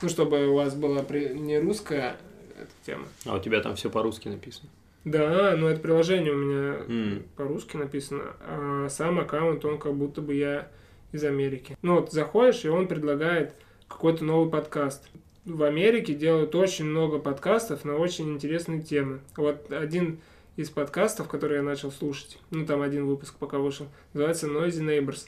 ну, 0.01 0.09
чтобы 0.09 0.47
у 0.47 0.55
вас 0.55 0.75
была 0.75 1.01
не 1.01 1.59
русская 1.59 2.17
эта 2.57 2.71
тема. 2.85 3.05
А 3.25 3.35
у 3.35 3.39
тебя 3.39 3.59
там 3.61 3.75
все 3.75 3.89
по-русски 3.89 4.27
написано. 4.27 4.69
Да, 5.03 5.55
но 5.57 5.67
это 5.67 5.79
приложение 5.79 6.31
у 6.31 6.37
меня 6.37 6.75
М. 6.87 7.23
по-русски 7.35 7.75
написано, 7.75 8.35
а 8.41 8.87
сам 8.89 9.19
аккаунт, 9.19 9.65
он 9.65 9.79
как 9.79 9.95
будто 9.95 10.21
бы 10.21 10.35
я 10.35 10.67
из 11.11 11.23
Америки. 11.23 11.75
Ну 11.81 11.95
вот 11.95 12.11
заходишь, 12.11 12.65
и 12.65 12.69
он 12.69 12.87
предлагает 12.87 13.55
какой-то 13.87 14.23
новый 14.23 14.49
подкаст. 14.49 15.09
В 15.43 15.63
Америке 15.63 16.13
делают 16.13 16.53
очень 16.53 16.85
много 16.85 17.17
подкастов 17.17 17.83
на 17.83 17.95
очень 17.95 18.31
интересные 18.31 18.81
темы. 18.81 19.21
Вот 19.35 19.71
один 19.71 20.19
из 20.57 20.69
подкастов, 20.69 21.27
который 21.27 21.57
я 21.57 21.63
начал 21.63 21.91
слушать, 21.91 22.37
ну 22.49 22.65
там 22.65 22.81
один 22.81 23.05
выпуск 23.05 23.35
пока 23.39 23.57
вышел, 23.57 23.87
называется 24.13 24.47
Noisy 24.47 24.81
Neighbors. 24.81 25.27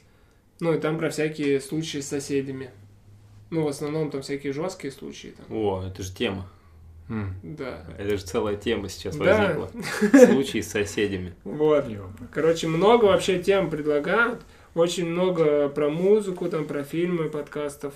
Ну 0.59 0.73
и 0.73 0.79
там 0.79 0.97
про 0.97 1.09
всякие 1.09 1.59
случаи 1.59 1.99
с 1.99 2.07
соседями. 2.07 2.71
Ну, 3.49 3.63
в 3.63 3.67
основном 3.67 4.09
там 4.11 4.21
всякие 4.21 4.53
жесткие 4.53 4.91
случаи. 4.91 5.33
Там. 5.37 5.45
О, 5.55 5.83
это 5.85 6.01
же 6.03 6.13
тема. 6.13 6.47
М. 7.09 7.35
Да. 7.43 7.85
Это 7.97 8.17
же 8.17 8.23
целая 8.23 8.55
тема 8.55 8.87
сейчас 8.89 9.15
Да. 9.15 9.53
возникла. 9.55 10.25
Случаи 10.25 10.61
с 10.61 10.71
соседями. 10.71 11.33
Вот. 11.43 11.85
Короче, 12.31 12.67
много 12.67 13.05
вообще 13.05 13.41
тем 13.43 13.69
предлагают. 13.69 14.41
Очень 14.73 15.07
много 15.07 15.69
про 15.69 15.89
музыку, 15.89 16.49
там, 16.49 16.65
про 16.65 16.83
фильмы, 16.83 17.29
подкастов 17.29 17.93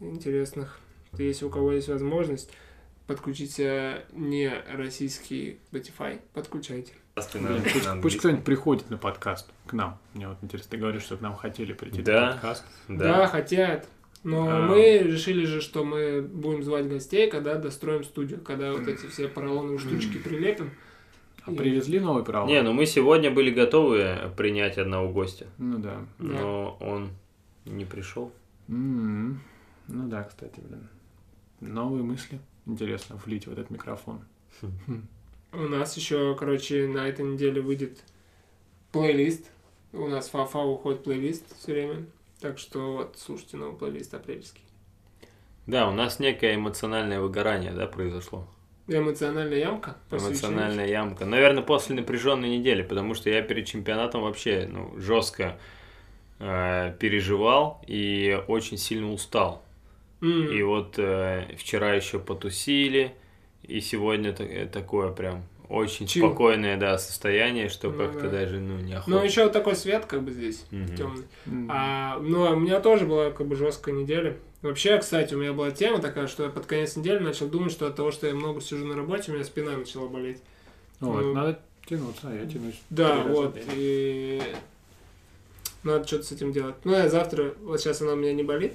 интересных. 0.00 0.80
Если 1.18 1.44
у 1.44 1.50
кого 1.50 1.72
есть 1.72 1.88
возможность, 1.88 2.50
подключите 3.14 4.04
не 4.12 4.48
российский 4.72 5.58
Spotify, 5.72 6.20
подключайте. 6.32 6.92
Блин, 7.34 7.62
пусть, 7.72 7.88
пусть 8.02 8.18
кто-нибудь 8.18 8.44
приходит 8.44 8.88
на 8.88 8.96
подкаст 8.98 9.50
к 9.66 9.72
нам. 9.72 9.98
Мне 10.14 10.28
вот 10.28 10.38
интересно, 10.42 10.70
ты 10.70 10.76
говоришь, 10.76 11.02
что 11.02 11.16
к 11.16 11.20
нам 11.20 11.34
хотели 11.34 11.72
прийти 11.72 12.02
Да. 12.02 12.26
на 12.26 12.32
подкаст. 12.34 12.64
Да, 12.86 12.96
Да. 13.18 13.26
хотят. 13.26 13.88
Но 14.22 14.48
А. 14.48 14.60
мы 14.66 14.98
решили 14.98 15.44
же, 15.44 15.60
что 15.60 15.82
мы 15.84 16.22
будем 16.22 16.62
звать 16.62 16.88
гостей, 16.88 17.28
когда 17.28 17.56
достроим 17.56 18.04
студию, 18.04 18.40
когда 18.40 18.72
вот 18.72 18.86
эти 18.86 19.06
все 19.06 19.26
поролоновые 19.28 19.78
штучки 19.80 20.18
прилепим. 20.18 20.70
А 21.46 21.50
привезли 21.52 21.98
новый 21.98 22.22
право? 22.24 22.46
Не, 22.46 22.62
ну 22.62 22.72
мы 22.72 22.86
сегодня 22.86 23.30
были 23.32 23.50
готовы 23.50 24.30
принять 24.36 24.78
одного 24.78 25.08
гостя, 25.10 25.46
Ну 25.58 25.78
да. 25.78 25.96
но 26.18 26.76
он 26.80 27.10
не 27.64 27.84
пришел. 27.84 28.32
М. 28.68 29.40
Ну 29.88 30.08
да, 30.08 30.22
кстати, 30.22 30.60
блин. 30.60 30.86
Новые 31.60 32.02
мысли. 32.02 32.40
Интересно 32.66 33.16
влить 33.24 33.46
в 33.46 33.52
этот 33.52 33.70
микрофон. 33.70 34.24
У 35.52 35.58
нас 35.58 35.96
еще, 35.96 36.36
короче, 36.38 36.86
на 36.86 37.08
этой 37.08 37.24
неделе 37.24 37.60
выйдет 37.60 38.02
плейлист. 38.92 39.50
У 39.92 40.06
нас 40.06 40.28
ФАФА 40.28 40.58
уходит 40.58 41.02
плейлист 41.02 41.44
все 41.58 41.72
время. 41.72 42.06
Так 42.40 42.58
что 42.58 42.96
вот, 42.96 43.16
слушайте 43.18 43.56
новый 43.56 43.76
плейлист 43.76 44.14
апрельский. 44.14 44.62
Да, 45.66 45.88
у 45.88 45.92
нас 45.92 46.18
некое 46.18 46.54
эмоциональное 46.54 47.20
выгорание, 47.20 47.72
да, 47.72 47.86
произошло. 47.86 48.46
Эмоциональная 48.86 49.58
ямка. 49.58 49.96
Эмоциональная 50.10 50.86
ямка. 50.86 51.24
Наверное, 51.24 51.62
после 51.62 51.94
напряженной 51.94 52.58
недели, 52.58 52.82
потому 52.82 53.14
что 53.14 53.30
я 53.30 53.42
перед 53.42 53.66
чемпионатом 53.66 54.22
вообще 54.22 54.68
ну, 54.70 54.98
жестко 54.98 55.58
э, 56.40 56.94
переживал 56.98 57.82
и 57.86 58.42
очень 58.48 58.78
сильно 58.78 59.12
устал. 59.12 59.62
М, 60.22 60.52
И 60.52 60.62
вот 60.62 60.94
э, 60.98 61.54
вчера 61.56 61.94
еще 61.94 62.18
потусили, 62.18 63.14
и 63.62 63.80
сегодня 63.80 64.32
та- 64.32 64.44
э, 64.44 64.66
такое 64.66 65.10
прям 65.12 65.44
очень 65.68 66.06
Чил. 66.06 66.26
спокойное, 66.26 66.76
да, 66.76 66.98
состояние, 66.98 67.68
что 67.68 67.90
Ну 67.90 67.96
как-то 67.98 68.22
да. 68.24 68.28
даже, 68.30 68.58
ну, 68.58 68.78
неохота. 68.78 69.10
Ну, 69.16 69.24
еще 69.24 69.44
вот 69.44 69.52
такой 69.52 69.76
свет, 69.76 70.04
как 70.06 70.22
бы 70.22 70.30
здесь, 70.32 70.64
Мгм. 70.70 70.96
темный. 70.96 71.24
М. 71.46 71.68
А, 71.70 72.18
ну, 72.18 72.44
а 72.46 72.50
у 72.50 72.58
меня 72.58 72.80
тоже 72.80 73.06
была 73.06 73.30
как 73.30 73.46
бы 73.46 73.54
жесткая 73.56 73.94
неделя. 73.94 74.36
Вообще, 74.62 74.98
кстати, 74.98 75.32
у 75.34 75.38
меня 75.38 75.52
была 75.54 75.70
тема 75.70 76.00
такая, 76.00 76.26
что 76.26 76.42
я 76.44 76.50
под 76.50 76.66
конец 76.66 76.96
недели 76.96 77.18
начал 77.18 77.48
думать, 77.48 77.72
что 77.72 77.86
от 77.86 77.96
того, 77.96 78.10
что 78.10 78.26
я 78.26 78.34
много 78.34 78.60
сижу 78.60 78.84
на 78.84 78.94
работе, 78.96 79.30
у 79.30 79.34
меня 79.34 79.44
спина 79.44 79.76
начала 79.76 80.08
болеть. 80.08 80.42
Вот, 80.98 81.22
ну, 81.22 81.32
надо 81.32 81.60
тянуться, 81.88 82.28
а 82.28 82.34
я 82.34 82.44
тянусь. 82.46 82.78
Да, 82.90 83.22
вот. 83.22 83.56
И 83.74 84.42
надо 85.82 86.06
что-то 86.06 86.24
с 86.24 86.32
этим 86.32 86.52
делать. 86.52 86.74
Ну, 86.84 86.92
я 86.92 87.08
завтра, 87.08 87.54
вот 87.62 87.80
сейчас 87.80 88.02
она 88.02 88.12
у 88.12 88.16
меня 88.16 88.34
не 88.34 88.42
болит, 88.42 88.74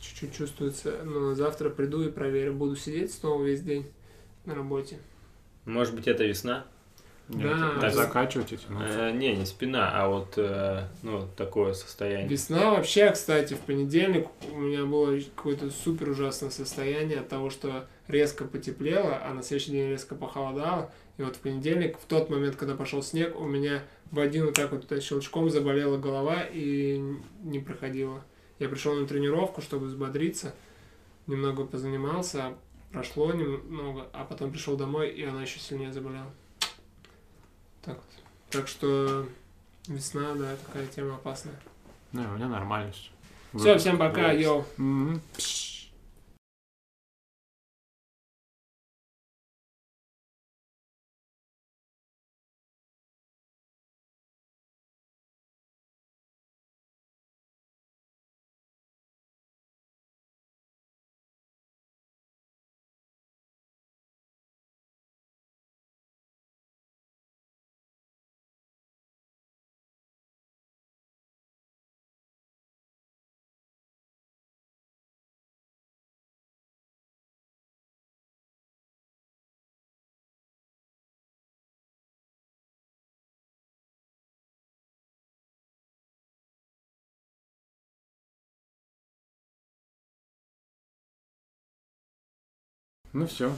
чуть-чуть 0.00 0.34
чувствуется, 0.34 1.00
но 1.04 1.34
завтра 1.34 1.70
приду 1.70 2.02
и 2.02 2.10
проверю. 2.10 2.54
Буду 2.54 2.76
сидеть 2.76 3.12
снова 3.12 3.42
весь 3.42 3.62
день 3.62 3.90
на 4.44 4.54
работе. 4.54 4.98
Может 5.64 5.94
быть, 5.94 6.08
это 6.08 6.24
весна? 6.24 6.64
Нет, 7.28 7.48
Да. 7.80 7.86
не 7.86 7.94
закачивать 7.94 8.52
и 8.52 8.56
тянуться. 8.56 9.08
Э, 9.08 9.12
Не, 9.12 9.36
не 9.36 9.46
спина, 9.46 9.92
а 9.94 10.08
вот 10.08 10.34
э, 10.36 10.82
ну, 11.02 11.28
такое 11.36 11.74
состояние. 11.74 12.26
Весна 12.28 12.72
вообще, 12.72 13.08
кстати, 13.12 13.54
в 13.54 13.60
понедельник 13.60 14.26
у 14.52 14.58
меня 14.58 14.84
было 14.84 15.16
какое-то 15.36 15.70
супер 15.70 16.10
ужасное 16.10 16.50
состояние 16.50 17.20
от 17.20 17.28
того, 17.28 17.50
что 17.50 17.86
резко 18.08 18.44
потеплело, 18.44 19.20
а 19.22 19.32
на 19.32 19.44
следующий 19.44 19.70
день 19.70 19.90
резко 19.90 20.16
похолодало. 20.16 20.90
И 21.18 21.22
вот 21.22 21.36
в 21.36 21.38
понедельник, 21.38 21.98
в 21.98 22.06
тот 22.06 22.30
момент, 22.30 22.56
когда 22.56 22.74
пошел 22.74 23.00
снег, 23.00 23.38
у 23.38 23.44
меня 23.44 23.84
в 24.10 24.18
один 24.18 24.46
вот 24.46 24.54
так 24.54 24.72
вот 24.72 24.86
щелчком 25.00 25.50
заболела 25.50 25.98
голова 25.98 26.42
и 26.50 27.00
не 27.44 27.60
проходила. 27.60 28.24
Я 28.60 28.68
пришел 28.68 28.94
на 28.94 29.06
тренировку, 29.06 29.62
чтобы 29.62 29.86
взбодриться, 29.86 30.54
немного 31.26 31.64
позанимался, 31.64 32.54
прошло 32.92 33.32
немного, 33.32 34.06
а 34.12 34.24
потом 34.24 34.52
пришел 34.52 34.76
домой, 34.76 35.08
и 35.08 35.24
она 35.24 35.42
еще 35.42 35.58
сильнее 35.58 35.92
заболела. 35.92 36.30
Так 37.82 37.96
вот. 37.96 38.04
Так 38.50 38.68
что 38.68 39.26
весна, 39.88 40.34
да, 40.34 40.56
такая 40.66 40.86
тема 40.86 41.14
опасная. 41.14 41.58
Не, 42.12 42.26
у 42.26 42.32
меня 42.32 42.48
нормально 42.48 42.92
все. 42.92 43.10
Все, 43.58 43.78
всем 43.78 43.98
пока, 43.98 44.30
йоу. 44.30 44.64
Мгм. 44.76 45.22
Ну 93.12 93.26
все. 93.26 93.52